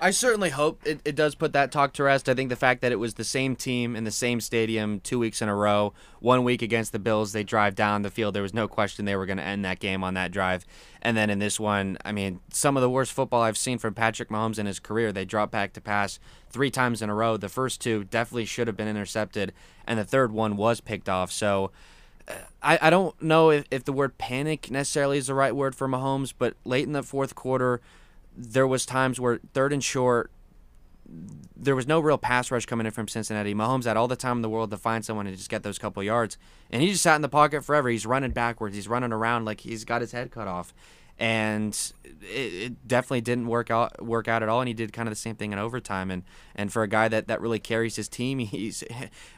I 0.00 0.12
certainly 0.12 0.50
hope 0.50 0.86
it, 0.86 1.00
it 1.04 1.16
does 1.16 1.34
put 1.34 1.52
that 1.54 1.72
talk 1.72 1.92
to 1.94 2.04
rest. 2.04 2.28
I 2.28 2.34
think 2.34 2.50
the 2.50 2.56
fact 2.56 2.82
that 2.82 2.92
it 2.92 3.00
was 3.00 3.14
the 3.14 3.24
same 3.24 3.56
team 3.56 3.96
in 3.96 4.04
the 4.04 4.12
same 4.12 4.40
stadium 4.40 5.00
two 5.00 5.18
weeks 5.18 5.42
in 5.42 5.48
a 5.48 5.54
row, 5.54 5.92
one 6.20 6.44
week 6.44 6.62
against 6.62 6.92
the 6.92 7.00
Bills, 7.00 7.32
they 7.32 7.42
drive 7.42 7.74
down 7.74 8.02
the 8.02 8.10
field. 8.10 8.34
There 8.34 8.42
was 8.42 8.54
no 8.54 8.68
question 8.68 9.06
they 9.06 9.16
were 9.16 9.26
going 9.26 9.38
to 9.38 9.42
end 9.42 9.64
that 9.64 9.80
game 9.80 10.04
on 10.04 10.14
that 10.14 10.30
drive. 10.30 10.64
And 11.02 11.16
then 11.16 11.30
in 11.30 11.40
this 11.40 11.58
one, 11.58 11.98
I 12.04 12.12
mean, 12.12 12.38
some 12.52 12.76
of 12.76 12.80
the 12.80 12.90
worst 12.90 13.12
football 13.12 13.42
I've 13.42 13.58
seen 13.58 13.78
from 13.78 13.92
Patrick 13.92 14.28
Mahomes 14.28 14.60
in 14.60 14.66
his 14.66 14.78
career. 14.78 15.10
They 15.10 15.24
drop 15.24 15.50
back 15.50 15.72
to 15.72 15.80
pass 15.80 16.20
three 16.48 16.70
times 16.70 17.02
in 17.02 17.10
a 17.10 17.14
row. 17.14 17.36
The 17.36 17.48
first 17.48 17.80
two 17.80 18.04
definitely 18.04 18.44
should 18.44 18.68
have 18.68 18.76
been 18.76 18.88
intercepted, 18.88 19.52
and 19.84 19.98
the 19.98 20.04
third 20.04 20.30
one 20.30 20.56
was 20.56 20.80
picked 20.80 21.08
off. 21.08 21.32
So. 21.32 21.70
Uh, 22.28 22.34
I, 22.62 22.78
I 22.82 22.90
don't 22.90 23.20
know 23.22 23.50
if, 23.50 23.64
if 23.70 23.84
the 23.84 23.92
word 23.92 24.18
panic 24.18 24.70
necessarily 24.70 25.16
is 25.16 25.28
the 25.28 25.34
right 25.34 25.56
word 25.56 25.74
for 25.74 25.88
Mahomes, 25.88 26.34
but 26.36 26.56
late 26.62 26.84
in 26.84 26.92
the 26.92 27.02
fourth 27.02 27.34
quarter, 27.34 27.80
there 28.38 28.66
was 28.66 28.86
times 28.86 29.18
where 29.18 29.40
third 29.52 29.72
and 29.72 29.82
short, 29.82 30.30
there 31.56 31.74
was 31.74 31.86
no 31.86 31.98
real 31.98 32.18
pass 32.18 32.50
rush 32.50 32.66
coming 32.66 32.86
in 32.86 32.92
from 32.92 33.08
Cincinnati. 33.08 33.52
Mahomes 33.52 33.84
had 33.84 33.96
all 33.96 34.06
the 34.06 34.16
time 34.16 34.38
in 34.38 34.42
the 34.42 34.48
world 34.48 34.70
to 34.70 34.76
find 34.76 35.04
someone 35.04 35.26
and 35.26 35.36
just 35.36 35.50
get 35.50 35.64
those 35.64 35.78
couple 35.78 36.02
yards, 36.02 36.38
and 36.70 36.80
he 36.80 36.90
just 36.90 37.02
sat 37.02 37.16
in 37.16 37.22
the 37.22 37.28
pocket 37.28 37.64
forever. 37.64 37.88
He's 37.88 38.06
running 38.06 38.30
backwards. 38.30 38.76
He's 38.76 38.86
running 38.86 39.12
around 39.12 39.44
like 39.44 39.60
he's 39.60 39.84
got 39.84 40.00
his 40.00 40.12
head 40.12 40.30
cut 40.30 40.46
off, 40.46 40.72
and 41.18 41.92
it, 42.04 42.52
it 42.52 42.88
definitely 42.88 43.22
didn't 43.22 43.48
work 43.48 43.72
out 43.72 44.04
work 44.04 44.28
out 44.28 44.44
at 44.44 44.48
all. 44.48 44.60
And 44.60 44.68
he 44.68 44.74
did 44.74 44.92
kind 44.92 45.08
of 45.08 45.12
the 45.12 45.16
same 45.16 45.34
thing 45.34 45.52
in 45.52 45.58
overtime. 45.58 46.12
And 46.12 46.22
and 46.54 46.72
for 46.72 46.84
a 46.84 46.88
guy 46.88 47.08
that, 47.08 47.26
that 47.26 47.40
really 47.40 47.58
carries 47.58 47.96
his 47.96 48.08
team, 48.08 48.38
he's 48.38 48.84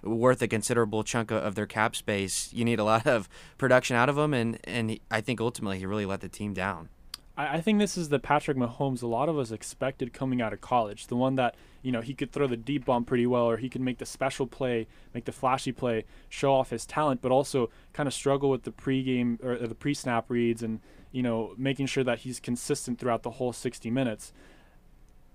worth 0.02 0.42
a 0.42 0.48
considerable 0.48 1.04
chunk 1.04 1.30
of 1.30 1.54
their 1.54 1.66
cap 1.66 1.96
space. 1.96 2.52
You 2.52 2.66
need 2.66 2.78
a 2.78 2.84
lot 2.84 3.06
of 3.06 3.30
production 3.56 3.96
out 3.96 4.10
of 4.10 4.18
him, 4.18 4.34
and 4.34 4.58
and 4.64 4.90
he, 4.90 5.00
I 5.10 5.22
think 5.22 5.40
ultimately 5.40 5.78
he 5.78 5.86
really 5.86 6.06
let 6.06 6.20
the 6.20 6.28
team 6.28 6.52
down. 6.52 6.90
I, 7.36 7.56
I 7.56 7.60
think 7.60 7.78
this 7.78 7.96
is 7.96 8.08
the 8.08 8.18
Patrick 8.18 8.56
Mahomes 8.56 9.02
a 9.02 9.06
lot 9.06 9.28
of 9.28 9.38
us 9.38 9.50
expected 9.50 10.12
coming 10.12 10.40
out 10.40 10.52
of 10.52 10.60
college. 10.60 11.06
The 11.06 11.16
one 11.16 11.36
that, 11.36 11.54
you 11.82 11.92
know, 11.92 12.00
he 12.00 12.14
could 12.14 12.32
throw 12.32 12.46
the 12.46 12.56
deep 12.56 12.84
bomb 12.84 13.04
pretty 13.04 13.26
well, 13.26 13.48
or 13.48 13.56
he 13.56 13.68
could 13.68 13.80
make 13.80 13.98
the 13.98 14.06
special 14.06 14.46
play, 14.46 14.86
make 15.14 15.24
the 15.24 15.32
flashy 15.32 15.72
play, 15.72 16.04
show 16.28 16.52
off 16.54 16.70
his 16.70 16.86
talent, 16.86 17.22
but 17.22 17.32
also 17.32 17.70
kind 17.92 18.06
of 18.06 18.14
struggle 18.14 18.50
with 18.50 18.64
the 18.64 18.72
pregame 18.72 19.42
or 19.44 19.66
the 19.66 19.74
pre 19.74 19.94
snap 19.94 20.26
reads 20.28 20.62
and, 20.62 20.80
you 21.12 21.22
know, 21.22 21.54
making 21.56 21.86
sure 21.86 22.04
that 22.04 22.20
he's 22.20 22.40
consistent 22.40 22.98
throughout 22.98 23.22
the 23.22 23.32
whole 23.32 23.52
60 23.52 23.90
minutes. 23.90 24.32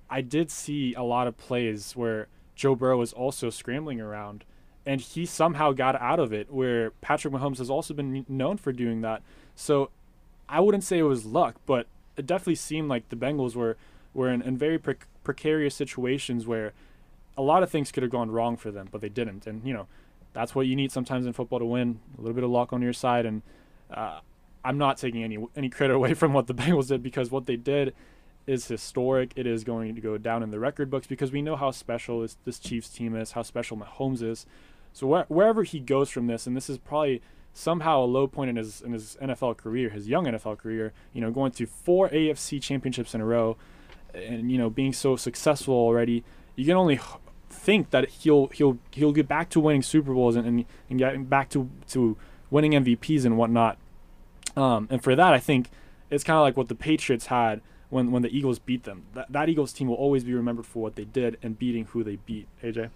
I 0.10 0.22
did 0.22 0.52
see 0.52 0.94
a 0.94 1.04
lot 1.04 1.28
of 1.28 1.38
plays 1.38 1.96
where 1.96 2.28
Joe 2.56 2.76
Burrow 2.76 2.98
was 2.98 3.12
also 3.12 3.50
scrambling 3.50 4.00
around, 4.00 4.46
and 4.86 5.02
he 5.02 5.26
somehow 5.26 5.72
got 5.72 6.00
out 6.00 6.20
of 6.20 6.32
it, 6.32 6.52
where 6.52 6.92
Patrick 7.02 7.34
Mahomes 7.34 7.58
has 7.58 7.70
also 7.70 7.94
been 7.94 8.26
known 8.30 8.58
for 8.58 8.72
doing 8.72 9.02
that. 9.02 9.24
So 9.56 9.90
I 10.48 10.60
wouldn't 10.60 10.84
say 10.84 11.00
it 11.00 11.04
was 11.04 11.26
luck, 11.26 11.56
but 11.66 11.88
it 12.18 12.26
definitely 12.26 12.56
seemed 12.56 12.90
like 12.90 13.10
the 13.10 13.16
Bengals 13.16 13.56
were, 13.56 13.78
were 14.14 14.30
in, 14.30 14.42
in 14.42 14.58
very 14.58 14.78
pre- 14.78 14.96
precarious 15.24 15.76
situations 15.76 16.46
where 16.46 16.74
a 17.38 17.42
lot 17.42 17.64
of 17.64 17.70
things 17.70 17.92
could 17.92 18.04
have 18.04 18.12
gone 18.12 18.32
wrong 18.32 18.56
for 18.58 18.72
them, 18.72 18.88
but 18.92 19.02
they 19.02 19.10
didn't. 19.10 19.48
And 19.48 19.66
you 19.66 19.74
know, 19.74 19.88
that's 20.34 20.56
what 20.56 20.68
you 20.68 20.76
need 20.76 20.92
sometimes 20.92 21.26
in 21.26 21.34
football 21.34 21.60
to 21.60 21.66
win. 21.66 22.00
A 22.18 22.22
little 22.22 22.36
bit 22.36 22.44
of 22.44 22.50
luck 22.50 22.74
on 22.74 22.82
your 22.82 22.94
side, 22.94 23.26
and 23.26 23.42
uh, 23.92 24.20
I'm 24.64 24.78
not 24.78 24.98
taking 24.98 25.24
any 25.24 25.38
any 25.56 25.70
credit 25.70 25.94
away 25.94 26.14
from 26.14 26.34
what 26.34 26.48
the 26.48 26.54
Bengals 26.56 26.88
did 26.88 27.04
because 27.04 27.32
what 27.32 27.46
they 27.46 27.56
did 27.58 27.94
is 28.48 28.68
historic. 28.68 29.32
It 29.36 29.48
is 29.48 29.64
going 29.64 29.96
to 29.96 30.02
go 30.02 30.18
down 30.18 30.44
in 30.44 30.52
the 30.52 30.60
record 30.60 30.90
books 30.90 31.08
because 31.08 31.32
we 31.32 31.42
know 31.42 31.56
how 31.56 31.72
special 31.72 32.22
this, 32.22 32.38
this 32.46 32.60
Chiefs 32.60 32.90
team 32.90 33.16
is, 33.16 33.32
how 33.32 33.42
special 33.42 33.78
Mahomes 33.78 34.22
is. 34.22 34.46
So 34.94 35.08
wh- 35.08 35.30
wherever 35.30 35.64
he 35.64 35.80
goes 35.80 36.10
from 36.10 36.28
this, 36.28 36.48
and 36.48 36.56
this 36.56 36.70
is 36.70 36.78
probably 36.78 37.22
somehow 37.56 38.04
a 38.04 38.06
low 38.06 38.28
point 38.28 38.50
in 38.52 38.58
his 38.58 38.82
in 38.82 38.92
his 38.92 39.18
NFL 39.20 39.58
career, 39.58 39.90
his 39.90 40.08
young 40.08 40.26
NFL 40.26 40.60
career. 40.60 40.94
You 41.14 41.22
know, 41.22 41.32
going 41.32 41.52
to 41.54 41.66
four 41.66 42.10
AFC 42.10 42.62
championships 42.62 43.16
in 43.16 43.22
a 43.22 43.26
row, 43.26 43.58
and 44.14 44.52
you 44.52 44.60
know 44.60 44.70
being 44.70 44.94
so 44.94 45.16
successful 45.16 45.74
already. 45.74 46.24
You 46.56 46.66
can 46.66 46.76
only 46.76 47.00
think 47.50 47.90
that 47.90 48.10
he'll 48.10 48.48
he'll 48.48 48.78
he'll 48.92 49.14
get 49.14 49.28
back 49.28 49.50
to 49.52 49.60
winning 49.60 49.82
Super 49.82 50.14
Bowls 50.14 50.36
and 50.36 50.46
and, 50.46 50.66
and 50.90 51.00
getting 51.00 51.26
back 51.26 51.50
to 51.52 51.70
to 51.90 52.18
winning 52.52 52.74
MVPs 52.74 53.26
and 53.26 53.38
whatnot. 53.38 53.78
Um, 54.56 54.88
and 54.92 55.04
for 55.04 55.16
that, 55.16 55.34
I 55.34 55.40
think 55.40 55.70
it's 56.10 56.24
kind 56.24 56.38
of 56.38 56.44
like 56.44 56.56
what 56.56 56.68
the 56.68 56.76
Patriots 56.76 57.28
had 57.28 57.62
when 57.90 58.12
when 58.12 58.22
the 58.22 58.38
Eagles 58.38 58.60
beat 58.60 58.84
them. 58.84 59.06
That 59.14 59.32
that 59.32 59.50
Eagles 59.50 59.74
team 59.74 59.88
will 59.88 59.96
always 59.96 60.24
be 60.24 60.34
remembered 60.34 60.66
for 60.66 60.84
what 60.84 60.96
they 60.96 61.06
did 61.06 61.38
and 61.42 61.58
beating 61.58 61.86
who 61.86 62.04
they 62.04 62.18
beat. 62.18 62.48
AJ. 62.62 62.90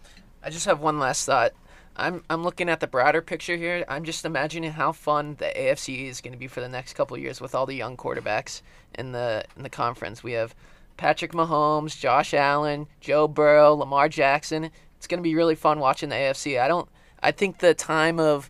I 0.43 0.49
just 0.49 0.65
have 0.65 0.79
one 0.79 0.99
last 0.99 1.25
thought. 1.25 1.53
I'm 1.99 2.23
I'm 2.29 2.43
looking 2.43 2.69
at 2.69 2.79
the 2.79 2.87
broader 2.87 3.21
picture 3.21 3.57
here. 3.57 3.83
I'm 3.87 4.05
just 4.05 4.23
imagining 4.25 4.71
how 4.71 4.93
fun 4.93 5.35
the 5.37 5.51
AFC 5.55 6.07
is 6.07 6.21
going 6.21 6.31
to 6.31 6.39
be 6.39 6.47
for 6.47 6.61
the 6.61 6.69
next 6.69 6.93
couple 6.93 7.17
years 7.17 7.41
with 7.41 7.53
all 7.53 7.65
the 7.65 7.75
young 7.75 7.97
quarterbacks 7.97 8.61
in 8.97 9.11
the 9.11 9.43
in 9.57 9.63
the 9.63 9.69
conference. 9.69 10.23
We 10.23 10.31
have 10.31 10.55
Patrick 10.97 11.33
Mahomes, 11.33 11.99
Josh 11.99 12.33
Allen, 12.33 12.87
Joe 13.01 13.27
Burrow, 13.27 13.73
Lamar 13.73 14.07
Jackson. 14.07 14.71
It's 14.97 15.07
going 15.07 15.19
to 15.19 15.23
be 15.23 15.35
really 15.35 15.55
fun 15.55 15.79
watching 15.79 16.09
the 16.09 16.15
AFC. 16.15 16.59
I 16.59 16.67
don't 16.67 16.89
I 17.21 17.31
think 17.31 17.59
the 17.59 17.73
time 17.73 18.19
of 18.19 18.49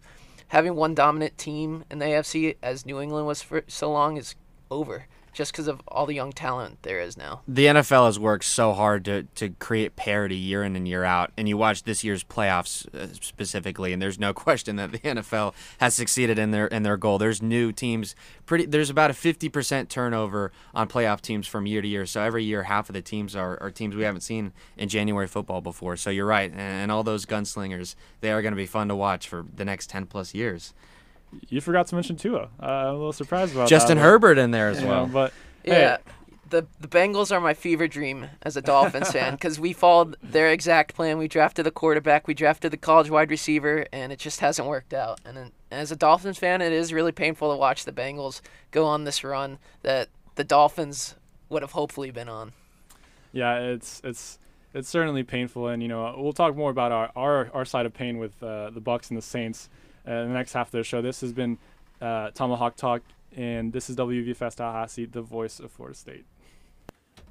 having 0.49 0.75
one 0.75 0.93
dominant 0.93 1.37
team 1.37 1.85
in 1.89 1.99
the 1.99 2.05
AFC 2.05 2.55
as 2.61 2.85
New 2.85 3.01
England 3.01 3.25
was 3.25 3.41
for 3.41 3.63
so 3.67 3.91
long 3.91 4.17
is 4.17 4.35
over 4.69 5.07
just 5.33 5.51
because 5.51 5.67
of 5.67 5.81
all 5.87 6.05
the 6.05 6.13
young 6.13 6.31
talent 6.31 6.81
there 6.83 6.99
is 6.99 7.17
now. 7.17 7.41
The 7.47 7.65
NFL 7.65 8.05
has 8.05 8.19
worked 8.19 8.45
so 8.45 8.73
hard 8.73 9.05
to, 9.05 9.23
to 9.35 9.49
create 9.59 9.95
parity 9.95 10.35
year 10.35 10.63
in 10.63 10.75
and 10.75 10.87
year 10.87 11.03
out. 11.03 11.31
And 11.37 11.47
you 11.47 11.57
watch 11.57 11.83
this 11.83 12.03
year's 12.03 12.23
playoffs 12.23 12.93
uh, 12.93 13.07
specifically, 13.21 13.93
and 13.93 14.01
there's 14.01 14.19
no 14.19 14.33
question 14.39 14.75
that 14.77 14.91
the 14.91 14.99
NFL 14.99 15.53
has 15.79 15.93
succeeded 15.93 16.39
in 16.39 16.51
their 16.51 16.67
in 16.67 16.83
their 16.83 16.97
goal. 16.97 17.17
There's 17.17 17.41
new 17.41 17.71
teams. 17.71 18.15
Pretty 18.45 18.65
there's 18.65 18.89
about 18.89 19.11
a 19.11 19.13
50% 19.13 19.89
turnover 19.89 20.51
on 20.73 20.87
playoff 20.87 21.21
teams 21.21 21.47
from 21.47 21.65
year 21.65 21.81
to 21.81 21.87
year. 21.87 22.05
So 22.05 22.21
every 22.21 22.43
year, 22.43 22.63
half 22.63 22.89
of 22.89 22.93
the 22.93 23.01
teams 23.01 23.35
are, 23.35 23.61
are 23.61 23.71
teams 23.71 23.95
we 23.95 24.03
haven't 24.03 24.21
seen 24.21 24.53
in 24.77 24.89
January 24.89 25.27
football 25.27 25.61
before. 25.61 25.95
So 25.95 26.09
you're 26.09 26.25
right, 26.25 26.51
and, 26.51 26.59
and 26.59 26.91
all 26.91 27.03
those 27.03 27.25
gunslingers, 27.25 27.95
they 28.21 28.31
are 28.31 28.41
going 28.41 28.53
to 28.53 28.57
be 28.57 28.65
fun 28.65 28.87
to 28.87 28.95
watch 28.95 29.27
for 29.27 29.45
the 29.55 29.65
next 29.65 29.89
10 29.89 30.05
plus 30.05 30.33
years. 30.33 30.73
You 31.49 31.61
forgot 31.61 31.87
to 31.87 31.95
mention 31.95 32.15
Tua. 32.15 32.49
Uh, 32.61 32.65
I'm 32.65 32.87
a 32.87 32.91
little 32.93 33.13
surprised 33.13 33.53
about 33.53 33.69
Justin 33.69 33.97
that. 33.97 34.03
Herbert 34.03 34.37
in 34.37 34.51
there 34.51 34.69
as 34.69 34.81
Yeah, 34.81 34.87
well. 34.89 35.05
but 35.07 35.33
hey, 35.63 35.81
Yeah. 35.81 35.97
The, 36.49 36.65
the 36.79 36.87
Bengals 36.87 37.31
are 37.31 37.39
my 37.39 37.53
fever 37.53 37.87
dream 37.87 38.25
as 38.41 38.57
a 38.57 38.61
Dolphins 38.63 39.11
fan 39.11 39.33
because 39.35 39.59
we 39.59 39.71
followed 39.71 40.17
their 40.23 40.49
exact 40.51 40.95
plan. 40.95 41.19
We 41.19 41.27
drafted 41.27 41.63
the 41.63 41.69
quarterback, 41.71 42.27
we 42.27 42.33
drafted 42.33 42.71
the 42.71 42.77
college 42.77 43.11
wide 43.11 43.29
receiver, 43.29 43.85
and 43.93 44.11
it 44.11 44.17
just 44.17 44.39
hasn't 44.39 44.67
worked 44.67 44.91
out. 44.91 45.19
And 45.23 45.37
then, 45.37 45.51
as 45.69 45.91
a 45.91 45.95
Dolphins 45.95 46.39
fan, 46.39 46.63
it 46.63 46.73
is 46.73 46.91
really 46.91 47.11
painful 47.11 47.51
to 47.51 47.55
watch 47.57 47.85
the 47.85 47.91
Bengals 47.91 48.41
go 48.71 48.85
on 48.87 49.03
this 49.03 49.23
run 49.23 49.59
that 49.83 50.09
the 50.33 50.43
Dolphins 50.43 51.13
would 51.49 51.61
have 51.61 51.73
hopefully 51.73 52.09
been 52.09 52.29
on. 52.29 52.53
yeah, 53.31 53.59
it's 53.59 54.01
it's 54.03 54.39
it's 54.73 54.89
certainly 54.89 55.21
painful, 55.21 55.67
and 55.67 55.83
you 55.83 55.87
know 55.87 56.15
we'll 56.17 56.33
talk 56.33 56.55
more 56.55 56.71
about 56.71 56.91
our 56.91 57.11
our, 57.15 57.51
our 57.53 57.65
side 57.65 57.85
of 57.85 57.93
pain 57.93 58.17
with 58.17 58.41
uh, 58.41 58.71
the 58.71 58.81
Bucs 58.81 59.09
and 59.09 59.17
the 59.19 59.21
Saints 59.21 59.69
uh, 60.09 60.23
the 60.23 60.29
next 60.29 60.53
half 60.53 60.67
of 60.67 60.71
the 60.71 60.83
show. 60.83 61.01
This 61.01 61.21
has 61.21 61.31
been 61.31 61.59
uh, 62.01 62.31
Tomahawk 62.31 62.75
Talk, 62.75 63.03
and 63.37 63.71
this 63.71 63.89
is 63.89 63.95
WVFS 63.95 64.55
Tallahassee, 64.55 65.05
the 65.05 65.21
voice 65.21 65.59
of 65.59 65.71
Florida 65.71 65.97
State. 65.97 66.25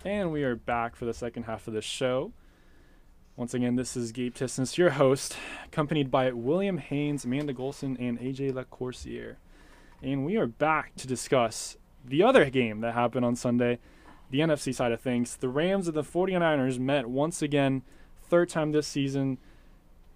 And 0.04 0.30
we 0.30 0.44
are 0.44 0.54
back 0.54 0.94
for 0.94 1.04
the 1.04 1.12
second 1.12 1.44
half 1.44 1.66
of 1.66 1.74
the 1.74 1.82
show. 1.82 2.32
Once 3.36 3.52
again, 3.52 3.76
this 3.76 3.96
is 3.96 4.12
Gabe 4.12 4.34
Tissons, 4.34 4.76
your 4.76 4.90
host, 4.90 5.36
accompanied 5.66 6.10
by 6.10 6.30
William 6.30 6.78
Haynes, 6.78 7.24
Amanda 7.24 7.52
Golson, 7.52 7.98
and 7.98 8.18
AJ 8.20 8.52
LaCourciere. 8.52 9.36
And 10.02 10.24
we 10.24 10.36
are 10.36 10.46
back 10.46 10.94
to 10.96 11.08
discuss 11.08 11.76
the 12.04 12.22
other 12.22 12.48
game 12.48 12.80
that 12.80 12.94
happened 12.94 13.24
on 13.24 13.34
Sunday, 13.34 13.80
the 14.30 14.38
NFC 14.38 14.72
side 14.72 14.92
of 14.92 15.00
things. 15.00 15.36
The 15.36 15.48
Rams 15.48 15.88
and 15.88 15.96
the 15.96 16.02
49ers 16.02 16.78
met 16.78 17.08
once 17.08 17.42
again, 17.42 17.82
third 18.22 18.48
time 18.48 18.70
this 18.70 18.86
season, 18.86 19.38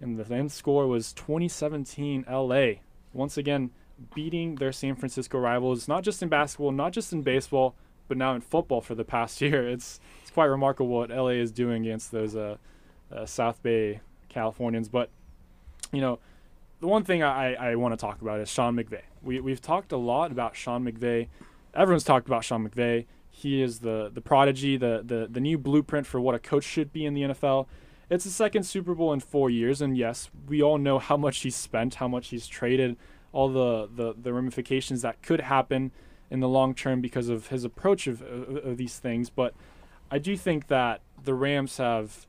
and 0.03 0.17
the 0.17 0.35
end 0.35 0.51
score 0.51 0.87
was 0.87 1.13
2017 1.13 2.25
LA. 2.29 2.73
Once 3.13 3.37
again, 3.37 3.71
beating 4.13 4.55
their 4.55 4.71
San 4.71 4.95
Francisco 4.95 5.39
rivals, 5.39 5.87
not 5.87 6.03
just 6.03 6.21
in 6.21 6.29
basketball, 6.29 6.71
not 6.71 6.91
just 6.91 7.13
in 7.13 7.21
baseball, 7.21 7.75
but 8.07 8.17
now 8.17 8.33
in 8.35 8.41
football 8.41 8.81
for 8.81 8.95
the 8.95 9.03
past 9.03 9.41
year. 9.41 9.67
It's 9.67 9.99
it's 10.21 10.31
quite 10.31 10.45
remarkable 10.45 10.89
what 10.89 11.09
LA 11.09 11.29
is 11.29 11.51
doing 11.51 11.85
against 11.85 12.11
those 12.11 12.35
uh, 12.35 12.57
uh, 13.11 13.25
South 13.25 13.61
Bay 13.63 14.01
Californians. 14.29 14.89
But 14.89 15.09
you 15.91 16.01
know, 16.01 16.19
the 16.79 16.87
one 16.87 17.03
thing 17.03 17.23
I, 17.23 17.53
I 17.53 17.75
want 17.75 17.93
to 17.93 17.97
talk 17.97 18.21
about 18.21 18.39
is 18.39 18.49
Sean 18.49 18.75
McVay. 18.75 19.01
We 19.21 19.39
we've 19.39 19.61
talked 19.61 19.91
a 19.91 19.97
lot 19.97 20.31
about 20.31 20.55
Sean 20.55 20.83
McVay. 20.83 21.27
Everyone's 21.73 22.03
talked 22.03 22.27
about 22.27 22.43
Sean 22.43 22.67
McVay. 22.67 23.05
He 23.29 23.61
is 23.61 23.79
the 23.79 24.11
the 24.13 24.21
prodigy, 24.21 24.77
the 24.77 25.01
the 25.03 25.27
the 25.29 25.39
new 25.39 25.57
blueprint 25.57 26.07
for 26.07 26.19
what 26.19 26.35
a 26.35 26.39
coach 26.39 26.63
should 26.63 26.91
be 26.91 27.05
in 27.05 27.13
the 27.13 27.21
NFL. 27.21 27.67
It's 28.13 28.25
the 28.25 28.29
second 28.29 28.61
Super 28.61 28.93
Bowl 28.93 29.11
in 29.11 29.21
four 29.21 29.49
years, 29.49 29.81
and 29.81 29.97
yes, 29.97 30.29
we 30.47 30.61
all 30.61 30.77
know 30.77 30.99
how 30.99 31.17
much 31.17 31.39
he's 31.39 31.55
spent, 31.55 31.95
how 31.95 32.07
much 32.07 32.27
he's 32.27 32.45
traded, 32.45 32.95
all 33.31 33.49
the 33.49 33.89
the, 33.91 34.13
the 34.13 34.31
ramifications 34.31 35.01
that 35.01 35.23
could 35.23 35.41
happen 35.41 35.91
in 36.29 36.39
the 36.39 36.47
long 36.47 36.75
term 36.75 37.01
because 37.01 37.27
of 37.27 37.47
his 37.47 37.63
approach 37.63 38.05
of, 38.05 38.21
of, 38.21 38.57
of 38.57 38.77
these 38.77 38.99
things. 38.99 39.31
But 39.31 39.55
I 40.11 40.19
do 40.19 40.37
think 40.37 40.67
that 40.67 41.01
the 41.23 41.33
Rams 41.33 41.77
have 41.77 42.27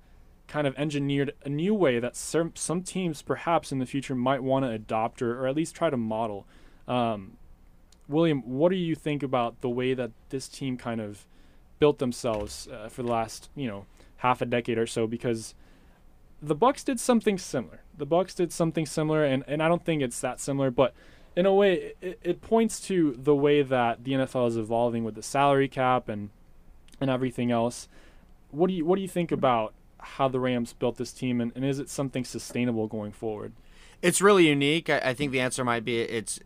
kind 0.48 0.66
of 0.66 0.74
engineered 0.78 1.34
a 1.44 1.50
new 1.50 1.74
way 1.74 1.98
that 1.98 2.16
some, 2.16 2.52
some 2.54 2.82
teams 2.82 3.20
perhaps 3.20 3.70
in 3.70 3.78
the 3.78 3.86
future 3.86 4.14
might 4.14 4.42
want 4.42 4.64
to 4.64 4.70
adopt 4.70 5.20
or, 5.20 5.38
or 5.38 5.46
at 5.46 5.54
least 5.54 5.74
try 5.76 5.90
to 5.90 5.98
model. 5.98 6.46
Um, 6.88 7.36
William, 8.08 8.40
what 8.40 8.70
do 8.70 8.76
you 8.76 8.94
think 8.94 9.22
about 9.22 9.60
the 9.60 9.68
way 9.68 9.92
that 9.92 10.12
this 10.30 10.48
team 10.48 10.78
kind 10.78 11.02
of 11.02 11.26
built 11.78 11.98
themselves 11.98 12.68
uh, 12.68 12.88
for 12.88 13.02
the 13.02 13.10
last, 13.10 13.50
you 13.54 13.68
know, 13.68 13.84
half 14.16 14.40
a 14.40 14.46
decade 14.46 14.78
or 14.78 14.86
so? 14.86 15.06
Because 15.06 15.54
the 16.42 16.56
Bucs 16.56 16.84
did 16.84 17.00
something 17.00 17.38
similar. 17.38 17.80
The 17.96 18.06
Bucs 18.06 18.34
did 18.34 18.52
something 18.52 18.86
similar, 18.86 19.24
and, 19.24 19.44
and 19.46 19.62
I 19.62 19.68
don't 19.68 19.84
think 19.84 20.02
it's 20.02 20.20
that 20.20 20.40
similar, 20.40 20.70
but 20.70 20.94
in 21.36 21.46
a 21.46 21.54
way, 21.54 21.94
it, 22.00 22.18
it 22.22 22.42
points 22.42 22.80
to 22.82 23.16
the 23.18 23.34
way 23.34 23.62
that 23.62 24.04
the 24.04 24.12
NFL 24.12 24.48
is 24.48 24.56
evolving 24.56 25.04
with 25.04 25.14
the 25.14 25.22
salary 25.22 25.68
cap 25.68 26.08
and 26.08 26.30
and 27.00 27.10
everything 27.10 27.50
else. 27.50 27.88
What 28.50 28.68
do 28.68 28.74
you 28.74 28.84
what 28.84 28.96
do 28.96 29.02
you 29.02 29.08
think 29.08 29.32
about 29.32 29.74
how 29.98 30.28
the 30.28 30.38
Rams 30.40 30.72
built 30.72 30.96
this 30.96 31.12
team, 31.12 31.40
and, 31.40 31.52
and 31.54 31.64
is 31.64 31.78
it 31.78 31.88
something 31.88 32.24
sustainable 32.24 32.86
going 32.86 33.12
forward? 33.12 33.52
It's 34.02 34.20
really 34.20 34.48
unique. 34.48 34.90
I, 34.90 34.98
I 34.98 35.14
think 35.14 35.32
the 35.32 35.40
answer 35.40 35.64
might 35.64 35.84
be 35.84 36.00
it's 36.00 36.38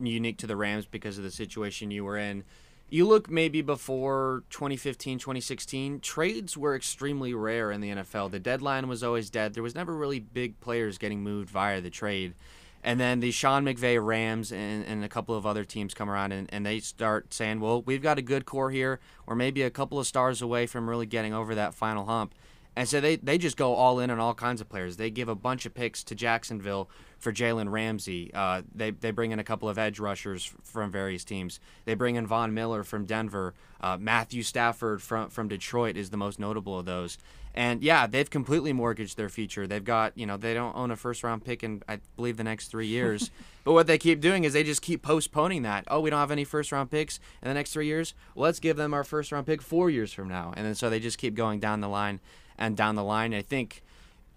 unique 0.00 0.38
to 0.38 0.46
the 0.46 0.56
Rams 0.56 0.86
because 0.86 1.18
of 1.18 1.24
the 1.24 1.30
situation 1.30 1.90
you 1.90 2.04
were 2.04 2.16
in. 2.16 2.44
You 2.92 3.08
look 3.08 3.30
maybe 3.30 3.62
before 3.62 4.42
2015, 4.50 5.18
2016, 5.18 6.00
trades 6.00 6.58
were 6.58 6.76
extremely 6.76 7.32
rare 7.32 7.72
in 7.72 7.80
the 7.80 7.88
NFL. 7.88 8.30
The 8.30 8.38
deadline 8.38 8.86
was 8.86 9.02
always 9.02 9.30
dead. 9.30 9.54
There 9.54 9.62
was 9.62 9.74
never 9.74 9.96
really 9.96 10.20
big 10.20 10.60
players 10.60 10.98
getting 10.98 11.22
moved 11.22 11.48
via 11.48 11.80
the 11.80 11.88
trade. 11.88 12.34
And 12.84 13.00
then 13.00 13.20
the 13.20 13.30
Sean 13.30 13.64
McVay 13.64 14.04
Rams 14.04 14.52
and, 14.52 14.84
and 14.84 15.02
a 15.02 15.08
couple 15.08 15.34
of 15.34 15.46
other 15.46 15.64
teams 15.64 15.94
come 15.94 16.10
around 16.10 16.32
and, 16.32 16.52
and 16.52 16.66
they 16.66 16.80
start 16.80 17.32
saying, 17.32 17.60
well, 17.60 17.80
we've 17.80 18.02
got 18.02 18.18
a 18.18 18.22
good 18.22 18.44
core 18.44 18.70
here. 18.70 19.00
We're 19.24 19.36
maybe 19.36 19.62
a 19.62 19.70
couple 19.70 19.98
of 19.98 20.06
stars 20.06 20.42
away 20.42 20.66
from 20.66 20.86
really 20.86 21.06
getting 21.06 21.32
over 21.32 21.54
that 21.54 21.72
final 21.72 22.04
hump. 22.04 22.34
And 22.76 22.86
so 22.86 23.00
they, 23.00 23.16
they 23.16 23.38
just 23.38 23.56
go 23.56 23.74
all 23.74 24.00
in 24.00 24.10
on 24.10 24.20
all 24.20 24.34
kinds 24.34 24.60
of 24.60 24.68
players. 24.68 24.98
They 24.98 25.08
give 25.08 25.30
a 25.30 25.34
bunch 25.34 25.64
of 25.64 25.72
picks 25.72 26.04
to 26.04 26.14
Jacksonville 26.14 26.90
for 27.22 27.32
Jalen 27.32 27.70
Ramsey. 27.70 28.32
Uh, 28.34 28.62
they, 28.74 28.90
they 28.90 29.12
bring 29.12 29.30
in 29.30 29.38
a 29.38 29.44
couple 29.44 29.68
of 29.68 29.78
edge 29.78 30.00
rushers 30.00 30.52
from 30.64 30.90
various 30.90 31.22
teams. 31.22 31.60
They 31.84 31.94
bring 31.94 32.16
in 32.16 32.26
Von 32.26 32.52
Miller 32.52 32.82
from 32.82 33.04
Denver. 33.06 33.54
Uh, 33.80 33.96
Matthew 33.98 34.42
Stafford 34.42 35.00
from, 35.00 35.30
from 35.30 35.46
Detroit 35.46 35.96
is 35.96 36.10
the 36.10 36.16
most 36.16 36.40
notable 36.40 36.76
of 36.76 36.84
those. 36.84 37.18
And 37.54 37.80
yeah, 37.80 38.08
they've 38.08 38.28
completely 38.28 38.72
mortgaged 38.72 39.16
their 39.16 39.28
future. 39.28 39.68
They've 39.68 39.84
got, 39.84 40.18
you 40.18 40.26
know, 40.26 40.36
they 40.36 40.52
don't 40.52 40.74
own 40.74 40.90
a 40.90 40.96
first 40.96 41.22
round 41.22 41.44
pick 41.44 41.62
in, 41.62 41.82
I 41.88 42.00
believe, 42.16 42.38
the 42.38 42.44
next 42.44 42.68
three 42.68 42.88
years. 42.88 43.30
but 43.64 43.72
what 43.72 43.86
they 43.86 43.98
keep 43.98 44.20
doing 44.20 44.42
is 44.42 44.52
they 44.52 44.64
just 44.64 44.82
keep 44.82 45.02
postponing 45.02 45.62
that. 45.62 45.84
Oh, 45.86 46.00
we 46.00 46.10
don't 46.10 46.18
have 46.18 46.32
any 46.32 46.44
first 46.44 46.72
round 46.72 46.90
picks 46.90 47.20
in 47.40 47.46
the 47.46 47.54
next 47.54 47.72
three 47.72 47.86
years. 47.86 48.14
Well, 48.34 48.44
let's 48.44 48.58
give 48.58 48.76
them 48.76 48.92
our 48.92 49.04
first 49.04 49.30
round 49.30 49.46
pick 49.46 49.62
four 49.62 49.90
years 49.90 50.12
from 50.12 50.26
now. 50.26 50.52
And 50.56 50.66
then 50.66 50.74
so 50.74 50.90
they 50.90 50.98
just 50.98 51.18
keep 51.18 51.36
going 51.36 51.60
down 51.60 51.82
the 51.82 51.88
line 51.88 52.18
and 52.58 52.76
down 52.76 52.96
the 52.96 53.04
line. 53.04 53.32
I 53.32 53.42
think 53.42 53.84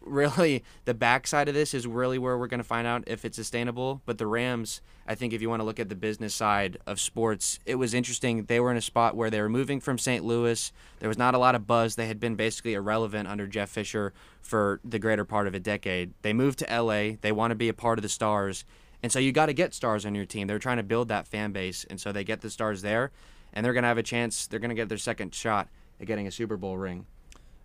really 0.06 0.64
the 0.86 0.94
backside 0.94 1.48
of 1.48 1.54
this 1.54 1.74
is 1.74 1.88
really 1.88 2.18
where 2.18 2.38
we're 2.38 2.48
going 2.48 2.60
to 2.60 2.64
find 2.64 2.88
out 2.88 3.04
if 3.08 3.26
it's 3.26 3.36
sustainable. 3.36 4.02
But 4.06 4.18
the 4.18 4.28
Rams, 4.28 4.82
I 5.08 5.16
think, 5.16 5.34
if 5.34 5.42
you 5.42 5.50
want 5.50 5.60
to 5.62 5.66
look 5.66 5.80
at 5.80 5.90
the 5.90 5.96
business 5.96 6.34
side 6.34 6.78
of 6.86 7.00
sports, 7.00 7.60
it 7.66 7.76
was 7.76 7.94
interesting. 7.94 8.46
They 8.46 8.60
were 8.60 8.72
in 8.72 8.78
a 8.78 8.82
spot 8.82 9.16
where 9.16 9.30
they 9.30 9.42
were 9.42 9.50
moving 9.50 9.80
from 9.80 9.98
St. 9.98 10.24
Louis. 10.24 10.72
There 11.00 11.10
was 11.10 11.18
not 11.18 11.36
a 11.36 11.40
lot 11.40 11.56
of 11.56 11.68
buzz. 11.68 11.96
They 11.96 12.08
had 12.08 12.20
been 12.20 12.36
basically 12.36 12.74
irrelevant 12.74 13.28
under 13.28 13.48
Jeff 13.48 13.70
Fisher 13.70 14.14
for 14.42 14.80
the 14.84 15.00
greater 15.00 15.26
part 15.26 15.48
of 15.48 15.54
a 15.54 15.60
decade. 15.60 16.14
They 16.22 16.34
moved 16.34 16.60
to 16.60 16.82
LA. 16.82 17.18
They 17.22 17.32
want 17.32 17.52
to 17.52 17.56
be 17.56 17.70
a 17.70 17.74
part 17.74 18.00
of 18.00 18.04
the 18.04 18.10
stars. 18.10 18.66
And 19.04 19.12
so 19.12 19.20
you 19.20 19.32
got 19.32 19.48
to 19.48 19.54
get 19.54 19.74
stars 19.74 20.06
on 20.06 20.16
your 20.16 20.26
team. 20.26 20.48
They're 20.48 20.60
trying 20.60 20.78
to 20.78 20.84
build 20.84 21.10
that 21.10 21.28
fan 21.28 21.52
base. 21.52 21.86
And 21.90 22.00
so 22.00 22.12
they 22.12 22.24
get 22.24 22.42
the 22.42 22.50
stars 22.50 22.82
there, 22.82 23.12
and 23.54 23.66
they're 23.66 23.74
going 23.74 23.84
to 23.84 23.88
have 23.88 23.98
a 23.98 24.04
chance. 24.04 24.48
They're 24.48 24.60
going 24.60 24.70
to 24.70 24.76
get 24.76 24.90
their 24.90 24.98
second 24.98 25.36
shot 25.36 25.70
at 26.00 26.08
getting 26.08 26.28
a 26.28 26.32
Super 26.32 26.58
Bowl 26.58 26.78
ring. 26.78 27.06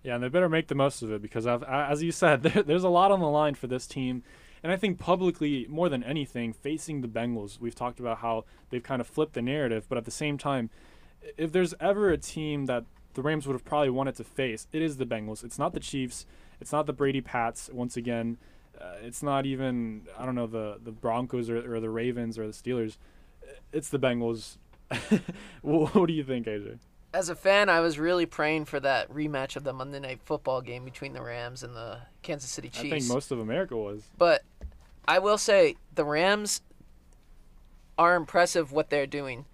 Yeah, 0.02 0.14
and 0.14 0.24
they 0.24 0.28
better 0.28 0.48
make 0.48 0.68
the 0.68 0.74
most 0.74 1.02
of 1.02 1.12
it 1.12 1.20
because, 1.20 1.46
I've, 1.46 1.62
as 1.62 2.02
you 2.02 2.12
said, 2.12 2.42
there, 2.44 2.62
there's 2.62 2.84
a 2.84 2.88
lot 2.88 3.10
on 3.10 3.20
the 3.20 3.28
line 3.28 3.54
for 3.54 3.66
this 3.66 3.86
team. 3.86 4.22
And 4.62 4.70
I 4.70 4.76
think 4.76 4.98
publicly, 4.98 5.66
more 5.68 5.88
than 5.88 6.02
anything, 6.02 6.52
facing 6.52 7.00
the 7.00 7.08
Bengals, 7.08 7.60
we've 7.60 7.74
talked 7.74 7.98
about 7.98 8.18
how 8.18 8.44
they've 8.68 8.82
kind 8.82 9.00
of 9.00 9.06
flipped 9.06 9.32
the 9.32 9.42
narrative. 9.42 9.86
But 9.88 9.98
at 9.98 10.04
the 10.04 10.10
same 10.10 10.36
time, 10.36 10.68
if 11.36 11.52
there's 11.52 11.74
ever 11.80 12.10
a 12.10 12.18
team 12.18 12.66
that 12.66 12.84
the 13.14 13.22
Rams 13.22 13.46
would 13.46 13.54
have 13.54 13.64
probably 13.64 13.90
wanted 13.90 14.16
to 14.16 14.24
face, 14.24 14.66
it 14.72 14.82
is 14.82 14.98
the 14.98 15.06
Bengals. 15.06 15.44
It's 15.44 15.58
not 15.58 15.72
the 15.72 15.80
Chiefs. 15.80 16.26
It's 16.60 16.72
not 16.72 16.86
the 16.86 16.92
Brady 16.92 17.22
Pats. 17.22 17.70
Once 17.72 17.96
again, 17.96 18.36
uh, 18.78 18.96
it's 19.02 19.22
not 19.22 19.46
even 19.46 20.06
I 20.18 20.24
don't 20.26 20.34
know 20.34 20.46
the 20.46 20.78
the 20.82 20.92
Broncos 20.92 21.50
or, 21.50 21.74
or 21.74 21.80
the 21.80 21.90
Ravens 21.90 22.38
or 22.38 22.46
the 22.46 22.52
Steelers. 22.52 22.96
It's 23.72 23.88
the 23.88 23.98
Bengals. 23.98 24.58
what 25.62 26.06
do 26.06 26.12
you 26.12 26.24
think, 26.24 26.46
AJ? 26.46 26.78
As 27.12 27.28
a 27.28 27.34
fan, 27.34 27.68
I 27.68 27.80
was 27.80 27.98
really 27.98 28.26
praying 28.26 28.66
for 28.66 28.78
that 28.80 29.12
rematch 29.12 29.56
of 29.56 29.64
the 29.64 29.72
Monday 29.72 30.00
Night 30.00 30.20
Football 30.24 30.60
game 30.60 30.84
between 30.84 31.12
the 31.12 31.22
Rams 31.22 31.62
and 31.62 31.74
the 31.74 31.98
Kansas 32.22 32.50
City 32.50 32.68
Chiefs. 32.68 32.84
I 32.84 32.90
think 32.90 33.04
most 33.06 33.30
of 33.30 33.40
America 33.40 33.76
was. 33.76 34.02
But 34.16 34.42
I 35.06 35.18
will 35.18 35.38
say 35.38 35.76
the 35.94 36.04
Rams 36.04 36.60
are 37.98 38.14
impressive 38.14 38.72
what 38.72 38.90
they're 38.90 39.06
doing. 39.06 39.46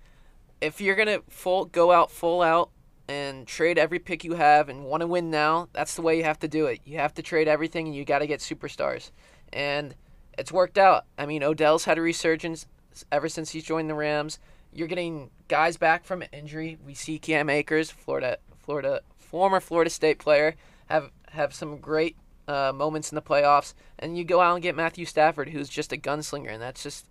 If 0.61 0.81
you're 0.81 0.97
gonna 0.97 1.21
full 1.29 1.65
go 1.65 1.93
out 1.93 2.11
full 2.11 2.43
out 2.43 2.71
and 3.09 3.47
trade 3.47 3.79
every 3.79 3.99
pick 3.99 4.25
you 4.25 4.35
have 4.35 4.69
and 4.69 4.85
want 4.85 5.01
to 5.01 5.07
win 5.07 5.31
now, 5.31 5.69
that's 5.73 5.95
the 5.95 6.03
way 6.03 6.17
you 6.17 6.25
have 6.25 6.39
to 6.41 6.49
do 6.49 6.67
it. 6.67 6.81
You 6.85 6.99
have 6.99 7.15
to 7.15 7.23
trade 7.23 7.49
everything 7.49 7.87
and 7.87 7.95
you 7.95 8.05
got 8.05 8.19
to 8.19 8.27
get 8.27 8.41
superstars. 8.41 9.11
And 9.53 9.95
it's 10.37 10.51
worked 10.51 10.77
out. 10.77 11.05
I 11.17 11.27
mean, 11.27 11.43
Odell's 11.43 11.85
had 11.85 11.99
a 11.99 12.03
resurgence 12.03 12.67
ever 13.13 13.29
since 13.29 13.51
he's 13.51 13.65
joined 13.65 13.89
the 13.89 13.95
Rams. 13.95 14.39
You're 14.73 14.89
getting 14.89 15.31
guys 15.49 15.77
back 15.77 16.05
from 16.05 16.23
injury. 16.33 16.79
We 16.85 16.95
see 16.95 17.19
Cam 17.19 17.49
Akers, 17.49 17.91
Florida, 17.91 18.39
Florida, 18.59 19.01
former 19.17 19.61
Florida 19.61 19.91
State 19.91 20.19
player, 20.19 20.57
have 20.87 21.11
have 21.31 21.55
some 21.55 21.79
great 21.79 22.17
uh, 22.49 22.73
moments 22.75 23.11
in 23.11 23.17
the 23.17 23.23
playoffs, 23.23 23.75
and 23.99 24.17
you 24.17 24.25
go 24.25 24.41
out 24.41 24.55
and 24.55 24.63
get 24.63 24.77
Matthew 24.77 25.05
Stafford, 25.05 25.51
who's 25.51 25.69
just 25.69 25.93
a 25.93 25.97
gunslinger, 25.97 26.53
and 26.53 26.63
that's 26.63 26.83
just 26.83 27.07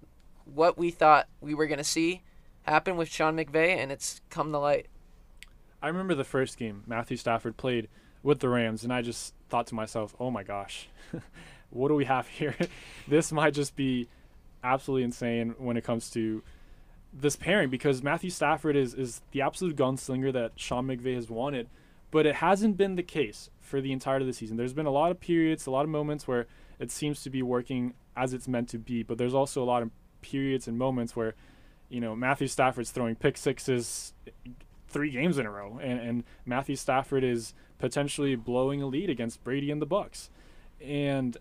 what 0.46 0.78
we 0.78 0.92
thought 0.92 1.28
we 1.42 1.54
were 1.54 1.68
gonna 1.68 1.84
see 1.84 2.22
happen 2.64 2.98
with 2.98 3.10
Sean 3.10 3.36
McVay, 3.36 3.78
and 3.78 3.92
it's 3.92 4.22
come 4.30 4.52
to 4.52 4.60
light. 4.60 4.88
I 5.82 5.88
remember 5.88 6.16
the 6.16 6.24
first 6.24 6.58
game 6.58 6.84
Matthew 6.88 7.18
Stafford 7.18 7.58
played 7.58 7.88
with 8.24 8.40
the 8.40 8.50
Rams, 8.50 8.84
and 8.84 8.92
I 8.92 9.02
just 9.02 9.34
thought 9.50 9.68
to 9.68 9.76
myself, 9.76 10.16
"Oh 10.20 10.32
my 10.32 10.44
gosh, 10.44 10.90
what 11.70 11.90
do 11.90 11.96
we 11.96 12.06
have 12.06 12.28
here? 12.28 12.56
this 13.08 13.32
might 13.32 13.54
just 13.54 13.76
be 13.76 14.08
absolutely 14.64 15.04
insane 15.04 15.56
when 15.58 15.78
it 15.78 15.84
comes 15.84 16.10
to 16.12 16.44
this 17.18 17.36
pairing 17.36 17.70
because 17.70 18.04
Matthew 18.04 18.30
Stafford 18.30 18.76
is 18.76 18.94
is 18.94 19.22
the 19.32 19.42
absolute 19.42 19.76
gunslinger 19.76 20.34
that 20.34 20.52
Sean 20.56 20.88
McVay 20.88 21.16
has 21.16 21.30
wanted, 21.30 21.70
but 22.12 22.26
it 22.26 22.36
hasn't 22.36 22.78
been 22.78 22.96
the 22.96 23.04
case 23.04 23.50
for 23.62 23.82
the 23.82 23.92
entirety 23.92 24.24
of 24.24 24.28
the 24.28 24.34
season. 24.34 24.58
There's 24.58 24.74
been 24.74 24.86
a 24.86 24.92
lot 24.92 25.12
of 25.12 25.20
periods, 25.20 25.66
a 25.66 25.72
lot 25.72 25.84
of 25.84 25.90
moments 25.90 26.28
where 26.28 26.48
it 26.80 26.92
seems 26.92 27.24
to 27.24 27.30
be 27.30 27.42
working 27.42 27.94
as 28.16 28.34
it's 28.34 28.48
meant 28.48 28.70
to 28.70 28.78
be, 28.78 29.04
but 29.04 29.18
there's 29.18 29.34
also 29.34 29.64
a 29.64 29.66
lot 29.66 29.82
of 29.82 29.92
periods 30.22 30.68
and 30.68 30.78
moments 30.78 31.16
where, 31.16 31.36
you 31.90 32.00
know, 32.00 32.16
Matthew 32.16 32.48
Stafford's 32.48 32.92
throwing 32.92 33.16
pick 33.16 33.38
sixes 33.38 34.14
three 34.88 35.10
games 35.10 35.38
in 35.38 35.46
a 35.46 35.52
row, 35.52 35.80
and, 35.82 36.00
and 36.00 36.24
Matthew 36.46 36.76
Stafford 36.76 37.24
is 37.24 37.54
potentially 37.80 38.36
blowing 38.36 38.82
a 38.82 38.88
lead 38.88 39.10
against 39.10 39.44
Brady 39.44 39.72
and 39.72 39.82
the 39.82 39.88
Bucs, 39.88 40.30
And 40.82 41.38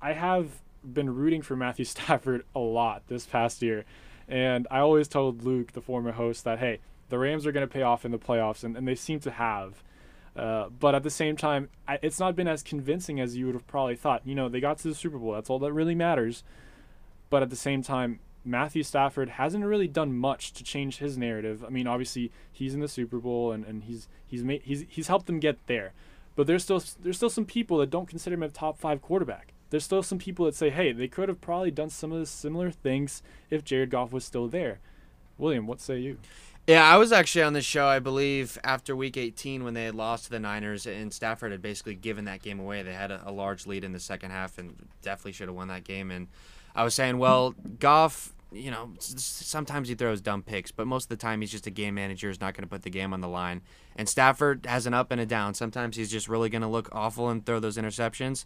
I 0.00 0.12
have 0.12 0.60
been 0.82 1.14
rooting 1.14 1.42
for 1.42 1.56
Matthew 1.56 1.84
Stafford 1.86 2.44
a 2.54 2.60
lot 2.60 3.02
this 3.08 3.26
past 3.26 3.62
year. 3.62 3.84
And 4.28 4.66
I 4.70 4.80
always 4.80 5.08
told 5.08 5.42
Luke, 5.42 5.72
the 5.72 5.80
former 5.80 6.12
host, 6.12 6.44
that 6.44 6.58
hey, 6.58 6.80
the 7.08 7.18
Rams 7.18 7.46
are 7.46 7.52
going 7.52 7.66
to 7.66 7.72
pay 7.72 7.82
off 7.82 8.04
in 8.04 8.10
the 8.10 8.18
playoffs, 8.18 8.62
and, 8.62 8.76
and 8.76 8.86
they 8.86 8.94
seem 8.94 9.20
to 9.20 9.30
have. 9.30 9.82
Uh, 10.36 10.68
but 10.68 10.94
at 10.94 11.02
the 11.02 11.10
same 11.10 11.36
time, 11.36 11.68
it's 12.02 12.20
not 12.20 12.36
been 12.36 12.46
as 12.46 12.62
convincing 12.62 13.18
as 13.18 13.36
you 13.36 13.46
would 13.46 13.54
have 13.54 13.66
probably 13.66 13.96
thought. 13.96 14.22
You 14.24 14.34
know, 14.34 14.48
they 14.48 14.60
got 14.60 14.78
to 14.78 14.88
the 14.88 14.94
Super 14.94 15.18
Bowl. 15.18 15.32
That's 15.32 15.50
all 15.50 15.58
that 15.60 15.72
really 15.72 15.94
matters. 15.94 16.44
But 17.30 17.42
at 17.42 17.50
the 17.50 17.56
same 17.56 17.82
time, 17.82 18.20
Matthew 18.44 18.82
Stafford 18.82 19.30
hasn't 19.30 19.64
really 19.64 19.88
done 19.88 20.16
much 20.16 20.52
to 20.54 20.64
change 20.64 20.98
his 20.98 21.18
narrative. 21.18 21.64
I 21.64 21.70
mean, 21.70 21.86
obviously 21.86 22.30
he's 22.50 22.74
in 22.74 22.80
the 22.80 22.88
Super 22.88 23.18
Bowl 23.18 23.52
and, 23.52 23.64
and 23.64 23.84
he's 23.84 24.08
he's 24.26 24.42
made 24.42 24.62
he's 24.62 24.84
he's 24.88 25.08
helped 25.08 25.26
them 25.26 25.40
get 25.40 25.58
there. 25.66 25.92
But 26.34 26.46
there's 26.46 26.62
still 26.62 26.82
there's 27.02 27.16
still 27.16 27.30
some 27.30 27.44
people 27.44 27.78
that 27.78 27.90
don't 27.90 28.08
consider 28.08 28.34
him 28.34 28.42
a 28.42 28.48
top 28.48 28.78
five 28.78 29.02
quarterback 29.02 29.52
there's 29.70 29.84
still 29.84 30.02
some 30.02 30.18
people 30.18 30.46
that 30.46 30.54
say, 30.54 30.70
hey, 30.70 30.92
they 30.92 31.08
could 31.08 31.28
have 31.28 31.40
probably 31.40 31.70
done 31.70 31.90
some 31.90 32.12
of 32.12 32.18
the 32.18 32.26
similar 32.26 32.70
things 32.70 33.22
if 33.50 33.64
Jared 33.64 33.90
Goff 33.90 34.12
was 34.12 34.24
still 34.24 34.48
there. 34.48 34.80
William, 35.36 35.66
what 35.66 35.80
say 35.80 35.98
you? 35.98 36.18
Yeah, 36.66 36.84
I 36.84 36.98
was 36.98 37.12
actually 37.12 37.44
on 37.44 37.54
this 37.54 37.64
show, 37.64 37.86
I 37.86 37.98
believe, 37.98 38.58
after 38.62 38.94
week 38.94 39.16
18 39.16 39.64
when 39.64 39.72
they 39.72 39.84
had 39.84 39.94
lost 39.94 40.24
to 40.24 40.30
the 40.30 40.38
Niners, 40.38 40.86
and 40.86 41.12
Stafford 41.12 41.50
had 41.50 41.62
basically 41.62 41.94
given 41.94 42.26
that 42.26 42.42
game 42.42 42.60
away. 42.60 42.82
They 42.82 42.92
had 42.92 43.10
a, 43.10 43.22
a 43.24 43.32
large 43.32 43.66
lead 43.66 43.84
in 43.84 43.92
the 43.92 44.00
second 44.00 44.32
half 44.32 44.58
and 44.58 44.74
definitely 45.00 45.32
should 45.32 45.48
have 45.48 45.56
won 45.56 45.68
that 45.68 45.84
game. 45.84 46.10
And 46.10 46.28
I 46.74 46.84
was 46.84 46.92
saying, 46.92 47.16
well, 47.16 47.54
Goff, 47.78 48.34
you 48.52 48.70
know, 48.70 48.92
sometimes 48.98 49.88
he 49.88 49.94
throws 49.94 50.20
dumb 50.20 50.42
picks, 50.42 50.70
but 50.70 50.86
most 50.86 51.04
of 51.04 51.08
the 51.08 51.16
time 51.16 51.40
he's 51.40 51.50
just 51.50 51.66
a 51.66 51.70
game 51.70 51.94
manager, 51.94 52.28
is 52.28 52.40
not 52.40 52.52
going 52.52 52.64
to 52.64 52.68
put 52.68 52.82
the 52.82 52.90
game 52.90 53.14
on 53.14 53.22
the 53.22 53.28
line. 53.28 53.62
And 53.96 54.06
Stafford 54.06 54.66
has 54.66 54.84
an 54.84 54.92
up 54.92 55.10
and 55.10 55.22
a 55.22 55.26
down. 55.26 55.54
Sometimes 55.54 55.96
he's 55.96 56.10
just 56.10 56.28
really 56.28 56.50
going 56.50 56.60
to 56.60 56.68
look 56.68 56.90
awful 56.92 57.30
and 57.30 57.46
throw 57.46 57.60
those 57.60 57.78
interceptions. 57.78 58.44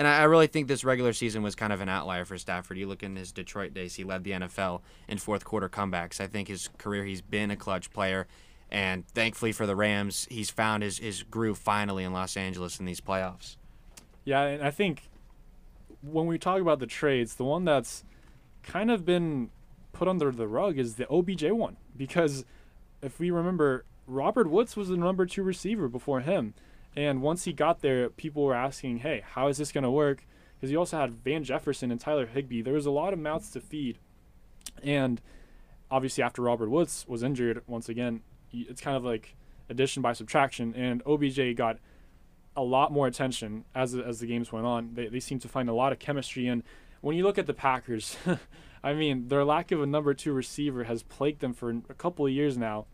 And 0.00 0.08
I, 0.08 0.22
really 0.22 0.46
think 0.46 0.66
this 0.66 0.82
regular 0.82 1.12
season 1.12 1.42
was 1.42 1.54
kind 1.54 1.74
of 1.74 1.82
an 1.82 1.90
outlier 1.90 2.24
for 2.24 2.38
Stafford. 2.38 2.78
You 2.78 2.86
look 2.86 3.02
in 3.02 3.16
his 3.16 3.32
Detroit 3.32 3.74
days, 3.74 3.96
he 3.96 4.02
led 4.02 4.24
the 4.24 4.30
NFL 4.30 4.80
in 5.06 5.18
fourth 5.18 5.44
quarter 5.44 5.68
comebacks. 5.68 6.22
I 6.22 6.26
think 6.26 6.48
his 6.48 6.70
career, 6.78 7.04
he's 7.04 7.20
been 7.20 7.50
a 7.50 7.56
clutch 7.56 7.92
player. 7.92 8.26
And 8.70 9.06
thankfully 9.08 9.52
for 9.52 9.66
the 9.66 9.76
Rams, 9.76 10.26
he's 10.30 10.48
found 10.48 10.82
his, 10.82 10.96
his 10.96 11.22
groove 11.24 11.58
finally 11.58 12.02
in 12.02 12.14
Los 12.14 12.38
Angeles 12.38 12.80
in 12.80 12.86
these 12.86 13.02
playoffs. 13.02 13.58
Yeah, 14.24 14.40
and 14.44 14.62
I 14.62 14.70
think 14.70 15.10
when 16.00 16.26
we 16.26 16.38
talk 16.38 16.62
about 16.62 16.78
the 16.78 16.86
trades, 16.86 17.34
the 17.34 17.44
one 17.44 17.66
that's 17.66 18.02
kind 18.62 18.90
of 18.90 19.04
been 19.04 19.50
put 19.92 20.08
under 20.08 20.30
the 20.30 20.48
rug 20.48 20.78
is 20.78 20.94
the 20.94 21.06
OBJ 21.10 21.50
one. 21.50 21.76
Because 21.94 22.46
if 23.02 23.20
we 23.20 23.30
remember, 23.30 23.84
Robert 24.06 24.48
Woods 24.48 24.76
was 24.76 24.88
the 24.88 24.96
number 24.96 25.26
two 25.26 25.42
receiver 25.42 25.88
before 25.88 26.20
him. 26.20 26.54
And 26.96 27.22
once 27.22 27.44
he 27.44 27.52
got 27.52 27.80
there, 27.80 28.10
people 28.10 28.42
were 28.42 28.54
asking, 28.54 28.98
hey, 28.98 29.22
how 29.24 29.48
is 29.48 29.58
this 29.58 29.72
going 29.72 29.84
to 29.84 29.90
work? 29.90 30.26
Because 30.56 30.70
he 30.70 30.76
also 30.76 30.98
had 30.98 31.22
Van 31.24 31.44
Jefferson 31.44 31.90
and 31.90 32.00
Tyler 32.00 32.26
Higbee. 32.26 32.62
There 32.62 32.74
was 32.74 32.86
a 32.86 32.90
lot 32.90 33.12
of 33.12 33.18
mouths 33.18 33.50
to 33.52 33.60
feed. 33.60 33.98
And 34.82 35.20
obviously, 35.90 36.22
after 36.22 36.42
Robert 36.42 36.68
Woods 36.68 37.04
was 37.08 37.22
injured, 37.22 37.62
once 37.66 37.88
again, 37.88 38.22
it's 38.52 38.80
kind 38.80 38.96
of 38.96 39.04
like 39.04 39.36
addition 39.68 40.02
by 40.02 40.12
subtraction. 40.12 40.74
And 40.74 41.02
OBJ 41.06 41.56
got 41.56 41.78
a 42.56 42.62
lot 42.62 42.92
more 42.92 43.06
attention 43.06 43.64
as, 43.74 43.94
as 43.94 44.20
the 44.20 44.26
games 44.26 44.52
went 44.52 44.66
on. 44.66 44.94
They, 44.94 45.06
they 45.08 45.20
seemed 45.20 45.42
to 45.42 45.48
find 45.48 45.68
a 45.68 45.74
lot 45.74 45.92
of 45.92 45.98
chemistry. 45.98 46.48
And 46.48 46.62
when 47.00 47.16
you 47.16 47.22
look 47.22 47.38
at 47.38 47.46
the 47.46 47.54
Packers, 47.54 48.16
I 48.82 48.92
mean, 48.94 49.28
their 49.28 49.44
lack 49.44 49.72
of 49.72 49.80
a 49.80 49.86
number 49.86 50.12
two 50.14 50.32
receiver 50.32 50.84
has 50.84 51.02
plagued 51.02 51.40
them 51.40 51.54
for 51.54 51.70
a 51.70 51.94
couple 51.94 52.26
of 52.26 52.32
years 52.32 52.58
now. 52.58 52.86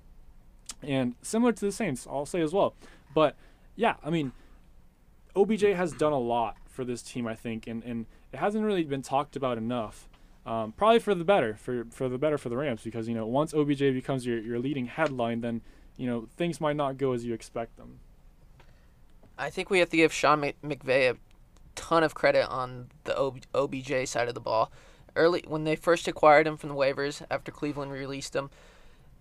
And 0.83 1.15
similar 1.23 1.53
to 1.53 1.65
the 1.65 1.73
Saints, 1.73 2.07
I'll 2.09 2.27
say 2.27 2.41
as 2.43 2.53
well. 2.53 2.75
But 3.15 3.37
yeah, 3.77 3.95
I 4.03 4.11
mean, 4.11 4.33
OBJ 5.37 5.63
has 5.63 5.93
done 5.93 6.13
a 6.13 6.19
lot 6.19 6.57
for 6.67 6.85
this 6.85 7.03
team, 7.03 7.27
I 7.27 7.35
think, 7.35 7.67
and, 7.67 7.85
and 7.85 8.07
it 8.33 8.39
hasn't 8.39 8.65
really 8.65 8.85
been 8.85 9.03
talked 9.03 9.37
about 9.37 9.59
enough. 9.59 10.09
Um, 10.47 10.73
probably 10.73 11.01
for 11.01 11.15
the 11.15 11.25
better, 11.25 11.57
for 11.57 11.87
for 11.91 12.09
the 12.09 12.19
better 12.19 12.39
for 12.39 12.49
the 12.49 12.57
Rams, 12.57 12.83
because 12.83 13.09
you 13.09 13.15
know 13.15 13.27
once 13.27 13.53
OBJ 13.53 13.81
becomes 13.81 14.25
your, 14.25 14.39
your 14.39 14.59
leading 14.61 14.87
headline, 14.87 15.41
then 15.41 15.61
you 15.97 16.07
know 16.07 16.29
things 16.37 16.61
might 16.61 16.77
not 16.77 16.99
go 16.99 17.13
as 17.13 17.25
you 17.25 17.35
expect 17.35 17.77
them. 17.77 17.99
I 19.37 19.51
think 19.51 19.71
we 19.71 19.81
have 19.81 19.91
to 19.91 19.97
give 19.97 20.13
Sean 20.13 20.41
McVay 20.41 21.11
a 21.11 21.17
ton 21.75 22.05
of 22.05 22.15
credit 22.15 22.49
on 22.49 22.89
the 23.05 23.33
OBJ 23.55 24.09
side 24.09 24.29
of 24.29 24.35
the 24.35 24.41
ball. 24.41 24.71
Early 25.17 25.45
when 25.47 25.65
they 25.65 25.77
first 25.77 26.07
acquired 26.07 26.47
him 26.47 26.57
from 26.57 26.69
the 26.69 26.75
waivers 26.77 27.23
after 27.31 27.51
Cleveland 27.51 27.91
released 27.91 28.37
him, 28.37 28.51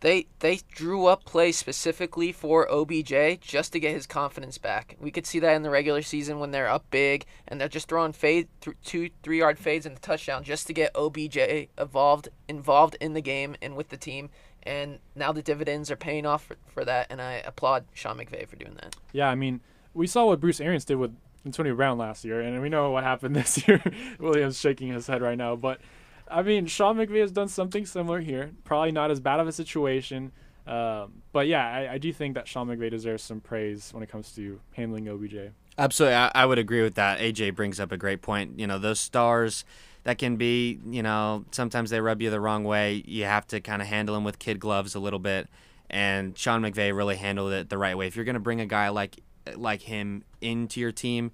they 0.06 0.28
they 0.38 0.60
drew 0.72 1.08
up 1.08 1.26
plays 1.26 1.58
specifically 1.58 2.32
for 2.32 2.72
OBJ 2.72 3.42
just 3.42 3.74
to 3.74 3.80
get 3.80 3.92
his 3.92 4.06
confidence 4.06 4.60
back. 4.60 4.96
We 5.00 5.10
could 5.10 5.26
see 5.26 5.40
that 5.40 5.56
in 5.56 5.64
the 5.64 5.72
regular 5.72 6.04
season 6.04 6.38
when 6.38 6.52
they're 6.52 6.70
up 6.70 6.86
big 6.92 7.26
and 7.48 7.60
they're 7.60 7.68
just 7.68 7.90
throwing 7.90 8.14
fade 8.14 8.48
th- 8.62 8.78
two 8.84 9.10
three 9.24 9.40
yard 9.40 9.58
fades 9.58 9.84
and 9.84 9.96
the 9.96 10.02
touchdown 10.02 10.44
just 10.44 10.68
to 10.68 10.74
get 10.74 10.96
OBJ 10.96 11.70
involved 11.80 12.30
involved 12.48 12.96
in 13.02 13.14
the 13.14 13.22
game 13.22 13.56
and 13.64 13.76
with 13.76 13.90
the 13.90 13.98
team. 13.98 14.30
And 14.62 15.00
now 15.16 15.32
the 15.32 15.42
dividends 15.42 15.90
are 15.90 15.96
paying 15.96 16.28
off 16.28 16.46
for, 16.46 16.58
for 16.68 16.86
that, 16.86 17.08
and 17.10 17.20
I 17.20 17.42
applaud 17.46 17.86
Sean 17.94 18.18
McVay 18.18 18.48
for 18.48 18.58
doing 18.58 18.76
that. 18.76 18.96
Yeah, 19.12 19.30
I 19.30 19.36
mean, 19.36 19.62
we 19.96 20.06
saw 20.06 20.26
what 20.26 20.40
Bruce 20.40 20.62
Arians 20.62 20.86
did 20.86 20.96
with 20.96 21.16
Antonio 21.46 21.76
Brown 21.76 21.98
last 21.98 22.26
year, 22.26 22.42
and 22.42 22.62
we 22.62 22.70
know 22.70 22.92
what 22.92 23.04
happened 23.04 23.36
this 23.42 23.68
year. 23.68 23.82
Williams 24.20 24.60
shaking 24.60 24.90
his 24.90 25.08
head 25.08 25.24
right 25.24 25.38
now, 25.38 25.56
but 25.56 25.80
I 26.28 26.42
mean, 26.42 26.66
Sean 26.66 26.98
McVay 26.98 27.22
has 27.22 27.32
done 27.32 27.48
something 27.48 27.86
similar 27.86 28.20
here. 28.20 28.52
Probably 28.64 28.92
not 28.92 29.12
as 29.12 29.20
bad 29.20 29.40
of 29.40 29.48
a 29.48 29.52
situation, 29.52 30.32
um, 30.68 31.22
but 31.32 31.48
yeah, 31.48 31.68
I, 31.68 31.94
I 31.94 31.98
do 31.98 32.12
think 32.12 32.36
that 32.36 32.48
Sean 32.48 32.68
McVay 32.68 32.90
deserves 32.90 33.24
some 33.24 33.40
praise 33.40 33.92
when 33.94 34.02
it 34.02 34.10
comes 34.10 34.32
to 34.34 34.60
handling 34.74 35.08
OBJ. 35.08 35.52
Absolutely, 35.78 36.16
I, 36.16 36.32
I 36.34 36.46
would 36.46 36.58
agree 36.58 36.82
with 36.82 36.96
that. 36.96 37.20
AJ 37.20 37.56
brings 37.56 37.80
up 37.80 37.92
a 37.92 37.98
great 37.98 38.22
point. 38.22 38.60
You 38.60 38.66
know, 38.66 38.80
those 38.80 39.00
stars 39.00 39.66
that 40.04 40.18
can 40.18 40.38
be, 40.38 40.80
you 40.90 41.04
know, 41.04 41.46
sometimes 41.52 41.90
they 41.90 42.00
rub 42.00 42.22
you 42.22 42.30
the 42.30 42.40
wrong 42.40 42.64
way. 42.64 43.04
You 43.06 43.26
have 43.26 43.46
to 43.48 43.60
kind 43.60 43.82
of 43.82 43.88
handle 43.88 44.16
them 44.16 44.24
with 44.24 44.40
kid 44.40 44.60
gloves 44.60 44.96
a 44.96 45.00
little 45.00 45.20
bit. 45.20 45.48
And 45.90 46.38
Sean 46.38 46.62
McVay 46.62 46.96
really 46.96 47.16
handled 47.16 47.54
it 47.54 47.70
the 47.70 47.78
right 47.78 47.98
way. 47.98 48.08
If 48.08 48.16
you're 48.16 48.26
going 48.26 48.36
to 48.36 48.40
bring 48.40 48.62
a 48.62 48.66
guy 48.66 48.90
like 48.90 49.20
like 49.56 49.82
him 49.82 50.24
into 50.42 50.80
your 50.80 50.92
team, 50.92 51.32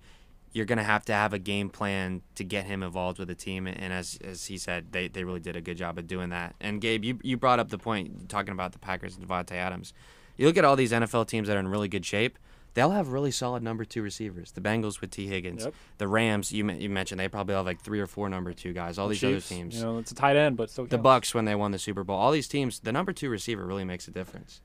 you're 0.53 0.65
going 0.65 0.77
to 0.77 0.83
have 0.83 1.05
to 1.05 1.13
have 1.13 1.33
a 1.33 1.39
game 1.39 1.69
plan 1.69 2.21
to 2.35 2.43
get 2.43 2.65
him 2.65 2.83
involved 2.83 3.19
with 3.19 3.27
the 3.29 3.35
team. 3.35 3.67
And 3.67 3.93
as, 3.93 4.19
as 4.23 4.45
he 4.47 4.57
said, 4.57 4.91
they, 4.91 5.07
they 5.07 5.23
really 5.23 5.39
did 5.39 5.55
a 5.55 5.61
good 5.61 5.77
job 5.77 5.97
of 5.97 6.07
doing 6.07 6.29
that. 6.29 6.55
And 6.59 6.81
Gabe, 6.81 7.03
you, 7.05 7.19
you 7.23 7.37
brought 7.37 7.59
up 7.59 7.69
the 7.69 7.77
point 7.77 8.27
talking 8.29 8.51
about 8.51 8.73
the 8.73 8.79
Packers 8.79 9.15
and 9.15 9.25
Davante 9.27 9.53
Adams. 9.53 9.93
You 10.37 10.47
look 10.47 10.57
at 10.57 10.65
all 10.65 10.75
these 10.75 10.91
NFL 10.91 11.27
teams 11.27 11.47
that 11.47 11.55
are 11.55 11.59
in 11.59 11.67
really 11.69 11.87
good 11.87 12.05
shape 12.05 12.37
They 12.73 12.81
all 12.81 12.91
have 12.91 13.09
really 13.09 13.31
solid 13.31 13.61
number 13.63 13.85
two 13.85 14.01
receivers. 14.01 14.51
The 14.51 14.61
Bengals 14.61 15.01
with 15.01 15.11
Tee 15.11 15.27
Higgins, 15.27 15.65
Yep. 15.65 15.73
the 15.97 16.07
Rams. 16.07 16.51
You 16.51 16.69
you 16.71 16.89
mentioned 16.89 17.19
they 17.19 17.27
probably 17.27 17.53
have 17.55 17.65
like 17.65 17.81
three 17.81 17.99
or 17.99 18.07
four 18.07 18.27
number 18.29 18.53
two 18.53 18.71
guys. 18.73 18.97
All 18.97 19.07
these 19.09 19.19
Chiefs, 19.19 19.51
other 19.51 19.55
teams, 19.61 19.75
You 19.77 19.83
know, 19.83 19.97
it's 19.99 20.11
a 20.11 20.15
tight 20.15 20.35
end, 20.37 20.55
but 20.57 20.69
still 20.69 20.85
the. 20.85 20.97
Bucs 20.97 21.33
when 21.33 21.45
they 21.45 21.53
won 21.55 21.71
the 21.71 21.79
Super 21.79 22.03
Bowl. 22.03 22.17
All 22.17 22.31
these 22.31 22.47
teams, 22.47 22.79
the 22.79 22.91
number 22.93 23.11
two 23.13 23.29
receiver 23.29 23.65
really 23.65 23.83
makes 23.85 24.07
a 24.07 24.11
difference. 24.11 24.61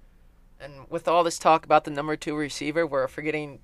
And 0.60 0.72
with 0.88 1.06
all 1.08 1.22
this 1.24 1.38
talk 1.38 1.64
about 1.64 1.84
the 1.84 1.90
number 1.90 2.16
two 2.16 2.34
receiver, 2.36 2.86
we're 2.86 3.08
forgetting 3.08 3.58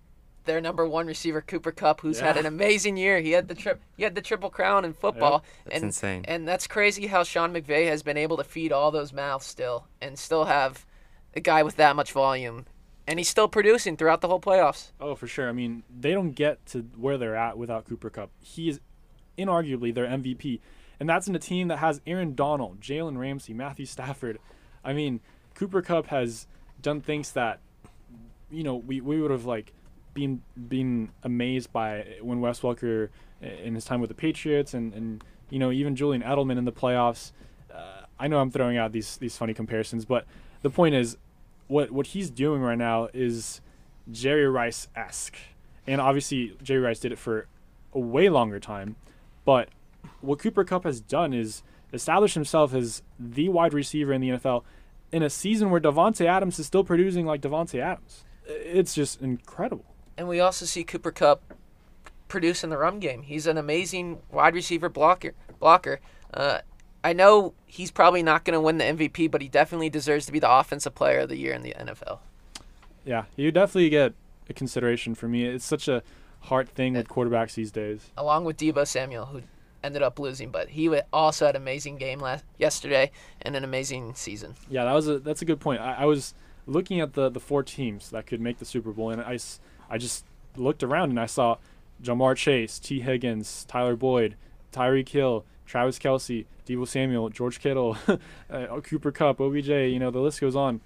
their 0.44 0.60
number 0.60 0.86
one 0.86 1.06
receiver, 1.06 1.40
Cooper 1.40 1.72
Kupp, 1.72 2.00
who's 2.00 2.20
had 2.20 2.36
an 2.36 2.46
amazing 2.46 2.96
year. 2.96 3.20
He 3.20 3.30
had 3.32 3.48
the 3.48 3.54
trip, 3.54 3.80
he 3.96 4.02
had 4.02 4.14
the 4.14 4.20
triple 4.22 4.50
crown 4.50 4.84
in 4.84 4.92
football, 4.92 5.44
That's 5.64 5.76
and 5.76 5.84
insane. 5.84 6.24
and 6.26 6.46
that's 6.48 6.66
crazy 6.66 7.06
how 7.06 7.22
Sean 7.22 7.52
McVay 7.52 7.86
has 7.88 8.02
been 8.02 8.16
able 8.16 8.36
to 8.36 8.44
feed 8.44 8.72
all 8.72 8.90
those 8.90 9.12
mouths 9.12 9.46
still, 9.46 9.86
and 10.00 10.18
still 10.18 10.44
have 10.44 10.84
a 11.34 11.40
guy 11.40 11.62
with 11.62 11.76
that 11.76 11.96
much 11.96 12.12
volume, 12.12 12.66
and 13.06 13.18
he's 13.18 13.28
still 13.28 13.48
producing 13.48 13.96
throughout 13.96 14.20
the 14.20 14.28
whole 14.28 14.40
playoffs. 14.40 14.92
Oh, 15.00 15.14
for 15.14 15.26
sure. 15.26 15.48
I 15.48 15.52
mean, 15.52 15.82
they 15.90 16.12
don't 16.12 16.32
get 16.32 16.64
to 16.66 16.80
where 16.96 17.16
they're 17.18 17.36
at 17.36 17.56
without 17.58 17.86
Cooper 17.88 18.10
Kupp. 18.10 18.30
He 18.40 18.68
is 18.68 18.80
inarguably 19.38 19.94
their 19.94 20.06
MVP, 20.06 20.60
and 21.00 21.08
that's 21.08 21.26
in 21.26 21.34
a 21.34 21.38
team 21.40 21.68
that 21.68 21.78
has 21.78 22.00
Aaron 22.06 22.34
Donald, 22.34 22.80
Jalen 22.80 23.16
Ramsey, 23.18 23.54
Matthew 23.54 23.86
Stafford. 23.86 24.38
I 24.84 24.92
mean, 24.92 25.20
Cooper 25.54 25.82
Kupp 25.82 26.06
has 26.08 26.46
done 26.80 27.00
things 27.00 27.32
that 27.32 27.60
you 28.50 28.62
know 28.64 28.74
we, 28.76 29.00
we 29.00 29.20
would 29.22 29.30
have 29.30 29.44
like 29.46 29.72
been 30.14 30.42
been 30.68 31.10
amazed 31.22 31.72
by 31.72 32.16
when 32.20 32.40
Wes 32.40 32.60
Welker 32.60 33.08
uh, 33.42 33.46
in 33.46 33.74
his 33.74 33.84
time 33.84 34.00
with 34.00 34.08
the 34.08 34.14
Patriots 34.14 34.74
and 34.74 34.92
and 34.94 35.24
you 35.50 35.58
know 35.58 35.70
even 35.70 35.96
Julian 35.96 36.22
Edelman 36.22 36.58
in 36.58 36.64
the 36.64 36.72
playoffs. 36.72 37.32
Uh, 37.72 38.02
I 38.18 38.28
know 38.28 38.38
I'm 38.38 38.50
throwing 38.50 38.76
out 38.76 38.92
these 38.92 39.16
these 39.16 39.36
funny 39.36 39.54
comparisons, 39.54 40.04
but 40.04 40.26
the 40.62 40.70
point 40.70 40.94
is, 40.94 41.16
what 41.68 41.90
what 41.90 42.08
he's 42.08 42.30
doing 42.30 42.62
right 42.62 42.78
now 42.78 43.08
is 43.12 43.60
Jerry 44.10 44.48
Rice 44.48 44.88
esque, 44.94 45.36
and 45.86 46.00
obviously 46.00 46.56
Jerry 46.62 46.80
Rice 46.80 47.00
did 47.00 47.12
it 47.12 47.18
for 47.18 47.46
a 47.92 47.98
way 47.98 48.28
longer 48.28 48.58
time, 48.58 48.96
but 49.44 49.68
what 50.20 50.38
Cooper 50.38 50.64
Kupp 50.64 50.84
has 50.84 51.00
done 51.00 51.32
is 51.32 51.62
establish 51.92 52.34
himself 52.34 52.74
as 52.74 53.02
the 53.18 53.48
wide 53.48 53.74
receiver 53.74 54.12
in 54.12 54.20
the 54.20 54.30
NFL 54.30 54.64
in 55.10 55.22
a 55.22 55.30
season 55.30 55.70
where 55.70 55.80
Davante 55.80 56.26
Adams 56.26 56.58
is 56.58 56.66
still 56.66 56.84
producing 56.84 57.26
like 57.26 57.42
Davante 57.42 57.80
Adams. 57.80 58.24
It's 58.46 58.94
just 58.94 59.20
incredible. 59.20 59.84
And 60.16 60.28
we 60.28 60.40
also 60.40 60.66
see 60.66 60.84
Cooper 60.84 61.10
Kupp 61.10 61.54
produce 62.28 62.64
in 62.64 62.70
the 62.70 62.78
run 62.78 62.98
game. 62.98 63.22
He's 63.22 63.46
an 63.46 63.58
amazing 63.58 64.20
wide 64.30 64.54
receiver 64.54 64.88
blocker. 64.88 65.34
Blocker. 65.58 66.00
Uh, 66.32 66.60
I 67.04 67.12
know 67.12 67.54
he's 67.66 67.90
probably 67.90 68.22
not 68.22 68.44
going 68.44 68.54
to 68.54 68.60
win 68.60 68.78
the 68.78 68.84
MVP, 68.84 69.30
but 69.30 69.42
he 69.42 69.48
definitely 69.48 69.90
deserves 69.90 70.26
to 70.26 70.32
be 70.32 70.38
the 70.38 70.50
offensive 70.50 70.94
player 70.94 71.20
of 71.20 71.28
the 71.28 71.36
year 71.36 71.52
in 71.52 71.62
the 71.62 71.74
NFL. 71.74 72.20
Yeah, 73.04 73.24
you 73.36 73.50
definitely 73.50 73.90
get 73.90 74.14
a 74.48 74.52
consideration 74.52 75.14
for 75.14 75.28
me. 75.28 75.44
It's 75.44 75.64
such 75.64 75.88
a 75.88 76.02
hard 76.42 76.68
thing 76.68 76.94
with 76.94 77.08
quarterbacks 77.08 77.54
these 77.54 77.72
days. 77.72 78.10
Along 78.16 78.44
with 78.44 78.56
Deebo 78.56 78.86
Samuel, 78.86 79.26
who 79.26 79.42
ended 79.82 80.02
up 80.02 80.18
losing, 80.18 80.50
but 80.50 80.70
he 80.70 80.88
also 81.12 81.46
had 81.46 81.56
an 81.56 81.62
amazing 81.62 81.96
game 81.96 82.20
last 82.20 82.44
yesterday 82.58 83.10
and 83.40 83.56
an 83.56 83.64
amazing 83.64 84.14
season. 84.14 84.54
Yeah, 84.70 84.84
that 84.84 84.92
was 84.92 85.08
a 85.08 85.18
that's 85.18 85.42
a 85.42 85.44
good 85.44 85.60
point. 85.60 85.80
I, 85.80 85.94
I 85.94 86.04
was 86.04 86.34
looking 86.66 87.00
at 87.00 87.14
the 87.14 87.28
the 87.28 87.40
four 87.40 87.62
teams 87.62 88.10
that 88.10 88.26
could 88.26 88.40
make 88.40 88.58
the 88.58 88.64
Super 88.64 88.92
Bowl, 88.92 89.10
and 89.10 89.20
I, 89.20 89.38
I 89.92 89.98
just 89.98 90.24
looked 90.56 90.82
around 90.82 91.10
and 91.10 91.20
I 91.20 91.26
saw 91.26 91.58
Ja'Marr 92.02 92.36
Chase, 92.36 92.78
Tee 92.78 93.00
Higgins, 93.00 93.64
Tyler 93.68 93.96
Boyd, 93.96 94.36
Tyreek 94.72 95.08
Hill, 95.08 95.44
Travis 95.66 95.98
Kelce, 95.98 96.46
Deebo 96.66 96.88
Samuel, 96.88 97.28
George 97.28 97.60
Kittle, 97.60 97.96
uh, 98.50 98.80
Cooper 98.82 99.12
Kupp, 99.12 99.40
OBJ. 99.40 99.68
You 99.68 99.98
know 99.98 100.10
the 100.10 100.20
list 100.20 100.40
goes 100.40 100.56
on. 100.56 100.80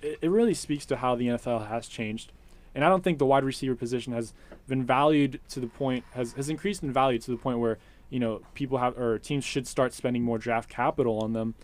It, 0.00 0.18
it 0.22 0.30
really 0.30 0.54
speaks 0.54 0.86
to 0.86 0.96
how 0.96 1.14
the 1.14 1.26
NFL 1.26 1.68
has 1.68 1.86
changed, 1.88 2.32
and 2.74 2.84
I 2.84 2.88
don't 2.88 3.04
think 3.04 3.18
the 3.18 3.26
wide 3.26 3.44
receiver 3.44 3.74
position 3.74 4.12
has 4.12 4.32
been 4.68 4.84
valued 4.84 5.40
to 5.50 5.60
the 5.60 5.66
point 5.66 6.04
has 6.12 6.32
has 6.34 6.48
increased 6.48 6.82
in 6.82 6.92
value 6.92 7.18
to 7.18 7.30
the 7.30 7.36
point 7.36 7.58
where 7.58 7.78
you 8.08 8.20
know 8.20 8.40
people 8.54 8.78
have 8.78 8.96
or 8.96 9.18
teams 9.18 9.44
should 9.44 9.66
start 9.66 9.92
spending 9.92 10.22
more 10.22 10.38
draft 10.38 10.70
capital 10.70 11.18
on 11.18 11.32
them 11.32 11.54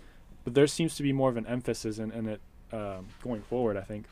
but 0.45 0.55
there 0.55 0.67
seems 0.67 0.97
to 0.97 1.03
be 1.03 1.13
more 1.13 1.29
of 1.29 1.37
an 1.37 1.47
emphasis 1.47 1.99
in, 1.99 2.11
in 2.13 2.29
it 2.29 2.41
um, 2.73 3.07
going 3.23 3.43
forward. 3.43 3.77
I 3.77 3.83
think. 3.83 4.07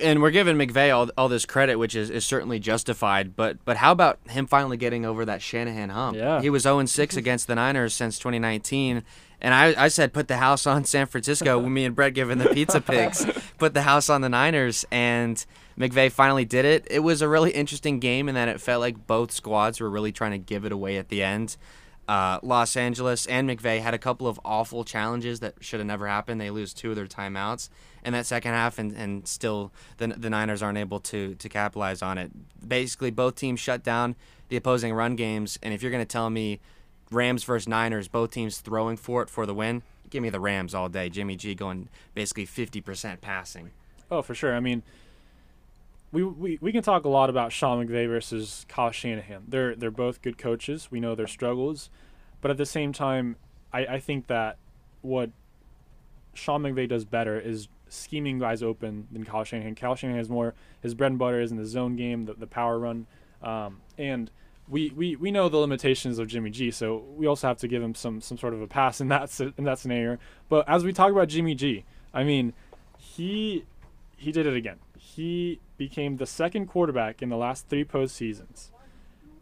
And 0.00 0.22
we're 0.22 0.30
giving 0.30 0.56
McVay 0.56 0.94
all, 0.94 1.10
all 1.16 1.28
this 1.28 1.46
credit, 1.46 1.76
which 1.76 1.96
is, 1.96 2.10
is 2.10 2.24
certainly 2.24 2.58
justified. 2.58 3.34
But 3.34 3.64
but 3.64 3.76
how 3.76 3.92
about 3.92 4.18
him 4.28 4.46
finally 4.46 4.76
getting 4.76 5.04
over 5.04 5.24
that 5.24 5.42
Shanahan 5.42 5.90
hump? 5.90 6.16
Yeah. 6.16 6.40
He 6.40 6.50
was 6.50 6.62
0 6.62 6.84
6 6.84 7.16
against 7.16 7.46
the 7.46 7.54
Niners 7.54 7.94
since 7.94 8.18
2019. 8.18 9.02
And 9.42 9.54
I, 9.54 9.84
I 9.84 9.88
said, 9.88 10.12
put 10.12 10.28
the 10.28 10.36
house 10.36 10.66
on 10.66 10.84
San 10.84 11.06
Francisco. 11.06 11.60
me 11.68 11.84
and 11.84 11.94
Brett 11.94 12.14
giving 12.14 12.38
the 12.38 12.50
pizza 12.50 12.80
pigs, 12.80 13.26
put 13.58 13.74
the 13.74 13.82
house 13.82 14.10
on 14.10 14.20
the 14.20 14.28
Niners. 14.28 14.84
And 14.90 15.44
McVay 15.78 16.12
finally 16.12 16.44
did 16.44 16.64
it. 16.64 16.86
It 16.90 17.00
was 17.00 17.22
a 17.22 17.28
really 17.28 17.50
interesting 17.50 18.00
game 18.00 18.28
in 18.28 18.34
that 18.34 18.48
it 18.48 18.60
felt 18.60 18.80
like 18.80 19.06
both 19.06 19.32
squads 19.32 19.80
were 19.80 19.88
really 19.88 20.12
trying 20.12 20.32
to 20.32 20.38
give 20.38 20.64
it 20.64 20.72
away 20.72 20.98
at 20.98 21.08
the 21.08 21.22
end. 21.22 21.56
Uh, 22.10 22.40
Los 22.42 22.76
Angeles 22.76 23.24
and 23.26 23.48
McVay 23.48 23.80
had 23.80 23.94
a 23.94 23.98
couple 23.98 24.26
of 24.26 24.40
awful 24.44 24.82
challenges 24.82 25.38
that 25.38 25.54
should 25.60 25.78
have 25.78 25.86
never 25.86 26.08
happened. 26.08 26.40
They 26.40 26.50
lose 26.50 26.74
two 26.74 26.90
of 26.90 26.96
their 26.96 27.06
timeouts 27.06 27.68
in 28.04 28.14
that 28.14 28.26
second 28.26 28.50
half, 28.50 28.80
and, 28.80 28.90
and 28.96 29.28
still 29.28 29.70
the, 29.98 30.08
the 30.08 30.28
Niners 30.28 30.60
aren't 30.60 30.76
able 30.76 30.98
to 30.98 31.36
to 31.36 31.48
capitalize 31.48 32.02
on 32.02 32.18
it. 32.18 32.32
Basically, 32.66 33.12
both 33.12 33.36
teams 33.36 33.60
shut 33.60 33.84
down 33.84 34.16
the 34.48 34.56
opposing 34.56 34.92
run 34.92 35.14
games. 35.14 35.56
And 35.62 35.72
if 35.72 35.82
you're 35.82 35.92
going 35.92 36.02
to 36.02 36.12
tell 36.12 36.30
me 36.30 36.58
Rams 37.12 37.44
versus 37.44 37.68
Niners, 37.68 38.08
both 38.08 38.32
teams 38.32 38.58
throwing 38.58 38.96
for 38.96 39.22
it 39.22 39.30
for 39.30 39.46
the 39.46 39.54
win, 39.54 39.82
give 40.10 40.20
me 40.20 40.30
the 40.30 40.40
Rams 40.40 40.74
all 40.74 40.88
day. 40.88 41.10
Jimmy 41.10 41.36
G 41.36 41.54
going 41.54 41.88
basically 42.14 42.44
50% 42.44 43.20
passing. 43.20 43.70
Oh, 44.10 44.20
for 44.20 44.34
sure. 44.34 44.56
I 44.56 44.58
mean, 44.58 44.82
we, 46.12 46.24
we 46.24 46.58
we 46.60 46.72
can 46.72 46.82
talk 46.82 47.04
a 47.04 47.08
lot 47.08 47.30
about 47.30 47.52
Sean 47.52 47.84
McVay 47.84 48.08
versus 48.08 48.66
Kyle 48.68 48.90
Shanahan. 48.90 49.44
They're 49.48 49.74
they're 49.76 49.90
both 49.90 50.22
good 50.22 50.38
coaches. 50.38 50.88
We 50.90 51.00
know 51.00 51.14
their 51.14 51.26
struggles, 51.26 51.90
but 52.40 52.50
at 52.50 52.56
the 52.56 52.66
same 52.66 52.92
time, 52.92 53.36
I, 53.72 53.86
I 53.86 54.00
think 54.00 54.26
that 54.26 54.56
what 55.02 55.30
Sean 56.34 56.62
McVay 56.62 56.88
does 56.88 57.04
better 57.04 57.38
is 57.38 57.68
scheming 57.88 58.38
guys 58.38 58.62
open 58.62 59.08
than 59.12 59.24
Kyle 59.24 59.44
Shanahan. 59.44 59.74
Kyle 59.74 59.94
Shanahan 59.94 60.18
has 60.18 60.28
more 60.28 60.54
his 60.80 60.94
bread 60.94 61.12
and 61.12 61.18
butter 61.18 61.40
is 61.40 61.50
in 61.50 61.56
the 61.56 61.66
zone 61.66 61.96
game, 61.96 62.24
the, 62.24 62.34
the 62.34 62.46
power 62.46 62.78
run, 62.78 63.06
um, 63.42 63.80
and 63.98 64.30
we, 64.70 64.90
we, 64.90 65.16
we 65.16 65.32
know 65.32 65.48
the 65.48 65.56
limitations 65.56 66.18
of 66.20 66.28
Jimmy 66.28 66.50
G, 66.50 66.70
so 66.70 67.04
we 67.16 67.26
also 67.26 67.48
have 67.48 67.58
to 67.58 67.68
give 67.68 67.82
him 67.82 67.94
some, 67.94 68.20
some 68.20 68.38
sort 68.38 68.54
of 68.54 68.62
a 68.62 68.68
pass 68.68 69.00
in 69.00 69.08
that 69.08 69.38
in 69.58 69.64
that 69.64 69.78
scenario. 69.78 70.18
But 70.48 70.68
as 70.68 70.84
we 70.84 70.92
talk 70.92 71.10
about 71.10 71.28
Jimmy 71.28 71.54
G, 71.54 71.84
I 72.14 72.22
mean, 72.22 72.52
he 72.96 73.64
he 74.16 74.32
did 74.32 74.46
it 74.46 74.54
again. 74.54 74.78
He 75.16 75.60
became 75.76 76.16
the 76.18 76.26
second 76.26 76.66
quarterback 76.66 77.22
in 77.22 77.28
the 77.28 77.36
last 77.36 77.68
three 77.68 77.84
postseasons 77.84 78.70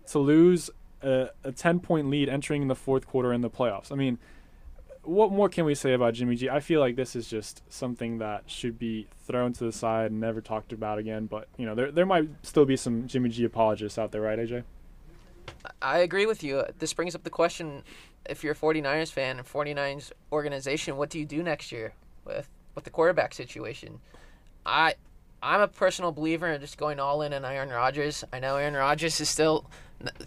to 0.07 0.19
lose 0.19 0.71
a, 1.03 1.31
a 1.45 1.53
10 1.53 1.81
point 1.81 2.09
lead 2.09 2.29
entering 2.29 2.69
the 2.69 2.75
fourth 2.75 3.07
quarter 3.07 3.33
in 3.33 3.43
the 3.43 3.51
playoffs. 3.51 3.93
I 3.93 3.95
mean, 3.95 4.19
what 5.03 5.31
more 5.31 5.49
can 5.49 5.65
we 5.65 5.75
say 5.75 5.93
about 5.93 6.15
Jimmy 6.15 6.37
G? 6.37 6.49
I 6.49 6.61
feel 6.61 6.81
like 6.81 6.97
this 6.97 7.15
is 7.15 7.29
just 7.29 7.63
something 7.69 8.19
that 8.19 8.45
should 8.47 8.79
be 8.79 9.09
thrown 9.27 9.53
to 9.55 9.65
the 9.65 9.73
side 9.73 10.11
and 10.11 10.21
never 10.21 10.41
talked 10.41 10.73
about 10.73 10.99
again. 10.99 11.27
But, 11.27 11.49
you 11.57 11.67
know, 11.67 11.75
there, 11.75 11.91
there 11.91 12.07
might 12.07 12.29
still 12.43 12.65
be 12.65 12.77
some 12.77 13.07
Jimmy 13.07 13.29
G 13.29 13.45
apologists 13.45 13.99
out 13.99 14.13
there, 14.13 14.23
right, 14.23 14.39
AJ? 14.39 14.65
I 15.83 15.99
agree 15.99 16.27
with 16.27 16.43
you. 16.43 16.65
This 16.79 16.93
brings 16.93 17.15
up 17.15 17.25
the 17.25 17.31
question 17.31 17.83
if 18.29 18.43
you're 18.43 18.53
a 18.53 18.57
49ers 18.57 19.11
fan 19.11 19.39
and 19.39 19.47
49ers 19.47 20.13
organization, 20.33 20.97
what 20.97 21.11
do 21.11 21.19
you 21.19 21.27
do 21.27 21.43
next 21.43 21.73
year 21.73 21.93
with 22.25 22.49
with 22.75 22.85
the 22.85 22.91
quarterback 22.91 23.35
situation? 23.35 24.01
I 24.65 24.95
I'm 25.43 25.61
a 25.61 25.69
personal 25.69 26.13
believer 26.13 26.49
in 26.49 26.61
just 26.61 26.79
going 26.79 26.99
all 26.99 27.23
in 27.23 27.33
on 27.33 27.45
Aaron 27.45 27.69
Rodgers. 27.69 28.25
I 28.33 28.41
know 28.41 28.57
Aaron 28.57 28.75
Rodgers 28.75 29.21
is 29.21 29.29
still 29.29 29.67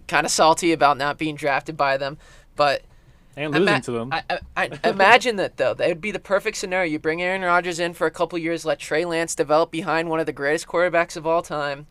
kind 0.07 0.25
of 0.25 0.31
salty 0.31 0.71
about 0.71 0.97
not 0.97 1.17
being 1.17 1.35
drafted 1.35 1.77
by 1.77 1.97
them, 1.97 2.17
but 2.55 2.83
And 3.35 3.51
losing 3.53 3.67
Ima- 3.67 3.81
to 3.81 3.91
them. 3.91 4.09
I, 4.11 4.23
I, 4.29 4.39
I 4.57 4.69
imagine 4.89 5.35
that 5.37 5.57
though. 5.57 5.73
That 5.73 5.87
would 5.87 6.01
be 6.01 6.11
the 6.11 6.19
perfect 6.19 6.57
scenario. 6.57 6.91
You 6.91 6.99
bring 6.99 7.21
Aaron 7.21 7.41
Rodgers 7.41 7.79
in 7.79 7.93
for 7.93 8.07
a 8.07 8.11
couple 8.11 8.37
years, 8.39 8.65
let 8.65 8.79
Trey 8.79 9.05
Lance 9.05 9.35
develop 9.35 9.71
behind 9.71 10.09
one 10.09 10.19
of 10.19 10.25
the 10.25 10.33
greatest 10.33 10.67
quarterbacks 10.67 11.17
of 11.17 11.27
all 11.27 11.41
time, 11.41 11.87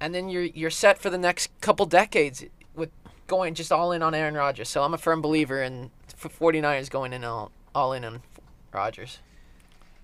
and 0.00 0.14
then 0.14 0.28
you're 0.28 0.42
you're 0.44 0.70
set 0.70 0.98
for 0.98 1.10
the 1.10 1.18
next 1.18 1.50
couple 1.60 1.86
decades 1.86 2.44
with 2.74 2.90
going 3.26 3.54
just 3.54 3.72
all 3.72 3.92
in 3.92 4.02
on 4.02 4.14
Aaron 4.14 4.34
Rodgers. 4.34 4.68
So 4.68 4.82
I'm 4.82 4.94
a 4.94 4.98
firm 4.98 5.20
believer 5.20 5.62
in 5.62 5.90
for 6.16 6.28
49ers 6.28 6.90
going 6.90 7.12
in 7.12 7.24
all 7.24 7.50
all 7.74 7.92
in 7.92 8.04
on 8.04 8.22
Rodgers. 8.72 9.18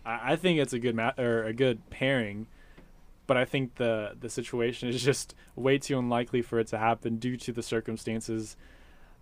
I, 0.09 0.33
I 0.33 0.37
think 0.37 0.59
it's 0.59 0.73
a 0.73 0.79
good 0.79 0.97
ma- 0.97 1.13
or 1.19 1.45
a 1.45 1.53
good 1.53 1.89
pairing, 1.91 2.47
but 3.27 3.37
I 3.37 3.45
think 3.45 3.77
the 3.77 4.17
the 4.19 4.31
situation 4.31 4.89
is 4.89 5.03
just 5.05 5.35
way 5.55 5.79
too 5.79 5.99
unlikely 5.99 6.43
for 6.43 6.59
it 6.59 6.67
to 6.69 6.79
happen 6.79 7.17
due 7.17 7.37
to 7.37 7.53
the 7.53 7.63
circumstances. 7.63 8.57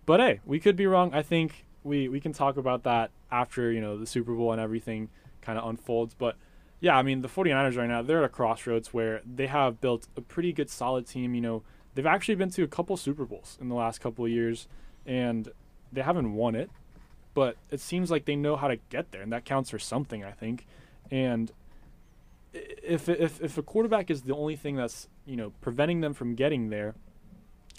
But 0.05 0.21
hey, 0.21 0.39
we 0.45 0.59
could 0.59 0.77
be 0.77 0.87
wrong. 0.87 1.13
I 1.13 1.21
think 1.21 1.65
we 1.83 2.07
we 2.07 2.19
can 2.19 2.33
talk 2.33 2.57
about 2.57 2.83
that 2.83 3.11
after 3.29 3.71
you 3.71 3.81
know 3.81 3.97
the 3.97 4.07
Super 4.07 4.33
Bowl 4.33 4.51
and 4.51 4.61
everything 4.61 5.09
kind 5.41 5.59
of 5.59 5.67
unfolds. 5.67 6.15
But 6.15 6.37
yeah, 6.79 6.97
I 6.97 7.01
mean 7.01 7.21
the 7.21 7.27
49ers 7.27 7.77
right 7.77 7.89
now 7.89 8.01
they're 8.01 8.19
at 8.19 8.25
a 8.25 8.29
crossroads 8.29 8.93
where 8.93 9.21
they 9.25 9.47
have 9.47 9.81
built 9.81 10.07
a 10.15 10.21
pretty 10.21 10.53
good 10.53 10.69
solid 10.69 11.05
team. 11.05 11.35
You 11.35 11.41
know 11.41 11.63
they've 11.93 12.05
actually 12.05 12.35
been 12.35 12.51
to 12.51 12.63
a 12.63 12.67
couple 12.67 12.95
Super 12.95 13.25
Bowls 13.25 13.57
in 13.59 13.69
the 13.69 13.75
last 13.75 13.99
couple 13.99 14.23
of 14.23 14.31
years, 14.31 14.67
and 15.05 15.49
they 15.91 16.01
haven't 16.01 16.33
won 16.33 16.55
it, 16.55 16.69
but 17.37 17.55
it 17.69 17.79
seems 17.79 18.09
like 18.09 18.25
they 18.25 18.35
know 18.35 18.55
how 18.55 18.67
to 18.67 18.77
get 18.89 19.11
there, 19.11 19.21
and 19.21 19.31
that 19.31 19.45
counts 19.45 19.69
for 19.69 19.77
something, 19.77 20.23
I 20.23 20.31
think. 20.31 20.65
And 21.11 21.51
if 22.51 23.07
if 23.07 23.39
if 23.39 23.59
a 23.59 23.61
quarterback 23.61 24.09
is 24.09 24.23
the 24.23 24.33
only 24.33 24.55
thing 24.55 24.75
that's 24.75 25.07
you 25.23 25.35
know 25.35 25.53
preventing 25.61 26.01
them 26.01 26.15
from 26.15 26.33
getting 26.33 26.71
there, 26.71 26.95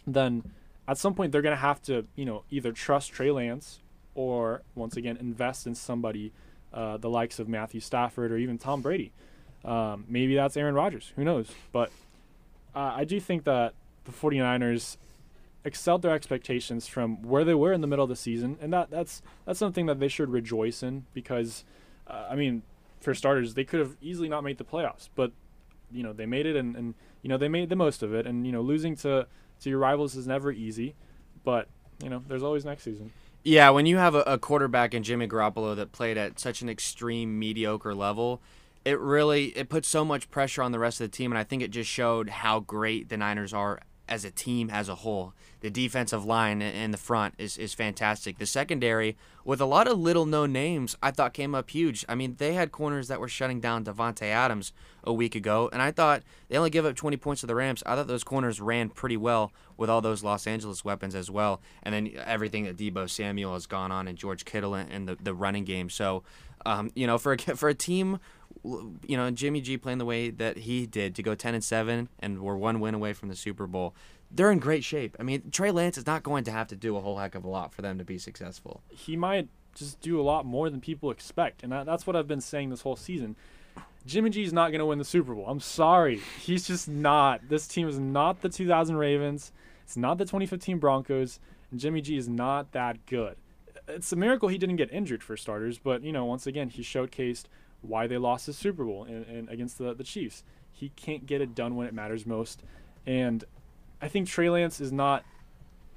then 0.07 0.53
at 0.87 0.97
some 0.97 1.13
point 1.13 1.33
they're 1.33 1.43
going 1.43 1.57
to 1.57 1.61
have 1.61 1.83
to 1.83 2.07
you 2.15 2.25
know 2.25 2.45
either 2.53 2.71
trust 2.71 3.11
Trey 3.11 3.33
Lance 3.33 3.81
or 4.15 4.63
once 4.77 4.97
again 4.97 5.17
invest 5.17 5.67
in 5.67 5.75
somebody 5.75 6.31
uh, 6.73 6.97
the 6.97 7.11
likes 7.11 7.41
of 7.41 7.49
Matthew 7.49 7.81
Stafford 7.81 8.31
or 8.31 8.37
even 8.37 8.59
Tom 8.59 8.81
Brady. 8.81 9.11
Um, 9.65 10.05
maybe 10.09 10.37
that's 10.37 10.57
Aaron 10.57 10.77
Rodgers. 10.77 11.13
Who 11.17 11.25
knows? 11.25 11.51
But 11.73 11.91
uh, 12.77 12.93
I 12.95 13.03
do 13.05 13.19
think 13.19 13.43
that 13.43 13.75
the 14.05 14.13
49ers 14.13 14.99
excelled 15.69 16.03
their 16.03 16.11
expectations 16.11 16.89
from 16.89 17.23
where 17.23 17.45
they 17.45 17.55
were 17.55 17.73
in 17.73 17.81
the 17.81 17.87
middle 17.87 18.03
of 18.03 18.09
the 18.09 18.17
season, 18.17 18.59
and 18.61 18.73
that 18.73 18.91
that's 18.91 19.23
that's 19.45 19.59
something 19.59 19.87
that 19.87 20.01
they 20.01 20.09
should 20.09 20.31
rejoice 20.31 20.83
in 20.83 21.07
because, 21.15 21.65
uh, 22.09 22.27
I 22.29 22.35
mean, 22.35 22.63
for 23.01 23.15
starters, 23.15 23.55
they 23.55 23.65
could 23.65 23.79
have 23.79 23.97
easily 24.01 24.29
not 24.29 24.43
made 24.43 24.59
the 24.59 24.65
playoffs, 24.65 25.09
but 25.15 25.31
you 25.93 26.03
know 26.03 26.13
they 26.13 26.27
made 26.27 26.47
it, 26.47 26.57
and, 26.57 26.75
and 26.75 26.95
you 27.23 27.29
know 27.29 27.39
they 27.39 27.49
made 27.49 27.69
the 27.69 27.77
most 27.77 28.03
of 28.03 28.13
it, 28.13 28.27
and 28.27 28.47
you 28.47 28.53
know 28.53 28.63
losing 28.63 28.97
to 28.97 29.27
to 29.61 29.71
your 29.71 29.79
rivals 29.79 30.17
is 30.17 30.27
never 30.27 30.51
easy, 30.51 30.95
but 31.45 31.69
you 32.03 32.11
know 32.11 32.23
there's 32.27 32.43
always 32.43 32.65
next 32.65 32.83
season. 32.83 33.13
Yeah, 33.45 33.71
when 33.71 33.87
you 33.87 33.99
have 33.99 34.15
a, 34.15 34.23
a 34.23 34.39
quarterback 34.39 34.95
in 34.95 35.03
Jimmy 35.03 35.29
Garoppolo 35.29 35.77
that 35.77 35.93
played 35.93 36.19
at 36.19 36.41
such 36.41 36.61
an 36.61 36.69
extreme 36.69 37.39
mediocre 37.39 37.95
level, 37.95 38.43
it 38.85 38.99
really 38.99 39.47
it 39.57 39.69
puts 39.69 39.89
so 39.89 40.05
much 40.05 40.31
pressure 40.31 40.63
on 40.63 40.73
the 40.73 40.79
rest 40.79 41.01
of 41.01 41.11
the 41.11 41.17
team, 41.17 41.31
and 41.31 41.39
I 41.39 41.45
think 41.45 41.63
it 41.63 41.71
just 41.71 41.91
showed 41.91 42.29
how 42.29 42.61
great 42.61 43.09
the 43.09 43.17
Niners 43.17 43.53
are 43.53 43.81
as 44.09 44.25
a 44.25 44.31
team 44.31 44.71
as 44.71 44.89
a 44.89 44.97
whole. 44.97 45.35
The 45.61 45.71
defensive 45.71 46.25
line 46.25 46.63
in 46.63 46.93
the 46.93 46.97
front 46.99 47.35
is, 47.37 47.59
is 47.59 47.75
fantastic. 47.75 48.39
The 48.39 48.47
secondary, 48.47 49.17
with 49.45 49.61
a 49.61 49.67
lot 49.67 49.89
of 49.89 49.99
little 49.99 50.25
known 50.25 50.53
names, 50.53 50.97
I 51.03 51.11
thought 51.11 51.35
came 51.35 51.55
up 51.55 51.71
huge. 51.71 52.05
I 52.09 52.15
mean, 52.15 52.37
they 52.39 52.55
had 52.55 52.71
corners 52.71 53.09
that 53.09 53.21
were 53.21 53.29
shutting 53.29 53.61
down 53.61 53.85
Davante 53.85 54.23
Adams 54.23 54.73
a 55.03 55.13
week 55.13 55.35
ago, 55.35 55.69
and 55.73 55.83
I 55.83 55.91
thought 55.91 56.23
they 56.49 56.57
only 56.57 56.71
gave 56.71 56.85
up 56.85 56.95
20 56.95 57.17
points 57.17 57.41
to 57.41 57.49
the 57.49 57.57
Rams. 57.57 57.83
I 57.87 57.97
thought 57.97 58.07
those 58.07 58.25
corners 58.25 58.61
ran 58.61 58.89
pretty 58.89 59.17
well 59.17 59.53
with 59.77 59.91
all 59.91 60.01
those 60.01 60.23
Los 60.23 60.47
Angeles 60.47 60.85
weapons 60.85 61.15
as 61.15 61.31
well, 61.31 61.61
and 61.83 61.93
then 61.93 62.11
everything 62.25 62.65
that 62.65 62.77
Deebo 62.77 63.11
Samuel 63.11 63.55
has 63.55 63.67
gone 63.67 63.91
on 63.91 64.07
and 64.07 64.17
George 64.17 64.45
Kittle 64.45 64.75
and 64.75 65.09
the, 65.09 65.17
the 65.17 65.35
running 65.35 65.65
game. 65.65 65.91
So, 65.91 66.23
um, 66.65 66.91
you 66.95 67.07
know, 67.07 67.19
for 67.19 67.33
a, 67.33 67.39
for 67.57 67.69
a 67.69 67.75
team 67.75 68.21
you 68.65 69.17
know, 69.17 69.31
Jimmy 69.31 69.61
G 69.61 69.77
playing 69.77 69.99
the 69.99 70.05
way 70.05 70.31
that 70.31 70.59
he 70.59 70.87
did 70.87 71.15
to 71.17 71.23
go 71.23 71.35
10 71.35 71.55
and 71.55 71.65
7 71.65 72.09
and 72.19 72.41
we're 72.41 72.57
one 72.57 72.81
win 72.81 72.95
away 72.95 73.13
from 73.13 73.29
the 73.29 73.37
Super 73.37 73.67
Bowl. 73.67 73.95
They're 74.31 74.51
in 74.51 74.59
great 74.59 74.85
shape. 74.85 75.17
I 75.19 75.23
mean, 75.23 75.51
Trey 75.51 75.71
Lance 75.71 75.97
is 75.97 76.07
not 76.07 76.23
going 76.23 76.45
to 76.45 76.51
have 76.51 76.69
to 76.69 76.77
do 76.77 76.97
a 76.97 77.01
whole 77.01 77.19
heck 77.19 77.35
of 77.35 77.45
a 77.45 77.49
lot 77.49 77.73
for 77.73 77.83
them 77.83 77.99
to 77.99 78.05
be 78.05 78.19
successful. 78.19 78.83
He 78.91 79.17
might 79.17 79.49
just 79.75 80.01
do 80.01 80.21
a 80.21 80.23
lot 80.23 80.45
more 80.45 80.69
than 80.69 80.81
people 80.81 81.11
expect, 81.11 81.63
and 81.63 81.73
that's 81.73 82.07
what 82.07 82.17
I've 82.17 82.29
been 82.29 82.41
saying 82.41 82.71
this 82.71 82.83
whole 82.83 82.97
season. 82.97 83.37
Jimmy 84.05 84.31
G 84.31 84.43
is 84.43 84.53
not 84.53 84.71
going 84.71 84.81
to 84.81 84.87
win 84.87 84.99
the 84.99 85.05
Super 85.05 85.35
Bowl. 85.35 85.47
I'm 85.47 85.61
sorry. 85.61 86.21
He's 86.41 86.67
just 86.67 86.89
not. 86.89 87.49
This 87.49 87.67
team 87.67 87.89
is 87.89 87.99
not 87.99 88.43
the 88.43 88.49
2000 88.49 88.97
Ravens. 88.97 89.53
It's 89.85 89.97
not 89.97 90.19
the 90.19 90.25
2015 90.25 90.79
Broncos. 90.79 91.41
And 91.71 91.79
Jimmy 91.79 92.01
G 92.01 92.17
is 92.17 92.29
not 92.29 92.73
that 92.73 93.05
good. 93.07 93.37
It's 93.87 94.13
a 94.13 94.17
miracle 94.17 94.49
he 94.49 94.59
didn't 94.59 94.77
get 94.77 94.93
injured 94.93 95.23
for 95.23 95.37
starters, 95.37 95.79
but 95.79 96.03
you 96.03 96.13
know, 96.13 96.25
once 96.25 96.47
again, 96.47 96.69
he 96.69 96.83
showcased 96.83 97.45
why 97.83 98.07
they 98.07 98.19
lost 98.19 98.47
the 98.47 98.53
Super 98.53 98.85
Bowl 98.85 99.05
and, 99.05 99.25
and 99.27 99.49
against 99.49 99.79
the, 99.79 99.95
the 99.95 100.05
Chiefs. 100.05 100.45
He 100.73 100.91
can't 100.91 101.27
get 101.27 101.41
it 101.41 101.55
done 101.55 101.77
when 101.77 101.87
it 101.87 101.95
matters 101.95 102.27
most. 102.27 102.63
And 103.07 103.45
I 104.01 104.09
think 104.09 104.29
Trey 104.29 104.51
Lance 104.51 104.81
is 104.81 104.93
not 104.93 105.25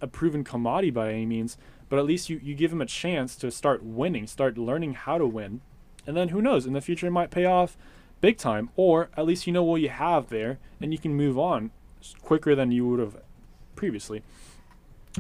a 0.02 0.08
proven 0.08 0.44
commodity 0.44 0.92
by 0.92 1.12
any 1.12 1.26
means, 1.26 1.58
but 1.90 2.00
at 2.00 2.06
least 2.06 2.30
you, 2.30 2.40
you 2.42 2.56
give 2.56 2.72
him 2.72 2.82
a 2.82 2.86
chance 2.86 3.36
to 3.38 3.52
start 3.52 3.84
winning, 3.84 4.26
start 4.26 4.58
learning 4.58 4.94
how 4.94 5.18
to 5.18 5.28
win. 5.28 5.62
And 6.08 6.18
then 6.18 6.30
who 6.30 6.42
knows, 6.42 6.66
in 6.66 6.74
the 6.74 6.82
future 6.82 7.08
it 7.08 7.12
might 7.12 7.30
pay 7.30 7.46
off 7.46 7.78
big 8.22 8.38
time, 8.38 8.70
or 8.76 9.10
at 9.16 9.26
least 9.26 9.46
you 9.46 9.54
know 9.54 9.64
what 9.64 9.82
you 9.82 9.90
have 9.90 10.30
there 10.30 10.60
and 10.80 10.92
you 10.92 10.98
can 10.98 11.14
move 11.14 11.38
on 11.38 11.72
quicker 12.22 12.56
than 12.56 12.72
you 12.72 12.88
would 12.88 13.00
have 13.00 13.18
previously. 13.76 14.24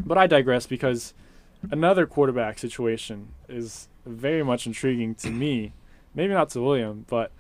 But 0.03 0.18
I 0.18 0.28
digress 0.28 0.66
because 0.66 1.14
another 1.70 2.07
quarterback 2.07 2.57
situation 2.57 3.34
is 3.47 3.89
very 4.05 4.43
much 4.43 4.66
intriguing 4.66 5.14
to 5.16 5.30
me 5.30 5.74
maybe 6.14 6.34
not 6.34 6.49
to 6.51 6.62
William, 6.62 7.05
but 7.07 7.32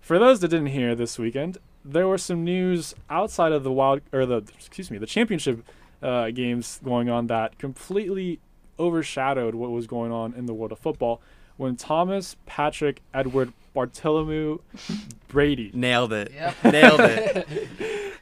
for 0.00 0.18
those 0.18 0.40
that 0.40 0.48
didn't 0.48 0.66
hear 0.68 0.94
this 0.94 1.18
weekend, 1.18 1.58
there 1.84 2.08
were 2.08 2.18
some 2.18 2.44
news 2.44 2.94
outside 3.08 3.52
of 3.52 3.62
the 3.62 3.72
wild 3.72 4.00
or 4.12 4.26
the 4.26 4.38
excuse 4.54 4.90
me 4.90 4.98
the 4.98 5.06
championship 5.06 5.64
uh, 6.02 6.30
games 6.30 6.80
going 6.84 7.08
on 7.08 7.28
that 7.28 7.58
completely 7.58 8.40
overshadowed 8.78 9.54
what 9.54 9.70
was 9.70 9.86
going 9.86 10.12
on 10.12 10.34
in 10.34 10.46
the 10.46 10.54
world 10.54 10.72
of 10.72 10.78
football 10.78 11.20
when 11.56 11.76
Thomas 11.76 12.36
Patrick 12.44 13.02
Edward 13.14 13.52
Bartholomew 13.72 14.58
Brady 15.28 15.70
nailed 15.72 16.12
it. 16.12 16.32
Yep. 16.34 16.54
Nailed 16.64 17.00
it. 17.00 17.48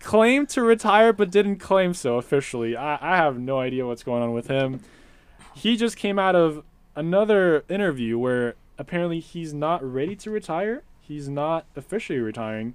claimed 0.00 0.48
to 0.50 0.62
retire 0.62 1.12
but 1.12 1.30
didn't 1.30 1.56
claim 1.56 1.94
so 1.94 2.16
officially. 2.16 2.76
I, 2.76 2.98
I 3.00 3.16
have 3.16 3.38
no 3.38 3.60
idea 3.60 3.86
what's 3.86 4.02
going 4.02 4.22
on 4.22 4.32
with 4.32 4.48
him. 4.48 4.80
He 5.54 5.76
just 5.76 5.96
came 5.96 6.18
out 6.18 6.34
of 6.34 6.64
another 6.94 7.64
interview 7.68 8.18
where 8.18 8.54
apparently 8.78 9.20
he's 9.20 9.52
not 9.52 9.82
ready 9.84 10.16
to 10.16 10.30
retire. 10.30 10.82
He's 11.00 11.28
not 11.28 11.66
officially 11.76 12.18
retiring, 12.18 12.74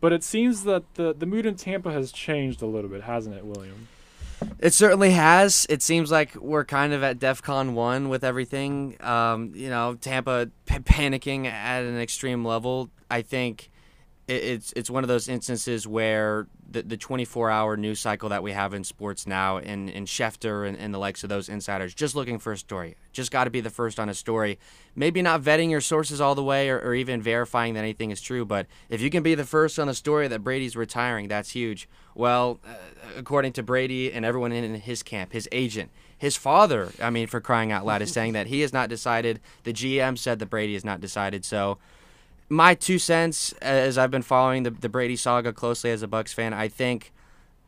but 0.00 0.12
it 0.12 0.22
seems 0.22 0.64
that 0.64 0.94
the 0.94 1.12
the 1.12 1.26
mood 1.26 1.46
in 1.46 1.56
Tampa 1.56 1.92
has 1.92 2.12
changed 2.12 2.62
a 2.62 2.66
little 2.66 2.90
bit, 2.90 3.02
hasn't 3.02 3.34
it, 3.36 3.44
William? 3.44 3.88
It 4.58 4.74
certainly 4.74 5.12
has. 5.12 5.66
It 5.70 5.82
seems 5.82 6.10
like 6.10 6.34
we're 6.34 6.64
kind 6.64 6.92
of 6.92 7.02
at 7.02 7.18
DEFCON 7.18 7.72
one 7.72 8.08
with 8.08 8.22
everything. 8.22 8.96
Um, 9.00 9.52
you 9.54 9.70
know, 9.70 9.94
Tampa 9.94 10.50
p- 10.66 10.78
panicking 10.78 11.46
at 11.46 11.84
an 11.84 11.98
extreme 11.98 12.44
level. 12.44 12.90
I 13.10 13.22
think 13.22 13.70
it's 14.28 14.72
it's 14.76 14.90
one 14.90 15.04
of 15.04 15.08
those 15.08 15.28
instances 15.28 15.86
where 15.86 16.46
the, 16.68 16.82
the 16.82 16.96
24 16.96 17.50
hour 17.50 17.76
news 17.76 18.00
cycle 18.00 18.28
that 18.28 18.42
we 18.42 18.52
have 18.52 18.74
in 18.74 18.84
sports 18.84 19.26
now 19.26 19.58
and, 19.58 19.88
and 19.88 20.06
Schefter 20.06 20.66
and, 20.66 20.76
and 20.76 20.92
the 20.92 20.98
likes 20.98 21.22
of 21.22 21.28
those 21.28 21.48
insiders 21.48 21.94
just 21.94 22.14
looking 22.14 22.38
for 22.38 22.52
a 22.52 22.58
story. 22.58 22.96
Just 23.12 23.30
got 23.30 23.44
to 23.44 23.50
be 23.50 23.60
the 23.60 23.70
first 23.70 23.98
on 23.98 24.08
a 24.08 24.14
story. 24.14 24.58
Maybe 24.94 25.22
not 25.22 25.42
vetting 25.42 25.70
your 25.70 25.80
sources 25.80 26.20
all 26.20 26.34
the 26.34 26.42
way 26.42 26.68
or, 26.68 26.78
or 26.80 26.94
even 26.94 27.22
verifying 27.22 27.74
that 27.74 27.80
anything 27.80 28.10
is 28.10 28.20
true, 28.20 28.44
but 28.44 28.66
if 28.88 29.00
you 29.00 29.10
can 29.10 29.22
be 29.22 29.34
the 29.34 29.44
first 29.44 29.78
on 29.78 29.86
the 29.86 29.94
story 29.94 30.28
that 30.28 30.40
Brady's 30.40 30.76
retiring, 30.76 31.28
that's 31.28 31.50
huge. 31.50 31.88
Well, 32.14 32.60
uh, 32.66 32.74
according 33.16 33.52
to 33.54 33.62
Brady 33.62 34.12
and 34.12 34.24
everyone 34.24 34.52
in 34.52 34.74
his 34.76 35.02
camp, 35.02 35.32
his 35.32 35.48
agent, 35.52 35.90
his 36.18 36.36
father, 36.36 36.92
I 37.00 37.10
mean, 37.10 37.26
for 37.26 37.40
crying 37.40 37.72
out 37.72 37.84
loud, 37.84 38.00
is 38.00 38.12
saying 38.12 38.32
that 38.32 38.46
he 38.46 38.62
has 38.62 38.72
not 38.72 38.88
decided. 38.88 39.40
The 39.64 39.72
GM 39.72 40.16
said 40.16 40.38
that 40.38 40.46
Brady 40.46 40.72
has 40.72 40.84
not 40.84 41.00
decided. 41.00 41.44
So 41.44 41.78
my 42.48 42.74
two 42.74 42.98
cents 42.98 43.52
uh, 43.54 43.64
as 43.64 43.98
I've 43.98 44.10
been 44.10 44.22
following 44.22 44.62
the, 44.62 44.70
the 44.70 44.88
Brady 44.88 45.16
saga 45.16 45.52
closely 45.52 45.90
as 45.90 46.02
a 46.02 46.08
Bucs 46.08 46.32
fan, 46.32 46.52
I 46.52 46.68
think 46.68 47.12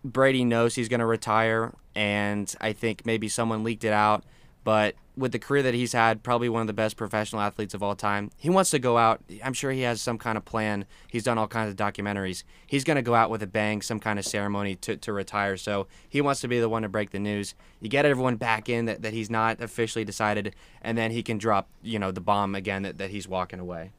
Brady 0.04 0.44
knows 0.44 0.74
he's 0.74 0.88
going 0.88 1.00
to 1.00 1.06
retire, 1.06 1.74
and 1.94 2.52
I 2.60 2.72
think 2.72 3.04
maybe 3.04 3.28
someone 3.28 3.64
leaked 3.64 3.84
it 3.84 3.92
out. 3.92 4.24
But 4.64 4.96
with 5.16 5.32
the 5.32 5.38
career 5.38 5.62
that 5.62 5.72
he's 5.72 5.92
had, 5.92 6.22
probably 6.22 6.48
one 6.48 6.60
of 6.60 6.66
the 6.66 6.74
best 6.74 6.96
professional 6.96 7.40
athletes 7.40 7.74
of 7.74 7.82
all 7.82 7.96
time, 7.96 8.30
he 8.36 8.50
wants 8.50 8.70
to 8.70 8.78
go 8.78 8.98
out. 8.98 9.22
I'm 9.42 9.54
sure 9.54 9.70
he 9.72 9.80
has 9.80 10.00
some 10.02 10.18
kind 10.18 10.36
of 10.36 10.44
plan. 10.44 10.84
He's 11.08 11.24
done 11.24 11.38
all 11.38 11.48
kinds 11.48 11.70
of 11.70 11.76
documentaries. 11.76 12.44
He's 12.66 12.84
going 12.84 12.96
to 12.96 13.02
go 13.02 13.14
out 13.14 13.30
with 13.30 13.42
a 13.42 13.46
bang, 13.46 13.80
some 13.82 13.98
kind 13.98 14.18
of 14.18 14.26
ceremony 14.26 14.76
to, 14.76 14.96
to 14.98 15.12
retire. 15.12 15.56
So 15.56 15.86
he 16.08 16.20
wants 16.20 16.40
to 16.42 16.48
be 16.48 16.60
the 16.60 16.68
one 16.68 16.82
to 16.82 16.88
break 16.88 17.10
the 17.10 17.18
news. 17.18 17.54
You 17.80 17.88
get 17.88 18.04
everyone 18.04 18.36
back 18.36 18.68
in 18.68 18.84
that, 18.84 19.02
that 19.02 19.14
he's 19.14 19.30
not 19.30 19.60
officially 19.60 20.04
decided, 20.04 20.54
and 20.82 20.98
then 20.98 21.12
he 21.12 21.22
can 21.22 21.38
drop, 21.38 21.68
you 21.82 21.98
know, 21.98 22.10
the 22.10 22.20
bomb 22.20 22.54
again 22.54 22.82
that, 22.82 22.98
that 22.98 23.10
he's 23.10 23.26
walking 23.26 23.60
away 23.60 23.92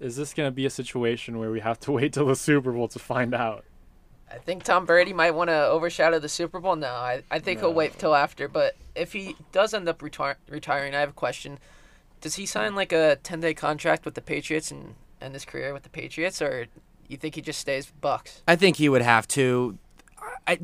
is 0.00 0.16
this 0.16 0.34
going 0.34 0.46
to 0.46 0.52
be 0.52 0.66
a 0.66 0.70
situation 0.70 1.38
where 1.38 1.50
we 1.50 1.60
have 1.60 1.80
to 1.80 1.92
wait 1.98 2.12
till 2.12 2.26
the 2.26 2.36
Super 2.36 2.72
Bowl 2.72 2.88
to 2.88 2.98
find 2.98 3.34
out? 3.34 3.64
I 4.30 4.36
think 4.36 4.62
Tom 4.62 4.84
Brady 4.84 5.12
might 5.14 5.30
want 5.30 5.48
to 5.48 5.66
overshadow 5.68 6.18
the 6.18 6.28
Super 6.28 6.60
Bowl. 6.60 6.76
No, 6.76 6.88
I, 6.88 7.22
I 7.30 7.38
think 7.38 7.60
no. 7.60 7.68
he'll 7.68 7.74
wait 7.74 7.98
till 7.98 8.14
after. 8.14 8.46
But 8.46 8.76
if 8.94 9.12
he 9.12 9.36
does 9.52 9.72
end 9.72 9.88
up 9.88 10.02
retire- 10.02 10.36
retiring, 10.48 10.94
I 10.94 11.00
have 11.00 11.10
a 11.10 11.14
question. 11.14 11.58
Does 12.20 12.34
he 12.34 12.44
sign 12.44 12.74
like 12.74 12.92
a 12.92 13.16
10 13.22 13.40
day 13.40 13.54
contract 13.54 14.04
with 14.04 14.14
the 14.14 14.20
Patriots 14.20 14.70
and 14.70 14.94
end 15.20 15.34
his 15.34 15.44
career 15.44 15.72
with 15.72 15.84
the 15.84 15.88
Patriots? 15.88 16.42
Or 16.42 16.66
You 17.08 17.16
think 17.16 17.36
he 17.36 17.40
just 17.40 17.58
stays 17.60 17.90
Bucs? 18.02 18.42
I 18.46 18.54
think 18.56 18.76
he 18.76 18.88
would 18.88 19.02
have 19.02 19.26
to. 19.28 19.78
I, 20.46 20.58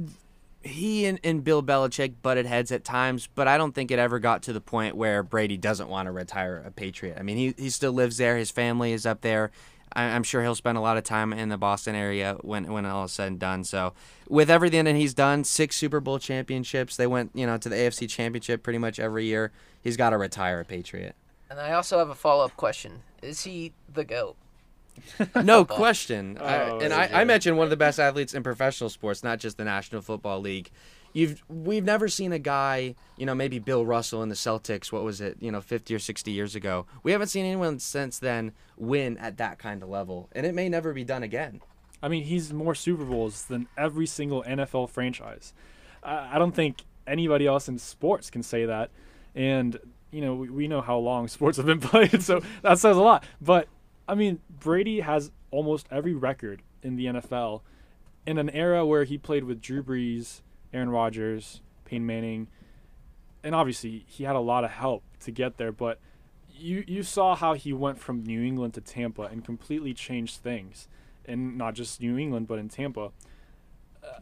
he 0.64 1.06
and, 1.06 1.20
and 1.22 1.44
Bill 1.44 1.62
Belichick 1.62 2.14
butted 2.22 2.46
heads 2.46 2.72
at 2.72 2.84
times, 2.84 3.28
but 3.34 3.46
I 3.46 3.58
don't 3.58 3.74
think 3.74 3.90
it 3.90 3.98
ever 3.98 4.18
got 4.18 4.42
to 4.44 4.52
the 4.52 4.60
point 4.60 4.96
where 4.96 5.22
Brady 5.22 5.56
doesn't 5.56 5.88
want 5.88 6.06
to 6.06 6.12
retire 6.12 6.62
a 6.66 6.70
Patriot. 6.70 7.16
I 7.18 7.22
mean, 7.22 7.36
he, 7.36 7.54
he 7.56 7.70
still 7.70 7.92
lives 7.92 8.16
there. 8.16 8.36
His 8.36 8.50
family 8.50 8.92
is 8.92 9.06
up 9.06 9.20
there. 9.20 9.50
I, 9.92 10.04
I'm 10.04 10.22
sure 10.22 10.42
he'll 10.42 10.54
spend 10.54 10.78
a 10.78 10.80
lot 10.80 10.96
of 10.96 11.04
time 11.04 11.32
in 11.32 11.50
the 11.50 11.58
Boston 11.58 11.94
area 11.94 12.36
when, 12.40 12.72
when 12.72 12.86
all 12.86 13.04
is 13.04 13.12
said 13.12 13.28
and 13.28 13.38
done. 13.38 13.64
So, 13.64 13.92
with 14.28 14.50
everything 14.50 14.84
that 14.86 14.96
he's 14.96 15.14
done, 15.14 15.44
six 15.44 15.76
Super 15.76 16.00
Bowl 16.00 16.18
championships, 16.18 16.96
they 16.96 17.06
went 17.06 17.30
you 17.34 17.46
know 17.46 17.58
to 17.58 17.68
the 17.68 17.76
AFC 17.76 18.08
Championship 18.08 18.62
pretty 18.62 18.78
much 18.78 18.98
every 18.98 19.26
year. 19.26 19.52
He's 19.82 19.96
got 19.96 20.10
to 20.10 20.18
retire 20.18 20.60
a 20.60 20.64
Patriot. 20.64 21.14
And 21.50 21.60
I 21.60 21.72
also 21.72 21.98
have 21.98 22.08
a 22.08 22.14
follow 22.14 22.44
up 22.44 22.56
question: 22.56 23.02
Is 23.22 23.42
he 23.42 23.72
the 23.92 24.04
goat? 24.04 24.36
no 25.42 25.64
question. 25.64 26.38
I, 26.38 26.70
Oh, 26.70 26.78
and 26.78 26.92
I, 26.92 27.10
I 27.12 27.24
mentioned 27.24 27.56
one 27.56 27.64
of 27.64 27.70
the 27.70 27.76
best 27.76 27.98
athletes 28.00 28.34
in 28.34 28.42
professional 28.42 28.90
sports, 28.90 29.22
not 29.22 29.38
just 29.38 29.56
the 29.56 29.64
National 29.64 30.00
Football 30.00 30.40
League. 30.40 30.70
You've 31.12 31.42
we've 31.48 31.84
never 31.84 32.08
seen 32.08 32.32
a 32.32 32.40
guy, 32.40 32.96
you 33.16 33.24
know, 33.24 33.34
maybe 33.34 33.60
Bill 33.60 33.86
Russell 33.86 34.22
in 34.22 34.28
the 34.28 34.34
Celtics. 34.34 34.90
What 34.90 35.04
was 35.04 35.20
it, 35.20 35.36
you 35.40 35.52
know, 35.52 35.60
50 35.60 35.94
or 35.94 36.00
60 36.00 36.30
years 36.32 36.56
ago? 36.56 36.86
We 37.04 37.12
haven't 37.12 37.28
seen 37.28 37.44
anyone 37.44 37.78
since 37.78 38.18
then 38.18 38.52
win 38.76 39.16
at 39.18 39.36
that 39.36 39.58
kind 39.58 39.82
of 39.82 39.88
level, 39.88 40.28
and 40.32 40.44
it 40.44 40.54
may 40.54 40.68
never 40.68 40.92
be 40.92 41.04
done 41.04 41.22
again. 41.22 41.60
I 42.02 42.08
mean, 42.08 42.24
he's 42.24 42.52
more 42.52 42.74
Super 42.74 43.04
Bowls 43.04 43.44
than 43.44 43.66
every 43.78 44.06
single 44.06 44.42
NFL 44.42 44.90
franchise. 44.90 45.54
I, 46.02 46.34
I 46.34 46.38
don't 46.38 46.54
think 46.54 46.84
anybody 47.06 47.46
else 47.46 47.68
in 47.68 47.78
sports 47.78 48.28
can 48.28 48.42
say 48.42 48.66
that. 48.66 48.90
And, 49.34 49.78
you 50.10 50.20
know, 50.20 50.34
we, 50.34 50.50
we 50.50 50.68
know 50.68 50.80
how 50.80 50.98
long 50.98 51.28
sports 51.28 51.56
have 51.56 51.66
been 51.66 51.80
played, 51.80 52.22
so 52.22 52.42
that 52.62 52.78
says 52.78 52.96
a 52.96 53.00
lot. 53.00 53.24
But, 53.40 53.68
I 54.06 54.14
mean, 54.14 54.40
Brady 54.50 55.00
has 55.00 55.30
almost 55.50 55.86
every 55.90 56.14
record 56.14 56.62
in 56.82 56.96
the 56.96 57.06
NFL 57.06 57.62
in 58.26 58.38
an 58.38 58.50
era 58.50 58.84
where 58.84 59.04
he 59.04 59.18
played 59.18 59.44
with 59.44 59.60
Drew 59.60 59.82
Brees, 59.82 60.42
Aaron 60.72 60.90
Rodgers, 60.90 61.60
Peyton 61.84 62.06
Manning, 62.06 62.48
and 63.42 63.54
obviously 63.54 64.04
he 64.08 64.24
had 64.24 64.36
a 64.36 64.40
lot 64.40 64.64
of 64.64 64.70
help 64.70 65.02
to 65.20 65.30
get 65.30 65.56
there, 65.56 65.72
but 65.72 65.98
you 66.50 66.84
you 66.86 67.02
saw 67.02 67.34
how 67.34 67.54
he 67.54 67.72
went 67.72 67.98
from 67.98 68.22
New 68.22 68.42
England 68.42 68.74
to 68.74 68.80
Tampa 68.80 69.22
and 69.22 69.44
completely 69.44 69.92
changed 69.92 70.38
things, 70.38 70.88
and 71.24 71.58
not 71.58 71.74
just 71.74 72.00
New 72.00 72.16
England 72.16 72.46
but 72.46 72.58
in 72.58 72.68
Tampa. 72.68 73.12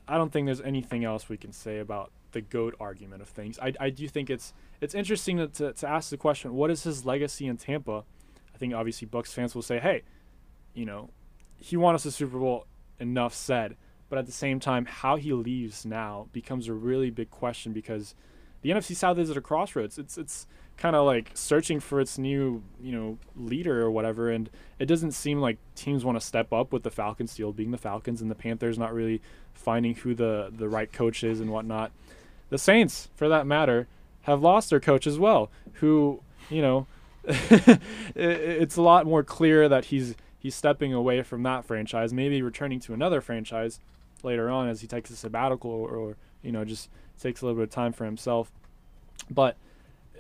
I 0.06 0.16
don't 0.16 0.32
think 0.32 0.46
there's 0.46 0.60
anything 0.60 1.04
else 1.04 1.28
we 1.28 1.36
can 1.36 1.52
say 1.52 1.78
about 1.78 2.12
the 2.32 2.40
goat 2.40 2.74
argument 2.80 3.20
of 3.20 3.28
things. 3.28 3.58
I, 3.58 3.72
I 3.78 3.90
do 3.90 4.08
think 4.08 4.30
it's 4.30 4.52
it's 4.80 4.94
interesting 4.94 5.36
to, 5.36 5.48
to 5.48 5.72
to 5.72 5.88
ask 5.88 6.10
the 6.10 6.16
question, 6.16 6.54
what 6.54 6.70
is 6.70 6.82
his 6.82 7.04
legacy 7.04 7.46
in 7.46 7.56
Tampa? 7.56 8.04
I 8.54 8.58
think 8.58 8.74
obviously 8.74 9.08
Bucs 9.08 9.28
fans 9.28 9.54
will 9.54 9.62
say, 9.62 9.78
hey, 9.78 10.02
you 10.74 10.84
know, 10.84 11.10
he 11.56 11.76
won 11.76 11.94
us 11.94 12.04
a 12.04 12.10
Super 12.10 12.38
Bowl. 12.38 12.66
Enough 12.98 13.34
said. 13.34 13.76
But 14.08 14.18
at 14.18 14.26
the 14.26 14.32
same 14.32 14.60
time, 14.60 14.84
how 14.84 15.16
he 15.16 15.32
leaves 15.32 15.86
now 15.86 16.28
becomes 16.32 16.68
a 16.68 16.74
really 16.74 17.10
big 17.10 17.30
question 17.30 17.72
because 17.72 18.14
the 18.60 18.70
NFC 18.70 18.94
South 18.94 19.18
is 19.18 19.30
at 19.30 19.36
a 19.36 19.40
crossroads. 19.40 19.98
It's 19.98 20.16
it's 20.16 20.46
kind 20.76 20.96
of 20.96 21.04
like 21.04 21.30
searching 21.34 21.80
for 21.80 22.00
its 22.00 22.18
new 22.18 22.62
you 22.80 22.92
know 22.92 23.18
leader 23.36 23.82
or 23.82 23.90
whatever, 23.90 24.30
and 24.30 24.48
it 24.78 24.86
doesn't 24.86 25.12
seem 25.12 25.40
like 25.40 25.58
teams 25.74 26.04
want 26.04 26.18
to 26.18 26.26
step 26.26 26.52
up 26.52 26.72
with 26.72 26.82
the 26.82 26.90
Falcons 26.90 27.32
still 27.32 27.52
being 27.52 27.70
the 27.70 27.78
Falcons 27.78 28.22
and 28.22 28.30
the 28.30 28.34
Panthers 28.34 28.78
not 28.78 28.94
really 28.94 29.20
finding 29.54 29.94
who 29.94 30.14
the 30.14 30.52
the 30.56 30.68
right 30.68 30.92
coach 30.92 31.24
is 31.24 31.40
and 31.40 31.50
whatnot. 31.50 31.90
The 32.50 32.58
Saints, 32.58 33.08
for 33.14 33.28
that 33.28 33.46
matter, 33.46 33.88
have 34.22 34.42
lost 34.42 34.70
their 34.70 34.80
coach 34.80 35.06
as 35.06 35.18
well, 35.18 35.50
who 35.74 36.20
you 36.50 36.62
know 36.62 36.86
it's 38.14 38.76
a 38.76 38.82
lot 38.82 39.06
more 39.06 39.22
clear 39.22 39.68
that 39.68 39.86
he's 39.86 40.14
he's 40.38 40.54
stepping 40.54 40.92
away 40.92 41.22
from 41.22 41.42
that 41.44 41.64
franchise, 41.64 42.12
maybe 42.12 42.42
returning 42.42 42.80
to 42.80 42.92
another 42.92 43.20
franchise 43.20 43.78
later 44.22 44.50
on 44.50 44.68
as 44.68 44.80
he 44.80 44.86
takes 44.86 45.10
a 45.10 45.16
sabbatical 45.16 45.70
or, 45.70 45.90
or 45.90 46.16
you 46.42 46.52
know 46.52 46.64
just 46.64 46.88
takes 47.20 47.40
a 47.40 47.46
little 47.46 47.60
bit 47.60 47.64
of 47.64 47.70
time 47.70 47.92
for 47.92 48.04
himself. 48.04 48.50
But 49.30 49.56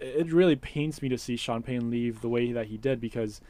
it 0.00 0.32
really 0.32 0.56
pains 0.56 1.02
me 1.02 1.08
to 1.08 1.18
see 1.18 1.36
Sean 1.36 1.62
Payton 1.62 1.90
leave 1.90 2.20
the 2.20 2.28
way 2.28 2.52
that 2.52 2.66
he 2.66 2.76
did 2.76 3.00
because, 3.00 3.40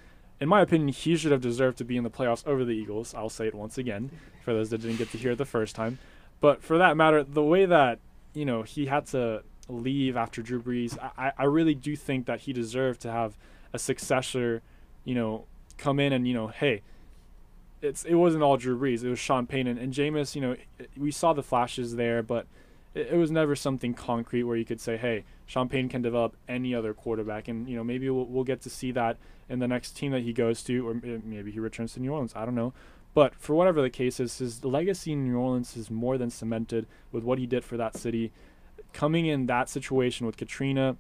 in 0.41 0.49
my 0.49 0.61
opinion, 0.61 0.89
he 0.89 1.17
should 1.17 1.33
have 1.33 1.41
deserved 1.41 1.79
to 1.79 1.85
be 1.85 1.97
in 1.97 2.05
the 2.05 2.11
playoffs 2.11 2.47
over 2.47 2.65
the 2.65 2.73
Eagles. 2.73 3.15
I'll 3.15 3.31
say 3.31 3.47
it 3.47 3.55
once 3.55 3.79
again 3.79 4.11
for 4.43 4.53
those 4.53 4.71
that 4.71 4.83
didn't 4.83 4.97
get 4.97 5.11
to 5.11 5.19
hear 5.19 5.33
it 5.33 5.39
the 5.39 5.45
first 5.45 5.75
time. 5.75 5.99
But 6.41 6.63
for 6.63 6.79
that 6.79 6.97
matter, 6.97 7.23
the 7.23 7.43
way 7.43 7.67
that 7.67 7.99
you 8.35 8.45
know 8.45 8.63
he 8.63 8.87
had 8.87 9.07
to 9.09 9.43
leave 9.69 10.17
after 10.17 10.43
Drew 10.43 10.63
Brees, 10.63 10.99
I, 11.17 11.33
I 11.39 11.45
really 11.45 11.75
do 11.75 11.97
think 11.97 12.27
that 12.27 12.41
he 12.41 12.53
deserved 12.53 13.01
to 13.03 13.11
have 13.11 13.37
a 13.73 13.79
successor, 13.79 14.63
you 15.05 15.15
know, 15.15 15.45
come 15.79 15.99
in 15.99 16.13
and 16.13 16.27
you 16.27 16.35
know, 16.35 16.49
hey, 16.49 16.83
it's 17.81 18.05
it 18.05 18.15
wasn't 18.15 18.43
all 18.43 18.57
Drew 18.57 18.79
Brees, 18.79 19.03
it 19.03 19.11
was 19.11 19.19
Sean 19.19 19.47
Payton 19.47 19.79
and, 19.79 19.93
Jameis. 19.93 20.35
You 20.35 20.41
know, 20.41 20.57
we 20.97 21.11
saw 21.11 21.33
the 21.33 21.43
flashes 21.43 21.97
there, 21.97 22.23
but 22.23 22.47
it, 22.95 23.09
it 23.13 23.17
was 23.17 23.31
never 23.31 23.57
something 23.57 23.95
concrete 23.95 24.45
where 24.45 24.57
you 24.57 24.65
could 24.65 24.81
say, 24.81 24.97
hey, 24.97 25.25
Sean 25.47 25.69
Payton 25.69 25.89
can 25.89 26.03
develop 26.03 26.37
any 26.49 26.75
other 26.75 26.95
quarterback, 26.95 27.49
and 27.49 27.69
you 27.69 27.77
know 27.77 27.85
maybe 27.85 28.09
we'll, 28.09 28.27
we'll 28.27 28.45
get 28.45 28.61
to 28.63 28.71
see 28.71 28.93
that 28.93 29.17
in 29.49 29.59
the 29.59 29.69
next 29.69 29.97
team 29.97 30.13
that 30.13 30.23
he 30.23 30.33
goes 30.33 30.63
to, 30.65 30.89
or 30.89 30.95
maybe 30.95 31.51
he 31.51 31.61
returns 31.61 31.95
to 31.95 32.01
New 32.01 32.13
Orleans. 32.13 32.33
I 32.35 32.45
don't 32.45 32.55
know. 32.55 32.73
But 33.15 33.35
for 33.35 33.55
whatever 33.55 33.83
the 33.83 33.91
case 33.91 34.21
is, 34.21 34.39
his 34.39 34.65
legacy 34.65 35.13
in 35.13 35.25
New 35.25 35.37
Orleans 35.37 35.77
is 35.77 35.91
more 35.91 36.17
than 36.17 36.31
cemented 36.31 36.87
with 37.11 37.25
what 37.25 37.39
he 37.39 37.47
did 37.47 37.63
for 37.65 37.77
that 37.77 37.97
city. 37.97 38.33
Coming 38.93 39.27
in 39.27 39.47
that 39.47 39.69
situation 39.69 40.27
with 40.27 40.37
Katrina, 40.37 40.97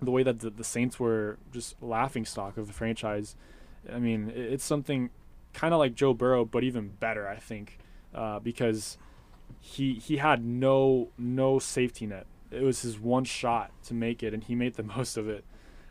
the 0.00 0.10
way 0.10 0.22
that 0.22 0.40
the, 0.40 0.50
the 0.50 0.64
Saints 0.64 0.98
were 1.00 1.38
just 1.52 1.80
laughing 1.82 2.24
stock 2.24 2.56
of 2.56 2.66
the 2.66 2.72
franchise, 2.72 3.36
I 3.92 3.98
mean, 3.98 4.30
it, 4.30 4.52
it's 4.52 4.64
something 4.64 5.10
kind 5.52 5.72
of 5.72 5.78
like 5.78 5.94
Joe 5.94 6.14
Burrow, 6.14 6.44
but 6.44 6.64
even 6.64 6.88
better, 7.00 7.28
I 7.28 7.36
think, 7.36 7.78
uh, 8.14 8.40
because 8.40 8.98
he 9.60 9.94
he 9.94 10.18
had 10.18 10.44
no 10.44 11.08
no 11.16 11.58
safety 11.58 12.06
net. 12.06 12.26
It 12.50 12.62
was 12.62 12.82
his 12.82 12.98
one 12.98 13.24
shot 13.24 13.70
to 13.84 13.94
make 13.94 14.22
it, 14.22 14.34
and 14.34 14.44
he 14.44 14.54
made 14.54 14.74
the 14.74 14.82
most 14.96 15.16
of 15.16 15.28
it. 15.28 15.44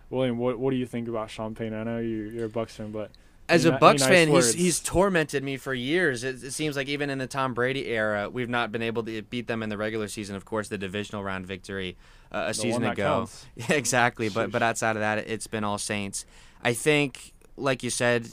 William, 0.10 0.38
what 0.38 0.60
what 0.60 0.72
do 0.72 0.78
you 0.78 0.86
think 0.86 1.08
about 1.08 1.30
Sean 1.30 1.56
Payton? 1.56 1.74
I 1.74 1.84
know 1.84 2.00
you, 2.00 2.24
you're 2.24 2.46
a 2.46 2.50
Bucs 2.50 2.72
fan, 2.72 2.92
but 2.92 3.12
As 3.54 3.66
a 3.66 3.72
Bucs 3.72 4.00
nice 4.00 4.08
fan, 4.08 4.28
he's 4.28 4.34
words? 4.34 4.54
he's 4.54 4.80
tormented 4.80 5.44
me 5.44 5.58
for 5.58 5.74
years. 5.74 6.24
It, 6.24 6.44
it 6.44 6.52
seems 6.52 6.76
like 6.76 6.88
even 6.88 7.10
in 7.10 7.18
the 7.18 7.28
Tom 7.28 7.54
Brady 7.54 7.88
era, 7.88 8.30
we've 8.30 8.50
not 8.50 8.72
been 8.72 8.82
able 8.82 9.04
to 9.04 9.22
beat 9.22 9.48
them 9.48 9.64
in 9.64 9.70
the 9.70 9.78
regular 9.78 10.08
season. 10.08 10.36
Of 10.36 10.46
course, 10.46 10.68
the 10.68 10.78
divisional 10.78 11.24
round 11.24 11.46
victory 11.46 11.98
uh, 12.32 12.46
a 12.46 12.48
The 12.48 12.54
season 12.54 12.84
ago. 12.84 13.30
Yeah, 13.56 13.74
exactly. 13.74 14.30
But 14.30 14.52
but 14.52 14.64
outside 14.64 14.96
of 14.96 15.02
that, 15.02 15.20
it's 15.20 15.48
been 15.48 15.64
all 15.64 15.78
Saints. 15.78 16.26
I 16.62 16.74
think, 16.74 17.34
like 17.58 17.84
you 17.84 17.90
said, 17.90 18.28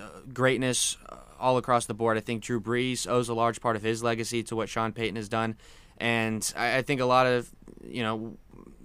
uh, 0.00 0.20
greatness 0.32 0.96
uh, 1.08 1.16
all 1.40 1.56
across 1.56 1.86
the 1.86 1.94
board. 1.94 2.16
I 2.16 2.20
think 2.20 2.42
Drew 2.42 2.60
Brees 2.60 3.08
owes 3.08 3.28
a 3.28 3.34
large 3.34 3.60
part 3.60 3.76
of 3.76 3.82
his 3.82 4.02
legacy 4.02 4.42
to 4.44 4.56
what 4.56 4.68
Sean 4.68 4.92
Payton 4.92 5.16
has 5.16 5.28
done, 5.28 5.56
and 5.98 6.52
I, 6.56 6.78
I 6.78 6.82
think 6.82 7.00
a 7.00 7.06
lot 7.06 7.26
of 7.26 7.50
you 7.84 8.02
know 8.02 8.36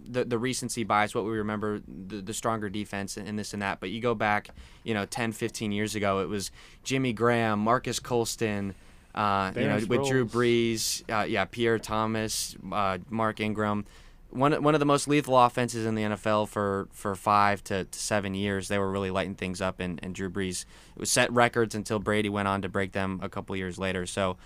the 0.09 0.25
the 0.25 0.37
recency 0.37 0.83
bias, 0.83 1.13
what 1.13 1.25
we 1.25 1.31
remember, 1.31 1.81
the, 1.87 2.21
the 2.21 2.33
stronger 2.33 2.69
defense 2.69 3.17
and 3.17 3.37
this 3.37 3.53
and 3.53 3.61
that. 3.61 3.79
But 3.79 3.89
you 3.89 4.01
go 4.01 4.15
back, 4.15 4.49
you 4.83 4.93
know, 4.93 5.05
10, 5.05 5.31
15 5.31 5.71
years 5.71 5.95
ago, 5.95 6.19
it 6.19 6.29
was 6.29 6.51
Jimmy 6.83 7.13
Graham, 7.13 7.59
Marques 7.59 7.99
Colston, 7.99 8.75
uh, 9.15 9.51
you 9.55 9.67
know, 9.67 9.79
with 9.87 10.07
Drew 10.07 10.25
Brees, 10.25 11.03
uh, 11.09 11.25
yeah, 11.25 11.45
Pierre 11.45 11.79
Thomas, 11.79 12.55
uh, 12.71 12.99
Mark 13.09 13.39
Ingram. 13.39 13.85
One, 14.29 14.61
one 14.61 14.75
of 14.75 14.79
the 14.79 14.85
most 14.85 15.07
lethal 15.07 15.39
offenses 15.39 15.85
in 15.85 15.95
the 15.95 16.03
NFL 16.03 16.49
for, 16.49 16.89
for 16.91 17.15
five 17.15 17.63
to, 17.65 17.85
to 17.85 17.99
seven 17.99 18.35
years. 18.35 18.67
They 18.67 18.77
were 18.77 18.91
really 18.91 19.09
lighting 19.09 19.35
things 19.35 19.61
up, 19.61 19.79
and, 19.79 19.99
and 20.03 20.13
Drew 20.13 20.29
Brees 20.29 20.65
it 20.95 20.99
was 20.99 21.09
set 21.09 21.31
records 21.31 21.73
until 21.73 21.97
Brady 21.97 22.29
went 22.29 22.47
on 22.47 22.61
to 22.61 22.69
break 22.69 22.91
them 22.91 23.19
a 23.23 23.29
couple 23.29 23.55
years 23.55 23.79
later. 23.79 24.05
So, 24.05 24.37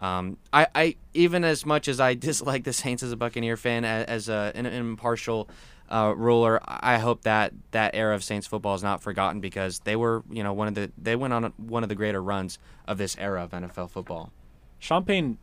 um, 0.00 0.38
I, 0.52 0.66
I 0.74 0.96
even 1.14 1.44
as 1.44 1.64
much 1.64 1.86
as 1.86 2.00
I 2.00 2.14
dislike 2.28 2.64
the 2.64 2.72
Saints 2.72 3.02
as 3.02 3.12
a 3.12 3.16
Buccaneer 3.16 3.56
fan, 3.56 3.84
as, 3.84 4.06
as 4.06 4.28
a, 4.28 4.52
an, 4.54 4.66
an 4.66 4.72
impartial 4.72 5.48
uh, 5.90 6.14
ruler, 6.16 6.60
I 6.64 6.98
hope 6.98 7.22
that 7.22 7.52
that 7.72 7.94
era 7.94 8.14
of 8.14 8.24
Saints 8.24 8.46
football 8.46 8.74
is 8.74 8.82
not 8.82 9.02
forgotten 9.02 9.40
because 9.40 9.80
they 9.80 9.96
were, 9.96 10.22
you 10.30 10.42
know, 10.42 10.52
one 10.52 10.68
of 10.68 10.74
the 10.74 10.90
they 10.96 11.16
went 11.16 11.34
on 11.34 11.52
one 11.56 11.82
of 11.82 11.88
the 11.88 11.94
greater 11.94 12.22
runs 12.22 12.58
of 12.86 12.98
this 12.98 13.16
era 13.18 13.44
of 13.44 13.50
NFL 13.50 13.90
football. 13.90 14.32
Sean 14.78 15.04
Payton, 15.04 15.38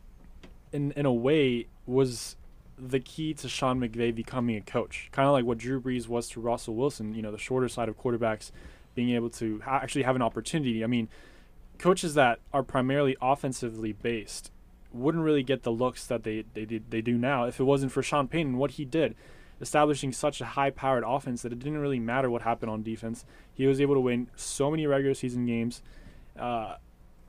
in 0.72 0.92
in 0.92 1.06
a 1.06 1.12
way, 1.12 1.66
was 1.86 2.36
the 2.76 3.00
key 3.00 3.34
to 3.34 3.48
Sean 3.48 3.80
McVay 3.80 4.14
becoming 4.14 4.56
a 4.56 4.60
coach. 4.60 5.08
Kind 5.12 5.26
of 5.26 5.32
like 5.32 5.44
what 5.44 5.58
Drew 5.58 5.80
Brees 5.80 6.08
was 6.08 6.28
to 6.30 6.40
Russell 6.40 6.74
Wilson. 6.74 7.14
You 7.14 7.22
know, 7.22 7.30
the 7.30 7.38
shorter 7.38 7.68
side 7.68 7.88
of 7.88 7.98
quarterbacks 7.98 8.50
being 8.94 9.10
able 9.10 9.30
to 9.30 9.60
ha- 9.64 9.80
actually 9.82 10.02
have 10.02 10.16
an 10.16 10.22
opportunity. 10.22 10.82
I 10.82 10.86
mean, 10.86 11.08
coaches 11.78 12.14
that 12.14 12.40
are 12.52 12.62
primarily 12.62 13.16
offensively 13.20 13.92
based 13.92 14.50
wouldn't 14.92 15.24
really 15.24 15.42
get 15.42 15.62
the 15.62 15.72
looks 15.72 16.06
that 16.06 16.24
they 16.24 16.44
they 16.54 16.64
did, 16.64 16.90
they 16.90 17.00
do 17.00 17.16
now 17.16 17.44
if 17.44 17.60
it 17.60 17.64
wasn't 17.64 17.92
for 17.92 18.02
Sean 18.02 18.28
Payton 18.28 18.52
and 18.52 18.58
what 18.58 18.72
he 18.72 18.84
did. 18.84 19.14
Establishing 19.60 20.12
such 20.12 20.40
a 20.40 20.44
high-powered 20.44 21.02
offense 21.04 21.42
that 21.42 21.52
it 21.52 21.58
didn't 21.58 21.78
really 21.78 21.98
matter 21.98 22.30
what 22.30 22.42
happened 22.42 22.70
on 22.70 22.84
defense. 22.84 23.24
He 23.52 23.66
was 23.66 23.80
able 23.80 23.94
to 23.94 24.00
win 24.00 24.30
so 24.36 24.70
many 24.70 24.86
regular 24.86 25.14
season 25.14 25.46
games. 25.46 25.82
Uh, 26.38 26.76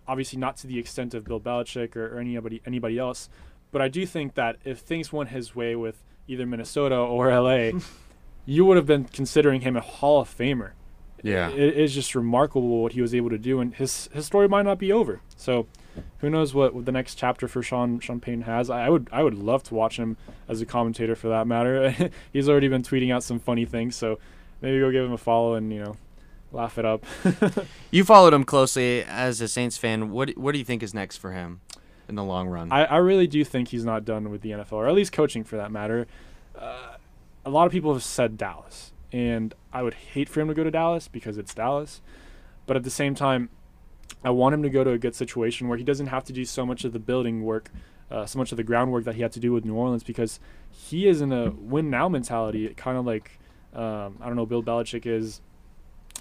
obviously 0.07 0.37
not 0.37 0.55
to 0.57 0.67
the 0.67 0.77
extent 0.77 1.15
of 1.15 1.25
Bill 1.25 1.39
Belichick 1.39 1.95
or, 1.95 2.15
or 2.15 2.19
anybody 2.19 2.61
anybody 2.65 2.99
else, 2.99 3.29
but 3.71 3.81
I 3.81 3.87
do 3.87 4.05
think 4.05 4.35
that 4.35 4.57
if 4.63 4.79
things 4.79 5.11
went 5.11 5.29
his 5.29 5.55
way 5.55 5.75
with 5.75 6.03
either 6.27 6.45
Minnesota 6.45 6.95
or 6.95 7.33
LA, 7.33 7.79
you 8.45 8.65
would 8.65 8.77
have 8.77 8.85
been 8.85 9.05
considering 9.05 9.61
him 9.61 9.75
a 9.75 9.81
Hall 9.81 10.21
of 10.21 10.29
Famer 10.29 10.71
Yeah. 11.23 11.49
it 11.49 11.77
is 11.77 11.93
just 11.93 12.15
remarkable 12.15 12.81
what 12.81 12.93
he 12.93 13.01
was 13.01 13.13
able 13.13 13.29
to 13.29 13.37
do, 13.37 13.59
and 13.59 13.73
his 13.75 14.09
his 14.13 14.25
story 14.25 14.47
might 14.47 14.63
not 14.63 14.79
be 14.79 14.91
over. 14.91 15.21
So, 15.35 15.67
who 16.19 16.29
knows 16.29 16.53
what, 16.53 16.73
what 16.73 16.85
the 16.85 16.91
next 16.91 17.15
chapter 17.15 17.47
for 17.47 17.61
Sean 17.61 17.99
Sean 17.99 18.19
Payton 18.19 18.43
has? 18.43 18.69
I, 18.69 18.85
I 18.85 18.89
would 18.89 19.09
I 19.11 19.23
would 19.23 19.35
love 19.35 19.63
to 19.63 19.73
watch 19.73 19.97
him 19.97 20.17
as 20.47 20.61
a 20.61 20.65
commentator 20.65 21.15
for 21.15 21.27
that 21.29 21.47
matter. 21.47 22.11
He's 22.33 22.47
already 22.49 22.67
been 22.67 22.83
tweeting 22.83 23.13
out 23.13 23.23
some 23.23 23.39
funny 23.39 23.65
things, 23.65 23.95
so 23.95 24.19
maybe 24.61 24.79
go 24.79 24.91
give 24.91 25.05
him 25.05 25.13
a 25.13 25.17
follow 25.17 25.55
and 25.55 25.71
you 25.73 25.79
know 25.83 25.97
laugh 26.51 26.77
it 26.77 26.85
up. 26.85 27.05
You 27.91 28.03
followed 28.03 28.33
him 28.33 28.43
closely 28.43 29.03
as 29.03 29.41
a 29.41 29.47
Saints 29.47 29.77
fan. 29.77 30.11
What 30.11 30.37
what 30.37 30.51
do 30.53 30.59
you 30.59 30.65
think 30.65 30.83
is 30.83 30.93
next 30.93 31.17
for 31.17 31.31
him 31.31 31.61
in 32.07 32.15
the 32.15 32.23
long 32.23 32.47
run? 32.47 32.71
I, 32.71 32.85
I 32.85 32.97
really 32.97 33.27
do 33.27 33.43
think 33.43 33.69
he's 33.69 33.83
not 33.85 34.05
done 34.05 34.29
with 34.29 34.41
the 34.41 34.51
NFL, 34.51 34.73
or 34.73 34.87
at 34.87 34.93
least 34.93 35.11
coaching 35.11 35.43
for 35.43 35.57
that 35.57 35.71
matter. 35.71 36.05
Uh, 36.55 36.95
a 37.45 37.49
lot 37.49 37.65
of 37.65 37.71
people 37.71 37.93
have 37.93 38.03
said 38.03 38.37
Dallas, 38.37 38.91
and 39.11 39.53
I 39.73 39.81
would 39.83 39.93
hate 39.93 40.29
for 40.29 40.41
him 40.41 40.47
to 40.47 40.53
go 40.53 40.63
to 40.63 40.71
Dallas 40.71 41.07
because 41.07 41.37
it's 41.37 41.53
Dallas. 41.53 42.01
But 42.65 42.77
at 42.77 42.83
the 42.83 42.89
same 42.89 43.15
time, 43.15 43.49
I 44.23 44.29
want 44.29 44.53
him 44.53 44.63
to 44.63 44.69
go 44.69 44.83
to 44.83 44.91
a 44.91 44.97
good 44.97 45.15
situation 45.15 45.67
where 45.67 45.77
he 45.77 45.83
doesn't 45.83 46.07
have 46.07 46.23
to 46.25 46.33
do 46.33 46.45
so 46.45 46.65
much 46.65 46.83
of 46.83 46.93
the 46.93 46.99
building 46.99 47.43
work, 47.43 47.71
uh, 48.11 48.25
so 48.25 48.37
much 48.37 48.51
of 48.51 48.57
the 48.57 48.63
groundwork 48.63 49.05
that 49.05 49.15
he 49.15 49.21
had 49.21 49.31
to 49.33 49.39
do 49.39 49.51
with 49.51 49.65
New 49.65 49.75
Orleans 49.75 50.03
because 50.03 50.39
he 50.69 51.07
is 51.07 51.21
in 51.21 51.31
a 51.31 51.51
win 51.51 51.89
now 51.89 52.09
mentality, 52.09 52.67
kind 52.75 52.97
of 52.97 53.05
like 53.05 53.39
um, 53.73 54.17
I 54.21 54.27
don't 54.27 54.35
know 54.35 54.45
Bill 54.45 54.63
Belichick 54.63 55.05
is. 55.05 55.41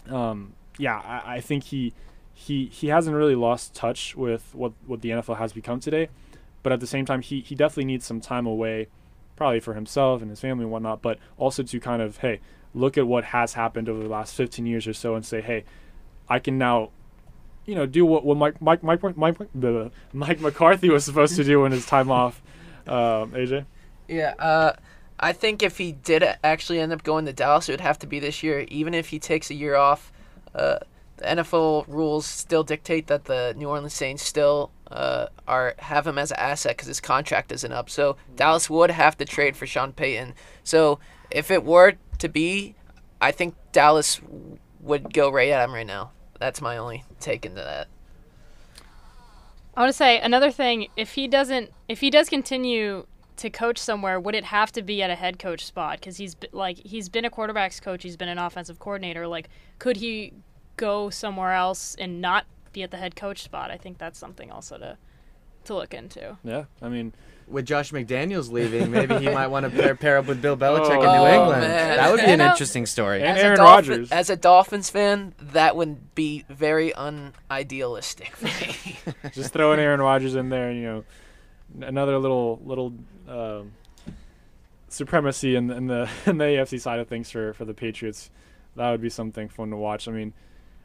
Um, 0.08 0.54
yeah, 0.78 0.98
I, 0.98 1.36
I 1.36 1.40
think 1.40 1.64
he 1.64 1.92
he 2.32 2.66
he 2.66 2.88
hasn't 2.88 3.16
really 3.16 3.34
lost 3.34 3.74
touch 3.74 4.14
with 4.16 4.54
what 4.54 4.72
what 4.86 5.00
the 5.00 5.10
NFL 5.10 5.38
has 5.38 5.52
become 5.52 5.80
today, 5.80 6.08
but 6.62 6.72
at 6.72 6.80
the 6.80 6.86
same 6.86 7.04
time, 7.04 7.20
he 7.20 7.40
he 7.40 7.54
definitely 7.54 7.86
needs 7.86 8.06
some 8.06 8.20
time 8.20 8.46
away, 8.46 8.88
probably 9.38 9.60
for 9.60 9.74
himself 9.74 10.20
and 10.20 10.30
his 10.30 10.40
family 10.40 10.64
and 10.64 10.72
whatnot, 10.72 11.00
but 11.00 11.18
also 11.38 11.62
to 11.62 11.80
kind 11.80 12.02
of 12.02 12.18
hey 12.18 12.40
look 12.74 12.98
at 12.98 13.06
what 13.06 13.24
has 13.24 13.54
happened 13.54 13.88
over 13.88 14.02
the 14.02 14.08
last 14.08 14.34
15 14.34 14.66
years 14.66 14.86
or 14.86 14.92
so 14.92 15.14
and 15.14 15.24
say 15.24 15.40
hey, 15.40 15.64
I 16.28 16.38
can 16.38 16.58
now. 16.58 16.90
You 17.64 17.74
know, 17.74 17.84
do 17.84 18.06
what, 18.06 18.24
what 18.24 18.38
Mike 18.38 18.62
Mike 18.62 18.82
Mike 18.82 19.02
Mike 19.02 19.16
Mike, 19.18 19.38
Mike 20.14 20.40
McCarthy 20.40 20.88
was 20.88 21.04
supposed 21.04 21.36
to 21.36 21.44
do 21.44 21.66
in 21.66 21.72
his 21.72 21.86
time 21.86 22.10
off. 22.10 22.42
Um, 22.88 23.32
AJ. 23.32 23.66
Yeah, 24.08 24.32
uh, 24.38 24.72
I 25.20 25.32
think 25.34 25.62
if 25.62 25.76
he 25.76 25.92
did 25.92 26.24
actually 26.42 26.80
end 26.80 26.92
up 26.92 27.02
going 27.02 27.26
to 27.26 27.34
Dallas, 27.34 27.68
it 27.68 27.72
would 27.72 27.82
have 27.82 27.98
to 27.98 28.06
be 28.06 28.18
this 28.18 28.42
year. 28.42 28.60
Even 28.68 28.94
if 28.94 29.08
he 29.08 29.18
takes 29.18 29.50
a 29.50 29.54
year 29.54 29.74
off, 29.74 30.10
uh, 30.54 30.78
the 31.18 31.24
NFL 31.24 31.86
rules 31.88 32.24
still 32.24 32.62
dictate 32.62 33.08
that 33.08 33.24
the 33.24 33.54
New 33.56 33.68
Orleans 33.68 33.92
Saints 33.94 34.22
still 34.22 34.70
uh, 34.90 35.26
are 35.46 35.74
have 35.78 36.06
him 36.06 36.18
as 36.18 36.30
an 36.30 36.38
asset 36.38 36.76
because 36.76 36.88
his 36.88 37.00
contract 37.00 37.52
isn't 37.52 37.72
up. 37.72 37.90
So 37.90 38.16
Dallas 38.36 38.70
would 38.70 38.90
have 38.90 39.16
to 39.18 39.24
trade 39.24 39.56
for 39.56 39.66
Sean 39.66 39.92
Payton. 39.92 40.34
So 40.64 40.98
if 41.30 41.50
it 41.50 41.64
were 41.64 41.94
to 42.18 42.28
be, 42.28 42.74
I 43.20 43.32
think 43.32 43.54
Dallas 43.72 44.20
would 44.80 45.12
go 45.12 45.30
right 45.30 45.50
at 45.50 45.64
him 45.64 45.74
right 45.74 45.86
now. 45.86 46.12
That's 46.38 46.60
my 46.60 46.76
only 46.76 47.04
take 47.20 47.44
into 47.44 47.62
that. 47.62 47.88
I 49.76 49.82
want 49.82 49.90
to 49.90 49.96
say 49.96 50.18
another 50.18 50.50
thing. 50.50 50.88
If 50.96 51.12
he 51.12 51.28
doesn't, 51.28 51.70
if 51.88 52.00
he 52.00 52.10
does 52.10 52.28
continue 52.28 53.06
to 53.36 53.50
coach 53.50 53.78
somewhere, 53.78 54.18
would 54.18 54.34
it 54.34 54.44
have 54.44 54.72
to 54.72 54.82
be 54.82 55.02
at 55.02 55.10
a 55.10 55.14
head 55.14 55.38
coach 55.38 55.64
spot? 55.64 56.00
Because 56.00 56.16
he's 56.16 56.34
like 56.52 56.78
he's 56.78 57.08
been 57.08 57.24
a 57.24 57.30
quarterbacks 57.30 57.80
coach, 57.80 58.02
he's 58.02 58.16
been 58.16 58.28
an 58.28 58.38
offensive 58.38 58.78
coordinator. 58.78 59.28
Like, 59.28 59.48
could 59.78 59.96
he 59.96 60.32
go 60.76 61.10
somewhere 61.10 61.52
else 61.52 61.94
and 61.96 62.20
not 62.20 62.46
be 62.72 62.82
at 62.82 62.90
the 62.90 62.96
head 62.96 63.16
coach 63.16 63.42
spot? 63.42 63.70
I 63.70 63.76
think 63.76 63.98
that's 63.98 64.18
something 64.18 64.50
also 64.50 64.78
to 64.78 64.98
to 65.64 65.74
look 65.74 65.92
into. 65.92 66.38
Yeah, 66.44 66.64
I 66.80 66.88
mean, 66.88 67.12
with 67.46 67.66
Josh 67.66 67.90
McDaniels 67.92 68.50
leaving, 68.50 68.90
maybe 68.90 69.18
he 69.18 69.28
might 69.28 69.48
want 69.48 69.64
to 69.64 69.70
pair, 69.70 69.94
pair 69.94 70.16
up 70.18 70.26
with 70.26 70.40
Bill 70.40 70.56
Belichick 70.56 70.92
in 70.94 71.00
New 71.00 71.06
Oh, 71.06 71.26
England. 71.42 71.60
man. 71.62 71.96
That 71.98 72.10
would 72.10 72.20
be 72.20 72.26
You 72.26 72.32
an 72.32 72.38
know- 72.38 72.50
interesting 72.50 72.86
story. 72.86 73.18
And 73.22 73.36
As 73.36 73.44
Aaron 73.44 73.56
Dolphin- 73.58 73.90
Rodgers. 73.90 74.12
As 74.12 74.30
a 74.30 74.36
Dolphins 74.36 74.88
fan, 74.88 75.34
that 75.40 75.76
would 75.76 76.14
be 76.14 76.44
very 76.48 76.92
unidealistic 76.92 78.28
for 78.30 78.46
me. 78.46 79.30
just 79.32 79.52
throwing 79.52 79.78
Aaron 79.80 80.00
Rodgers 80.00 80.34
in 80.36 80.48
there, 80.48 80.72
you 80.72 80.82
know, 80.82 81.04
another 81.86 82.18
little 82.18 82.60
little 82.64 82.94
um, 83.28 83.72
supremacy 84.88 85.56
in, 85.56 85.66
the- 85.66 85.76
in 85.76 85.86
the 85.86 86.08
in 86.26 86.38
the 86.38 86.44
AFC 86.44 86.80
side 86.80 86.98
of 87.00 87.08
things 87.08 87.30
for, 87.30 87.52
for 87.54 87.64
the 87.64 87.74
Patriots. 87.74 88.30
That 88.76 88.90
would 88.90 89.02
be 89.02 89.10
something 89.10 89.48
fun 89.48 89.70
to 89.70 89.76
watch. 89.76 90.06
I 90.08 90.12
mean, 90.12 90.32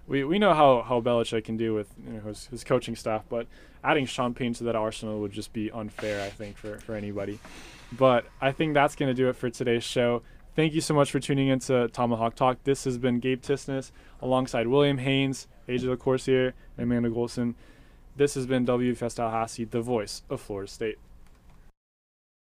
we, 0.08 0.24
we 0.24 0.40
know 0.40 0.54
how, 0.54 0.82
how 0.82 1.02
Belichick 1.02 1.46
can 1.46 1.58
do 1.58 1.74
with 1.74 1.94
you 2.06 2.14
know, 2.14 2.20
his, 2.22 2.48
his 2.48 2.64
coaching 2.64 2.96
staff, 2.96 3.24
but 3.30 3.48
adding 3.84 4.06
Sean 4.06 4.34
Payton 4.34 4.56
to 4.56 4.64
that 4.66 4.76
arsenal 4.76 5.20
would 5.20 5.32
just 5.32 5.54
be 5.54 5.72
unfair, 5.72 6.22
I 6.22 6.30
think, 6.30 6.58
for, 6.58 6.80
for 6.80 6.96
anybody. 6.96 7.40
But 7.92 8.26
I 8.42 8.52
think 8.52 8.74
that's 8.74 8.96
going 8.96 9.10
to 9.10 9.14
do 9.14 9.30
it 9.30 9.36
for 9.36 9.50
today's 9.50 9.84
show. 9.84 10.22
Thank 10.56 10.74
you 10.74 10.82
so 10.82 10.94
much 10.94 11.12
for 11.12 11.20
tuning 11.20 11.48
in 11.48 11.60
to 11.60 11.88
Tomahawk 11.88 12.36
Talk. 12.36 12.64
This 12.64 12.84
has 12.84 12.98
been 12.98 13.20
Gabe 13.20 13.42
Tisness 13.42 13.92
alongside 14.22 14.68
William 14.68 15.00
Haynes, 15.00 15.48
age 15.68 15.84
AJ 15.84 15.98
LaCourcier, 15.98 16.54
and 16.78 16.84
Amanda 16.84 17.10
Golson. 17.10 17.56
This 18.16 18.36
has 18.36 18.46
been 18.46 18.66
WVFS 18.66 19.16
Tallahassee, 19.16 19.66
the 19.66 19.82
voice 19.82 20.22
of 20.30 20.40
Florida 20.40 20.72
State. 20.72 21.00